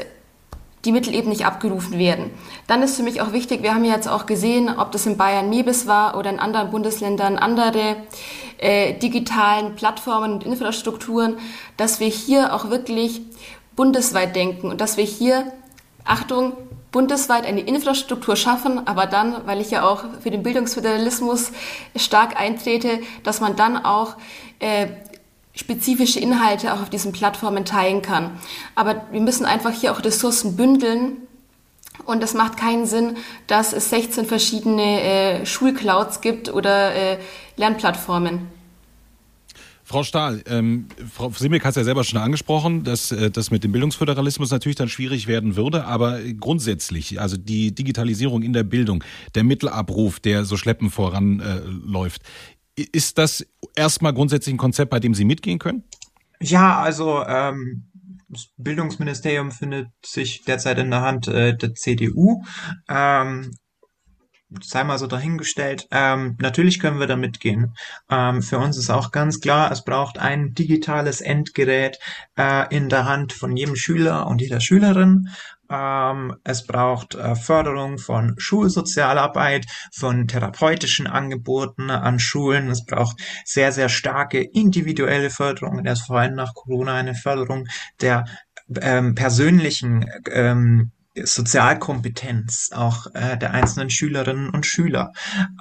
die 0.85 0.91
Mittel 0.91 1.15
eben 1.15 1.29
nicht 1.29 1.45
abgerufen 1.45 1.97
werden. 1.97 2.29
Dann 2.67 2.83
ist 2.83 2.95
für 2.95 3.03
mich 3.03 3.21
auch 3.21 3.33
wichtig, 3.33 3.63
wir 3.63 3.73
haben 3.73 3.83
jetzt 3.83 4.07
auch 4.07 4.25
gesehen, 4.25 4.69
ob 4.69 4.91
das 4.91 5.05
in 5.05 5.17
Bayern 5.17 5.49
Mebis 5.49 5.87
war 5.87 6.15
oder 6.17 6.29
in 6.29 6.39
anderen 6.39 6.69
Bundesländern 6.69 7.37
andere 7.37 7.97
äh, 8.59 8.93
digitalen 8.93 9.75
Plattformen 9.75 10.33
und 10.33 10.45
Infrastrukturen, 10.45 11.37
dass 11.75 11.99
wir 11.99 12.07
hier 12.07 12.53
auch 12.53 12.69
wirklich 12.69 13.21
bundesweit 13.75 14.35
denken 14.35 14.69
und 14.69 14.79
dass 14.79 14.97
wir 14.97 15.03
hier, 15.03 15.51
Achtung, 16.05 16.53
bundesweit 16.91 17.45
eine 17.45 17.61
Infrastruktur 17.61 18.37
schaffen, 18.37 18.87
aber 18.87 19.05
dann, 19.05 19.45
weil 19.45 19.59
ich 19.59 19.71
ja 19.71 19.83
auch 19.83 20.05
für 20.21 20.31
den 20.31 20.43
Bildungsföderalismus 20.43 21.51
stark 21.95 22.39
eintrete, 22.39 23.01
dass 23.23 23.41
man 23.41 23.57
dann 23.57 23.83
auch 23.83 24.15
äh, 24.59 24.87
spezifische 25.53 26.19
Inhalte 26.19 26.73
auch 26.73 26.81
auf 26.81 26.89
diesen 26.89 27.11
Plattformen 27.11 27.65
teilen 27.65 28.01
kann. 28.01 28.39
Aber 28.75 29.01
wir 29.11 29.21
müssen 29.21 29.45
einfach 29.45 29.71
hier 29.71 29.91
auch 29.91 30.03
Ressourcen 30.03 30.55
bündeln. 30.55 31.17
Und 32.05 32.23
es 32.23 32.33
macht 32.33 32.57
keinen 32.57 32.85
Sinn, 32.85 33.17
dass 33.47 33.73
es 33.73 33.89
16 33.89 34.25
verschiedene 34.25 35.01
äh, 35.01 35.45
Schulclouds 35.45 36.21
gibt 36.21 36.53
oder 36.53 36.93
äh, 36.93 37.17
Lernplattformen. 37.55 38.54
Frau 39.87 40.01
Stahl, 40.01 40.41
ähm, 40.47 40.87
Frau 41.13 41.29
Simmek 41.29 41.63
hat 41.63 41.69
es 41.69 41.75
ja 41.75 41.83
selber 41.83 42.03
schon 42.03 42.19
angesprochen, 42.19 42.83
dass 42.83 43.11
äh, 43.11 43.29
das 43.29 43.51
mit 43.51 43.63
dem 43.63 43.71
Bildungsföderalismus 43.71 44.49
natürlich 44.49 44.75
dann 44.75 44.89
schwierig 44.89 45.27
werden 45.27 45.55
würde, 45.55 45.85
aber 45.85 46.19
grundsätzlich, 46.39 47.21
also 47.21 47.37
die 47.37 47.73
Digitalisierung 47.73 48.41
in 48.41 48.51
der 48.51 48.63
Bildung, 48.63 49.03
der 49.35 49.43
Mittelabruf, 49.43 50.19
der 50.19 50.43
so 50.43 50.57
schleppend 50.57 50.91
voranläuft, 50.91 52.23
äh, 52.77 52.85
ist 52.91 53.19
das 53.19 53.45
erstmal 53.75 54.13
grundsätzlich 54.13 54.55
ein 54.55 54.57
Konzept, 54.57 54.89
bei 54.89 54.99
dem 54.99 55.13
Sie 55.13 55.23
mitgehen 55.23 55.59
können? 55.59 55.83
Ja, 56.41 56.81
also 56.81 57.23
ähm, 57.23 57.85
das 58.27 58.47
Bildungsministerium 58.57 59.51
findet 59.51 59.89
sich 60.03 60.43
derzeit 60.45 60.79
in 60.79 60.89
der 60.89 61.01
Hand 61.01 61.27
äh, 61.27 61.55
der 61.55 61.75
CDU. 61.75 62.43
Ähm, 62.89 63.51
sei 64.61 64.83
mal 64.83 64.97
so 64.97 65.07
dahingestellt. 65.07 65.87
Ähm, 65.91 66.37
natürlich 66.39 66.79
können 66.79 66.99
wir 66.99 67.07
da 67.07 67.15
mitgehen. 67.15 67.75
Ähm, 68.09 68.41
für 68.41 68.57
uns 68.59 68.77
ist 68.77 68.89
auch 68.89 69.11
ganz 69.11 69.39
klar, 69.39 69.71
es 69.71 69.83
braucht 69.83 70.17
ein 70.17 70.53
digitales 70.53 71.21
Endgerät 71.21 71.99
äh, 72.37 72.73
in 72.75 72.89
der 72.89 73.05
Hand 73.05 73.33
von 73.33 73.55
jedem 73.55 73.75
Schüler 73.75 74.27
und 74.27 74.41
jeder 74.41 74.59
Schülerin. 74.59 75.29
Ähm, 75.69 76.35
es 76.43 76.65
braucht 76.65 77.15
äh, 77.15 77.35
Förderung 77.35 77.97
von 77.97 78.35
Schulsozialarbeit, 78.37 79.65
von 79.91 80.27
therapeutischen 80.27 81.07
Angeboten 81.07 81.89
an 81.89 82.19
Schulen. 82.19 82.69
Es 82.69 82.85
braucht 82.85 83.17
sehr, 83.45 83.71
sehr 83.71 83.89
starke 83.89 84.41
individuelle 84.41 85.29
Förderung. 85.29 85.83
Erst 85.85 86.07
vorhin 86.07 86.35
nach 86.35 86.53
Corona 86.53 86.95
eine 86.95 87.15
Förderung 87.15 87.67
der 88.01 88.25
ähm, 88.81 89.15
persönlichen 89.15 90.05
ähm, 90.31 90.91
Sozialkompetenz 91.23 92.71
auch 92.73 93.07
äh, 93.13 93.37
der 93.37 93.51
einzelnen 93.51 93.89
Schülerinnen 93.89 94.49
und 94.49 94.65
Schüler. 94.65 95.11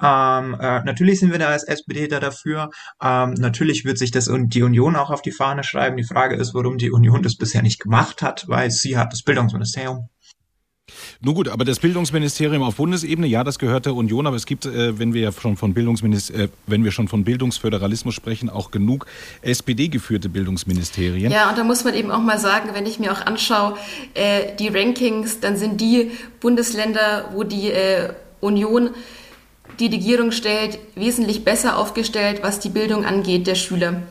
Ähm, 0.03 0.55
äh, 0.59 0.83
natürlich 0.83 1.19
sind 1.19 1.31
wir 1.31 1.39
da 1.39 1.47
als 1.47 1.63
SPD 1.63 2.07
da 2.07 2.19
dafür. 2.19 2.69
Ähm, 3.01 3.33
natürlich 3.33 3.85
wird 3.85 3.97
sich 3.97 4.11
das 4.11 4.27
und 4.27 4.53
die 4.53 4.63
Union 4.63 4.95
auch 4.95 5.11
auf 5.11 5.21
die 5.21 5.31
Fahne 5.31 5.63
schreiben. 5.63 5.97
Die 5.97 6.03
Frage 6.03 6.35
ist, 6.35 6.53
warum 6.53 6.77
die 6.77 6.91
Union 6.91 7.23
das 7.23 7.37
bisher 7.37 7.61
nicht 7.61 7.79
gemacht 7.79 8.21
hat, 8.21 8.45
weil 8.47 8.71
sie 8.71 8.97
hat 8.97 9.13
das 9.13 9.23
Bildungsministerium. 9.23 10.09
Nun 11.21 11.35
gut, 11.35 11.47
aber 11.47 11.65
das 11.65 11.79
Bildungsministerium 11.79 12.63
auf 12.63 12.75
Bundesebene, 12.75 13.27
ja, 13.27 13.43
das 13.43 13.59
gehört 13.59 13.85
der 13.85 13.95
Union, 13.95 14.27
aber 14.27 14.35
es 14.35 14.45
gibt, 14.45 14.65
äh, 14.65 14.99
wenn 14.99 15.13
wir 15.13 15.31
schon 15.31 15.57
von 15.57 15.73
Bildungsminister, 15.73 16.35
äh, 16.35 16.47
wenn 16.67 16.83
wir 16.83 16.91
schon 16.91 17.07
von 17.07 17.23
Bildungsföderalismus 17.23 18.13
sprechen, 18.13 18.49
auch 18.49 18.71
genug 18.71 19.05
SPD-geführte 19.41 20.29
Bildungsministerien. 20.29 21.31
Ja, 21.31 21.49
und 21.49 21.57
da 21.57 21.63
muss 21.63 21.83
man 21.83 21.93
eben 21.93 22.11
auch 22.11 22.21
mal 22.21 22.39
sagen, 22.39 22.69
wenn 22.73 22.85
ich 22.85 22.99
mir 22.99 23.11
auch 23.11 23.25
anschaue, 23.25 23.77
äh, 24.13 24.55
die 24.57 24.67
Rankings, 24.67 25.39
dann 25.39 25.57
sind 25.57 25.79
die 25.79 26.11
Bundesländer, 26.41 27.29
wo 27.33 27.43
die 27.43 27.71
äh, 27.71 28.09
Union 28.41 28.89
die 29.79 29.87
Regierung 29.87 30.31
stellt, 30.31 30.79
wesentlich 30.95 31.43
besser 31.43 31.77
aufgestellt, 31.77 32.39
was 32.43 32.59
die 32.59 32.69
Bildung 32.69 33.05
angeht 33.05 33.47
der 33.47 33.55
Schüler. 33.55 34.03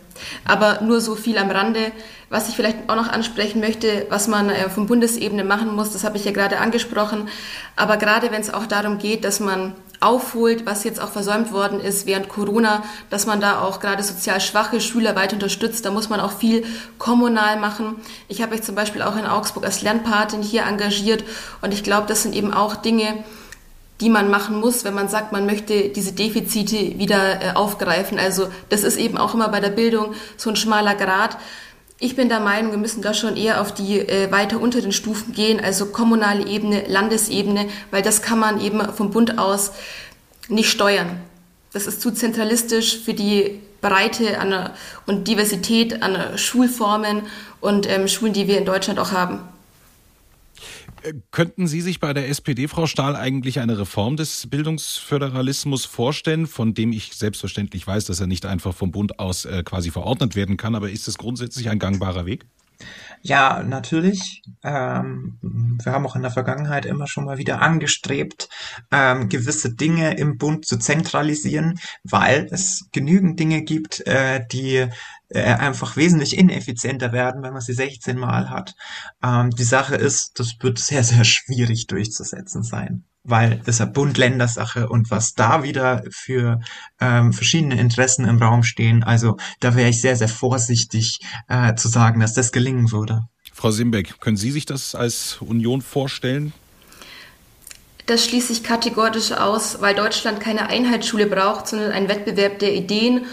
Aber 0.45 0.81
nur 0.83 1.01
so 1.01 1.15
viel 1.15 1.39
am 1.39 1.51
Rande. 1.51 1.93
Was 2.31 2.49
ich 2.49 2.57
vielleicht 2.57 2.89
auch 2.89 2.97
noch 2.97 3.09
ansprechen 3.09 3.61
möchte, 3.61 4.07
was 4.09 4.29
man 4.29 4.51
äh, 4.51 4.69
von 4.69 4.87
Bundesebene 4.87 5.45
machen 5.45 5.75
muss, 5.75 5.93
das 5.93 6.05
habe 6.05 6.17
ich 6.17 6.25
ja 6.25 6.33
gerade 6.33 6.59
angesprochen. 6.59 7.29
Aber 7.77 7.97
gerade 7.97 8.31
wenn 8.33 8.41
es 8.41 8.53
auch 8.53 8.67
darum 8.67 8.99
geht, 8.99 9.25
dass 9.25 9.41
man 9.41 9.75
aufholt, 10.01 10.67
was 10.67 10.85
jetzt 10.85 11.01
auch 11.01 11.11
versäumt 11.11 11.53
worden 11.53 11.81
ist 11.81 12.07
während 12.07 12.29
Corona, 12.29 12.83
dass 13.11 13.27
man 13.27 13.41
da 13.41 13.61
auch 13.61 13.81
gerade 13.81 14.03
sozial 14.03 14.41
schwache 14.41 14.81
Schüler 14.81 15.17
weiter 15.17 15.35
unterstützt. 15.35 15.85
Da 15.85 15.91
muss 15.91 16.09
man 16.09 16.21
auch 16.21 16.33
viel 16.33 16.65
kommunal 16.99 17.59
machen. 17.59 17.97
Ich 18.29 18.43
habe 18.43 18.53
mich 18.53 18.63
zum 18.63 18.75
Beispiel 18.75 19.03
auch 19.03 19.17
in 19.17 19.27
Augsburg 19.27 19.65
als 19.65 19.83
Lernpatin 19.83 20.43
hier 20.43 20.65
engagiert 20.65 21.25
und 21.63 21.73
ich 21.73 21.83
glaube, 21.83 22.07
das 22.07 22.23
sind 22.23 22.35
eben 22.35 22.53
auch 22.53 22.77
Dinge, 22.77 23.25
die 24.05 24.11
man 24.11 24.31
machen 24.31 24.61
muss, 24.61 24.85
wenn 24.85 24.93
man 24.93 25.09
sagt, 25.09 25.33
man 25.33 25.47
möchte 25.47 25.89
diese 25.89 26.13
Defizite 26.13 26.99
wieder 26.99 27.41
äh, 27.41 27.55
aufgreifen. 27.55 28.19
Also 28.19 28.49
das 28.69 28.83
ist 28.83 28.99
eben 28.99 29.17
auch 29.17 29.33
immer 29.33 29.49
bei 29.49 29.61
der 29.61 29.71
Bildung 29.71 30.13
so 30.37 30.51
ein 30.51 30.57
schmaler 30.57 30.95
Grad. 30.95 31.39
Ich 31.99 32.15
bin 32.15 32.29
der 32.29 32.41
Meinung, 32.41 32.73
wir 32.73 32.79
müssen 32.79 33.01
da 33.01 33.15
schon 33.15 33.35
eher 33.35 33.63
auf 33.63 33.73
die 33.73 34.01
äh, 34.01 34.31
weiter 34.31 34.61
unter 34.61 34.83
den 34.83 34.93
Stufen 34.93 35.33
gehen, 35.33 35.59
also 35.59 35.87
kommunale 35.87 36.47
Ebene, 36.47 36.85
Landesebene, 36.87 37.67
weil 37.91 38.03
das 38.03 38.21
kann 38.21 38.39
man 38.39 38.61
eben 38.61 38.83
vom 38.93 39.11
Bund 39.11 39.39
aus 39.39 39.73
nicht 40.49 40.69
steuern. 40.69 41.23
Das 41.73 41.87
ist 41.87 42.03
zu 42.03 42.11
zentralistisch 42.11 42.99
für 42.99 43.15
die 43.15 43.63
Breite 43.81 44.39
an, 44.39 44.71
und 45.07 45.29
Diversität 45.29 46.03
an 46.03 46.37
Schulformen 46.37 47.23
und 47.63 47.89
ähm, 47.89 48.07
Schulen, 48.09 48.35
die 48.35 48.49
wir 48.49 48.59
in 48.59 48.67
Deutschland 48.67 48.99
auch 48.99 49.13
haben. 49.13 49.41
Könnten 51.31 51.67
Sie 51.67 51.81
sich 51.81 52.01
bei 52.01 52.15
der 52.15 52.29
SPD, 52.29 52.67
Frau 52.67 52.87
Stahl, 52.87 53.15
eigentlich 53.15 53.61
eine 53.61 53.79
Reform 53.79 54.17
des 54.17 54.49
Bildungsföderalismus 54.49 55.85
vorstellen, 55.85 56.47
von 56.47 56.73
dem 56.73 56.93
ich 56.93 57.15
selbstverständlich 57.15 57.87
weiß, 57.87 58.07
dass 58.07 58.21
er 58.21 58.27
nicht 58.27 58.47
einfach 58.47 58.75
vom 58.75 58.91
Bund 58.91 59.19
aus 59.19 59.45
äh, 59.45 59.63
quasi 59.65 59.91
verordnet 59.91 60.35
werden 60.35 60.57
kann, 60.57 60.75
aber 60.75 60.91
ist 60.91 61.07
es 61.07 61.19
grundsätzlich 61.19 61.69
ein 61.69 61.79
gangbarer 61.79 62.25
Weg? 62.25 62.47
Ja, 63.23 63.63
natürlich. 63.63 64.43
Ähm, 64.63 65.39
wir 65.41 65.93
haben 65.93 66.05
auch 66.05 66.15
in 66.15 66.21
der 66.21 66.31
Vergangenheit 66.31 66.85
immer 66.85 67.07
schon 67.07 67.25
mal 67.25 67.39
wieder 67.39 67.63
angestrebt, 67.63 68.51
ähm, 68.91 69.31
gewisse 69.31 69.75
Dinge 69.75 70.19
im 70.19 70.37
Bund 70.37 70.67
zu 70.67 70.79
zentralisieren, 70.79 71.79
weil 72.03 72.49
es 72.51 72.89
genügend 72.93 73.41
Dinge 73.41 73.63
gibt, 73.63 74.07
äh, 74.07 74.45
die 74.53 74.77
äh, 74.77 74.91
einfach 75.33 75.97
wesentlich 75.97 76.37
ineffizienter 76.37 77.13
werden, 77.13 77.43
wenn 77.43 77.53
man 77.53 77.63
sie 77.63 77.73
16 77.73 78.19
Mal 78.19 78.51
hat. 78.51 78.75
Ähm, 79.23 79.51
die 79.51 79.65
Sache 79.65 79.97
ist, 79.97 80.39
das 80.39 80.55
wird 80.61 80.79
sehr, 80.79 81.05
sehr 81.05 81.25
schwierig 81.25 81.87
durchzusetzen 81.87 82.63
sein 82.63 83.05
weil 83.25 83.57
das 83.65 83.77
ist 83.77 83.79
ja 83.81 83.87
Bund-Länder-Sache 83.87 84.89
und 84.89 85.11
was 85.11 85.33
da 85.33 85.63
wieder 85.63 86.05
für 86.11 86.61
ähm, 87.01 87.33
verschiedene 87.33 87.81
Interessen 87.81 88.27
im 88.27 88.39
Raum 88.39 88.63
stehen, 88.63 89.03
also 89.03 89.39
da 89.61 89.75
wäre 89.75 89.89
ich 89.89 90.01
sehr, 90.01 90.15
sehr 90.15 90.29
vorsichtig 90.29 91.21
äh, 91.49 91.75
zu 91.75 91.89
sagen, 91.89 92.21
dass 92.21 92.35
das 92.35 92.53
gelingen 92.53 92.93
würde. 92.93 93.23
Frau 93.53 93.71
Simbeck, 93.71 94.21
können 94.21 94.37
Sie 94.37 94.51
sich 94.51 94.67
das 94.67 94.95
als 94.95 95.39
Union 95.41 95.81
vorstellen? 95.81 96.53
Das 98.07 98.27
schließe 98.27 98.53
ich 98.53 98.63
kategorisch 98.63 99.33
aus, 99.33 99.81
weil 99.81 99.95
Deutschland 99.95 100.41
keine 100.41 100.69
Einheitsschule 100.69 101.27
braucht, 101.27 101.69
sondern 101.69 101.93
einen 101.93 102.09
Wettbewerb 102.09 102.59
der 102.59 102.75
Ideen 102.75 103.25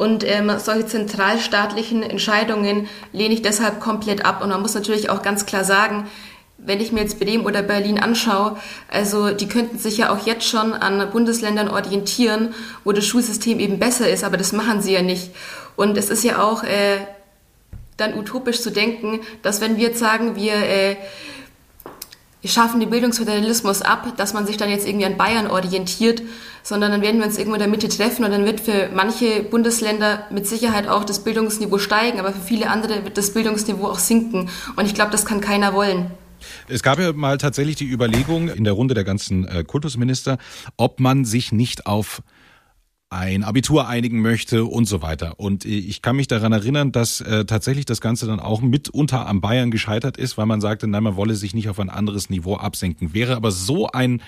und 0.00 0.26
ähm, 0.26 0.50
solche 0.56 0.86
zentralstaatlichen 0.86 2.02
Entscheidungen 2.02 2.88
lehne 3.12 3.34
ich 3.34 3.42
deshalb 3.42 3.80
komplett 3.80 4.24
ab. 4.24 4.42
Und 4.42 4.48
man 4.48 4.62
muss 4.62 4.72
natürlich 4.72 5.10
auch 5.10 5.20
ganz 5.20 5.44
klar 5.44 5.62
sagen, 5.62 6.08
wenn 6.56 6.80
ich 6.80 6.90
mir 6.90 7.02
jetzt 7.02 7.20
Bremen 7.20 7.44
oder 7.44 7.60
Berlin 7.60 8.00
anschaue, 8.00 8.56
also 8.90 9.28
die 9.28 9.46
könnten 9.46 9.76
sich 9.76 9.98
ja 9.98 10.08
auch 10.10 10.24
jetzt 10.24 10.48
schon 10.48 10.72
an 10.72 11.10
Bundesländern 11.10 11.68
orientieren, 11.68 12.54
wo 12.82 12.92
das 12.92 13.04
Schulsystem 13.04 13.60
eben 13.60 13.78
besser 13.78 14.08
ist, 14.08 14.24
aber 14.24 14.38
das 14.38 14.54
machen 14.54 14.80
sie 14.80 14.94
ja 14.94 15.02
nicht. 15.02 15.32
Und 15.76 15.98
es 15.98 16.08
ist 16.08 16.24
ja 16.24 16.42
auch 16.42 16.64
äh, 16.64 16.96
dann 17.98 18.18
utopisch 18.18 18.62
zu 18.62 18.70
denken, 18.70 19.20
dass 19.42 19.60
wenn 19.60 19.76
wir 19.76 19.88
jetzt 19.88 19.98
sagen, 19.98 20.34
wir 20.34 20.54
äh, 20.54 20.96
wir 20.96 20.96
schaffen 22.44 22.80
den 22.80 22.90
Bildungsföderalismus 22.90 23.82
ab, 23.82 24.14
dass 24.16 24.32
man 24.32 24.46
sich 24.46 24.56
dann 24.56 24.70
jetzt 24.70 24.86
irgendwie 24.86 25.06
an 25.06 25.16
Bayern 25.16 25.46
orientiert, 25.46 26.22
sondern 26.62 26.90
dann 26.90 27.02
werden 27.02 27.18
wir 27.20 27.26
uns 27.26 27.36
irgendwo 27.36 27.54
in 27.54 27.60
der 27.60 27.68
Mitte 27.68 27.88
treffen 27.88 28.24
und 28.24 28.30
dann 28.30 28.44
wird 28.44 28.60
für 28.60 28.88
manche 28.94 29.42
Bundesländer 29.42 30.26
mit 30.30 30.46
Sicherheit 30.46 30.88
auch 30.88 31.04
das 31.04 31.24
Bildungsniveau 31.24 31.78
steigen, 31.78 32.18
aber 32.18 32.32
für 32.32 32.40
viele 32.40 32.70
andere 32.70 33.04
wird 33.04 33.18
das 33.18 33.32
Bildungsniveau 33.34 33.86
auch 33.88 33.98
sinken. 33.98 34.48
Und 34.76 34.86
ich 34.86 34.94
glaube, 34.94 35.10
das 35.10 35.24
kann 35.24 35.40
keiner 35.40 35.74
wollen. 35.74 36.10
Es 36.68 36.82
gab 36.82 36.98
ja 36.98 37.12
mal 37.12 37.36
tatsächlich 37.36 37.76
die 37.76 37.86
Überlegung 37.86 38.48
in 38.48 38.64
der 38.64 38.72
Runde 38.72 38.94
der 38.94 39.04
ganzen 39.04 39.46
äh, 39.46 39.64
Kultusminister, 39.64 40.38
ob 40.76 41.00
man 41.00 41.26
sich 41.26 41.52
nicht 41.52 41.86
auf 41.86 42.22
ein 43.10 43.42
Abitur 43.42 43.88
einigen 43.88 44.22
möchte 44.22 44.64
und 44.64 44.86
so 44.86 45.02
weiter. 45.02 45.34
Und 45.38 45.64
ich 45.64 46.00
kann 46.00 46.14
mich 46.14 46.28
daran 46.28 46.52
erinnern, 46.52 46.92
dass 46.92 47.20
äh, 47.20 47.44
tatsächlich 47.44 47.84
das 47.84 48.00
Ganze 48.00 48.26
dann 48.26 48.38
auch 48.38 48.60
mitunter 48.60 49.26
am 49.26 49.40
Bayern 49.40 49.72
gescheitert 49.72 50.16
ist, 50.16 50.38
weil 50.38 50.46
man 50.46 50.60
sagte, 50.60 50.86
nein, 50.86 51.02
man 51.02 51.16
wolle 51.16 51.34
sich 51.34 51.52
nicht 51.52 51.68
auf 51.68 51.80
ein 51.80 51.90
anderes 51.90 52.30
Niveau 52.30 52.56
absenken. 52.56 53.12
Wäre 53.12 53.34
aber 53.34 53.50
so 53.50 53.88
ein, 53.88 54.22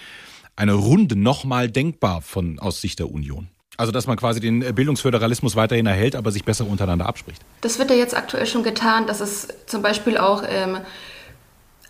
eine 0.56 0.72
Runde 0.74 1.14
nochmal 1.14 1.70
denkbar 1.70 2.22
von, 2.22 2.58
aus 2.58 2.80
Sicht 2.80 2.98
der 2.98 3.10
Union? 3.10 3.48
Also, 3.76 3.92
dass 3.92 4.08
man 4.08 4.16
quasi 4.16 4.40
den 4.40 4.60
Bildungsföderalismus 4.74 5.54
weiterhin 5.54 5.86
erhält, 5.86 6.16
aber 6.16 6.32
sich 6.32 6.44
besser 6.44 6.66
untereinander 6.66 7.06
abspricht. 7.06 7.40
Das 7.62 7.78
wird 7.78 7.88
ja 7.90 7.96
jetzt 7.96 8.16
aktuell 8.16 8.46
schon 8.46 8.64
getan, 8.64 9.06
dass 9.06 9.20
es 9.20 9.48
zum 9.66 9.80
Beispiel 9.80 10.18
auch 10.18 10.42
ähm, 10.46 10.78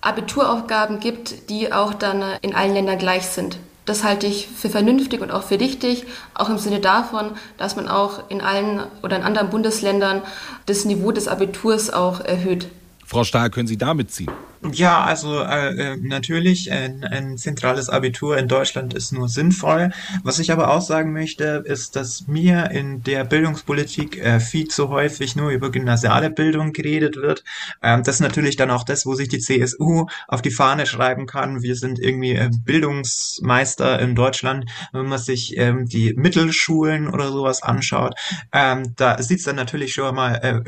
Abituraufgaben 0.02 1.00
gibt, 1.00 1.48
die 1.48 1.72
auch 1.72 1.94
dann 1.94 2.22
in 2.42 2.54
allen 2.54 2.74
Ländern 2.74 2.98
gleich 2.98 3.26
sind. 3.26 3.58
Das 3.84 4.04
halte 4.04 4.26
ich 4.26 4.46
für 4.46 4.70
vernünftig 4.70 5.20
und 5.20 5.30
auch 5.32 5.42
für 5.42 5.58
richtig, 5.58 6.04
auch 6.34 6.48
im 6.48 6.58
Sinne 6.58 6.80
davon, 6.80 7.32
dass 7.58 7.74
man 7.74 7.88
auch 7.88 8.30
in 8.30 8.40
allen 8.40 8.82
oder 9.02 9.16
in 9.16 9.22
anderen 9.22 9.50
Bundesländern 9.50 10.22
das 10.66 10.84
Niveau 10.84 11.10
des 11.10 11.26
Abiturs 11.26 11.92
auch 11.92 12.20
erhöht. 12.20 12.68
Frau 13.04 13.24
Stahl, 13.24 13.50
können 13.50 13.66
Sie 13.66 13.76
da 13.76 13.92
mitziehen? 13.92 14.30
Ja, 14.70 15.02
also 15.04 15.40
äh, 15.40 15.94
äh, 15.94 15.96
natürlich, 15.96 16.70
ein, 16.70 17.02
ein 17.02 17.36
zentrales 17.36 17.88
Abitur 17.88 18.38
in 18.38 18.46
Deutschland 18.46 18.94
ist 18.94 19.12
nur 19.12 19.28
sinnvoll. 19.28 19.90
Was 20.22 20.38
ich 20.38 20.52
aber 20.52 20.70
auch 20.70 20.80
sagen 20.80 21.12
möchte, 21.12 21.64
ist, 21.66 21.96
dass 21.96 22.28
mir 22.28 22.70
in 22.70 23.02
der 23.02 23.24
Bildungspolitik 23.24 24.18
äh, 24.18 24.38
viel 24.38 24.68
zu 24.68 24.88
häufig 24.88 25.34
nur 25.34 25.50
über 25.50 25.72
gymnasiale 25.72 26.30
Bildung 26.30 26.72
geredet 26.72 27.16
wird. 27.16 27.42
Ähm, 27.82 28.04
das 28.04 28.16
ist 28.16 28.20
natürlich 28.20 28.54
dann 28.54 28.70
auch 28.70 28.84
das, 28.84 29.04
wo 29.04 29.14
sich 29.14 29.28
die 29.28 29.40
CSU 29.40 30.06
auf 30.28 30.42
die 30.42 30.52
Fahne 30.52 30.86
schreiben 30.86 31.26
kann. 31.26 31.62
Wir 31.62 31.74
sind 31.74 31.98
irgendwie 31.98 32.36
äh, 32.36 32.48
Bildungsmeister 32.64 33.98
in 33.98 34.14
Deutschland. 34.14 34.70
Wenn 34.92 35.06
man 35.06 35.18
sich 35.18 35.56
ähm, 35.56 35.86
die 35.86 36.14
Mittelschulen 36.14 37.08
oder 37.08 37.32
sowas 37.32 37.64
anschaut, 37.64 38.14
ähm, 38.52 38.94
da 38.94 39.20
sieht's 39.20 39.42
dann 39.42 39.56
natürlich 39.56 39.92
schon 39.92 40.14
mal 40.14 40.36
äh, 40.36 40.60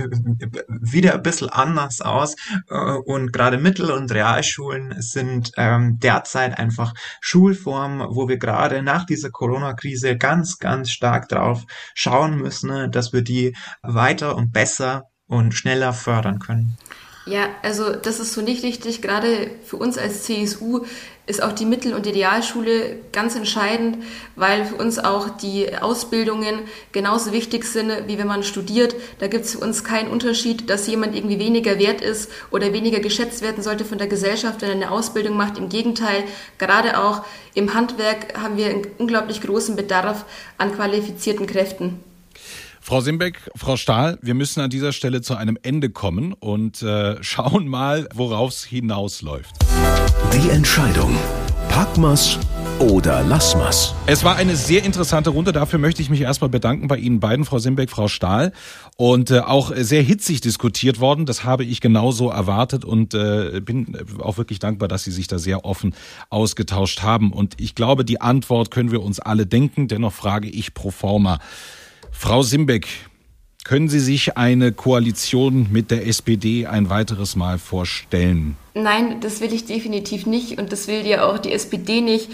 wieder 0.69 1.15
ein 1.15 1.23
bisschen 1.23 1.49
anders 1.49 2.01
aus. 2.01 2.35
Äh, 2.69 2.75
und 2.75 3.33
gerade 3.33 3.57
Mittel 3.59 3.84
Mittel- 3.85 3.99
und 3.99 4.13
Realschulen 4.13 4.95
sind 4.99 5.53
ähm, 5.59 5.99
derzeit 6.01 6.59
einfach 6.59 6.95
Schulformen, 7.21 8.07
wo 8.11 8.29
wir 8.29 8.39
gerade 8.39 8.83
nach 8.83 9.05
dieser 9.05 9.31
Corona-Krise 9.31 10.17
ganz, 10.17 10.59
ganz 10.59 10.91
stark 10.91 11.29
drauf 11.29 11.65
schauen 11.95 12.37
müssen, 12.39 12.91
dass 12.91 13.13
wir 13.13 13.21
die 13.21 13.55
weiter 13.83 14.37
und 14.37 14.53
besser 14.53 15.11
und 15.27 15.53
schneller 15.53 15.93
fördern 15.93 16.39
können. 16.39 16.79
Ja, 17.27 17.49
also 17.63 17.95
das 17.95 18.21
ist 18.21 18.33
so 18.33 18.41
nicht 18.41 18.63
richtig. 18.65 19.03
Gerade 19.03 19.51
für 19.65 19.77
uns 19.77 19.99
als 19.99 20.25
CSU 20.25 20.85
ist 21.27 21.43
auch 21.43 21.53
die 21.53 21.65
Mittel- 21.65 21.95
und 21.95 22.07
Idealschule 22.07 22.99
ganz 23.13 23.35
entscheidend, 23.35 24.05
weil 24.37 24.67
für 24.67 24.75
uns 24.75 24.99
auch 24.99 25.31
die 25.31 25.75
Ausbildungen 25.79 26.61
genauso 26.93 27.33
wichtig 27.33 27.65
sind, 27.65 27.91
wie 28.07 28.19
wenn 28.19 28.27
man 28.27 28.43
studiert. 28.43 28.95
Da 29.21 29.27
gibt 29.27 29.47
es 29.47 29.53
für 29.53 29.59
uns 29.59 29.85
keinen 29.85 30.11
Unterschied, 30.11 30.69
dass 30.69 30.87
jemand 30.87 31.17
irgendwie 31.17 31.39
weniger 31.39 31.79
wert 31.79 32.03
ist 32.03 32.31
oder 32.51 32.75
weniger 32.75 33.01
geschätzt 33.01 33.41
werden 33.41 33.63
sollte 33.63 33.87
von 33.87 33.97
der 33.97 34.07
Gesellschaft, 34.07 34.61
wenn 34.61 34.69
er 34.69 34.75
eine 34.75 34.91
Ausbildung 34.91 35.37
macht. 35.37 35.57
Im 35.57 35.71
Gegenteil, 35.71 36.25
gerade 36.59 37.01
auch 37.01 37.23
im 37.55 37.73
Handwerk 37.73 38.39
haben 38.39 38.59
wir 38.59 38.67
einen 38.67 38.87
unglaublich 38.99 39.41
großen 39.41 39.77
Bedarf 39.77 40.27
an 40.59 40.75
qualifizierten 40.75 41.47
Kräften. 41.47 42.01
Frau 42.87 43.01
Simbeck, 43.01 43.41
Frau 43.57 43.79
Stahl, 43.79 44.19
wir 44.21 44.35
müssen 44.35 44.61
an 44.61 44.69
dieser 44.69 44.93
Stelle 44.93 45.23
zu 45.23 45.37
einem 45.37 45.57
Ende 45.63 45.89
kommen 45.89 46.35
und 46.35 46.83
äh, 46.83 47.17
schauen 47.23 47.67
mal, 47.67 48.07
worauf 48.13 48.51
es 48.51 48.63
hinausläuft. 48.63 49.55
Die 50.35 50.51
Entscheidung. 50.51 51.17
Packmas 51.71 52.39
oder 52.79 53.23
Lassmas. 53.23 53.95
Es 54.05 54.23
war 54.23 54.37
eine 54.37 54.55
sehr 54.55 54.85
interessante 54.85 55.31
Runde. 55.31 55.53
Dafür 55.53 55.79
möchte 55.79 56.03
ich 56.03 56.11
mich 56.11 56.21
erstmal 56.21 56.51
bedanken 56.51 56.87
bei 56.87 56.99
Ihnen 56.99 57.21
beiden, 57.21 57.47
Frau 57.47 57.59
Simbeck, 57.59 57.89
Frau 57.89 58.07
Stahl. 58.07 58.53
Und 58.99 59.31
äh, 59.31 59.39
auch 59.39 59.73
sehr 59.75 60.03
hitzig 60.03 60.43
diskutiert 60.43 61.01
worden. 61.01 61.25
Das 61.25 61.43
habe 61.43 61.65
ich 61.65 61.81
genauso 61.81 62.29
erwartet 62.29 62.85
und 62.85 63.15
äh, 63.15 63.63
bin 63.65 63.97
auch 64.19 64.37
wirklich 64.37 64.59
dankbar, 64.59 64.89
dass 64.89 65.05
Sie 65.05 65.11
sich 65.11 65.27
da 65.27 65.39
sehr 65.39 65.65
offen 65.65 65.95
ausgetauscht 66.29 67.01
haben. 67.01 67.33
Und 67.33 67.59
ich 67.59 67.75
glaube, 67.75 68.05
die 68.05 68.21
Antwort 68.21 68.71
können 68.71 68.91
wir 68.91 69.03
uns 69.03 69.21
alle 69.21 69.47
denken. 69.47 69.89
Dennoch 69.89 70.13
frage 70.13 70.51
ich 70.51 70.75
pro 70.75 70.91
forma. 70.91 71.39
Frau 72.17 72.43
Simbeck, 72.43 72.89
können 73.65 73.89
Sie 73.89 74.01
sich 74.01 74.39
eine 74.39 74.73
Koalition 74.73 75.69
mit 75.71 75.91
der 75.91 76.07
SPD 76.07 76.67
ein 76.67 76.89
weiteres 76.89 77.37
Mal 77.37 77.59
vorstellen? 77.59 78.57
Nein, 78.75 79.21
das 79.21 79.41
will 79.41 79.53
ich 79.53 79.67
definitiv 79.67 80.25
nicht 80.25 80.59
und 80.59 80.73
das 80.73 80.89
will 80.89 81.07
ja 81.07 81.27
auch 81.27 81.39
die 81.39 81.53
SPD 81.53 82.01
nicht. 82.01 82.31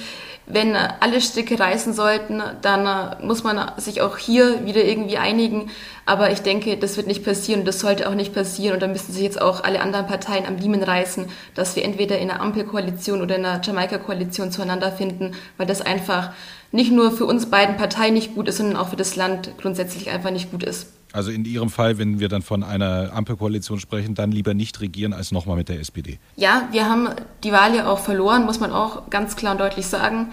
Wenn 0.46 0.74
alle 0.74 1.20
Stricke 1.20 1.58
reißen 1.58 1.92
sollten, 1.92 2.42
dann 2.62 3.24
muss 3.24 3.44
man 3.44 3.72
sich 3.78 4.00
auch 4.00 4.16
hier 4.16 4.64
wieder 4.64 4.84
irgendwie 4.84 5.18
einigen. 5.18 5.70
Aber 6.06 6.32
ich 6.32 6.40
denke, 6.40 6.76
das 6.76 6.96
wird 6.96 7.06
nicht 7.06 7.24
passieren 7.24 7.60
und 7.60 7.66
das 7.66 7.80
sollte 7.80 8.08
auch 8.08 8.14
nicht 8.14 8.34
passieren. 8.34 8.74
Und 8.74 8.80
da 8.80 8.88
müssen 8.88 9.12
sich 9.12 9.22
jetzt 9.22 9.40
auch 9.40 9.62
alle 9.62 9.80
anderen 9.80 10.06
Parteien 10.06 10.46
am 10.46 10.56
Riemen 10.56 10.82
reißen, 10.82 11.26
dass 11.54 11.76
wir 11.76 11.84
entweder 11.84 12.18
in 12.18 12.30
einer 12.30 12.40
Ampelkoalition 12.40 13.22
oder 13.22 13.36
in 13.36 13.44
einer 13.44 13.62
Jamaika-Koalition 13.62 14.50
zueinander 14.50 14.90
finden, 14.90 15.32
weil 15.56 15.66
das 15.66 15.82
einfach 15.82 16.32
nicht 16.72 16.92
nur 16.92 17.10
für 17.12 17.24
uns 17.24 17.46
beiden 17.46 17.76
Parteien 17.76 18.14
nicht 18.14 18.34
gut 18.34 18.48
ist, 18.48 18.58
sondern 18.58 18.76
auch 18.76 18.88
für 18.88 18.96
das 18.96 19.16
Land 19.16 19.52
grundsätzlich 19.58 20.10
einfach 20.10 20.30
nicht 20.30 20.50
gut 20.50 20.62
ist. 20.62 20.88
Also 21.12 21.32
in 21.32 21.44
Ihrem 21.44 21.70
Fall, 21.70 21.98
wenn 21.98 22.20
wir 22.20 22.28
dann 22.28 22.42
von 22.42 22.62
einer 22.62 23.12
Ampelkoalition 23.12 23.80
sprechen, 23.80 24.14
dann 24.14 24.30
lieber 24.30 24.54
nicht 24.54 24.80
regieren 24.80 25.12
als 25.12 25.32
nochmal 25.32 25.56
mit 25.56 25.68
der 25.68 25.80
SPD. 25.80 26.18
Ja, 26.36 26.68
wir 26.70 26.88
haben 26.88 27.08
die 27.42 27.50
Wahl 27.50 27.74
ja 27.74 27.90
auch 27.90 27.98
verloren, 27.98 28.44
muss 28.44 28.60
man 28.60 28.70
auch 28.70 29.10
ganz 29.10 29.34
klar 29.34 29.52
und 29.52 29.60
deutlich 29.60 29.86
sagen. 29.86 30.28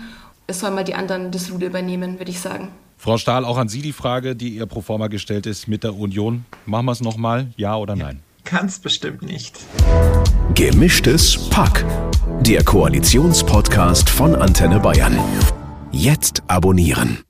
Es 0.45 0.59
sollen 0.59 0.75
mal 0.75 0.83
die 0.83 0.93
anderen 0.93 1.31
das 1.31 1.51
Ruder 1.51 1.67
übernehmen, 1.67 2.19
würde 2.19 2.31
ich 2.31 2.39
sagen. 2.39 2.69
Frau 2.97 3.17
Stahl, 3.17 3.45
auch 3.45 3.57
an 3.57 3.69
Sie 3.69 3.81
die 3.81 3.93
Frage, 3.93 4.35
die 4.35 4.49
ihr 4.49 4.65
pro 4.65 4.81
forma 4.81 5.07
gestellt 5.07 5.45
ist 5.45 5.67
mit 5.67 5.83
der 5.83 5.95
Union. 5.95 6.45
Machen 6.65 6.85
wir 6.85 6.91
es 6.91 7.01
nochmal, 7.01 7.47
ja 7.57 7.75
oder 7.75 7.95
nein? 7.95 8.21
Ganz 8.43 8.79
bestimmt 8.79 9.23
nicht. 9.23 9.59
Gemischtes 10.55 11.49
Pack. 11.49 11.83
Der 12.41 12.63
Koalitionspodcast 12.63 14.09
von 14.09 14.35
Antenne 14.35 14.79
Bayern. 14.79 15.19
Jetzt 15.91 16.43
abonnieren. 16.47 17.23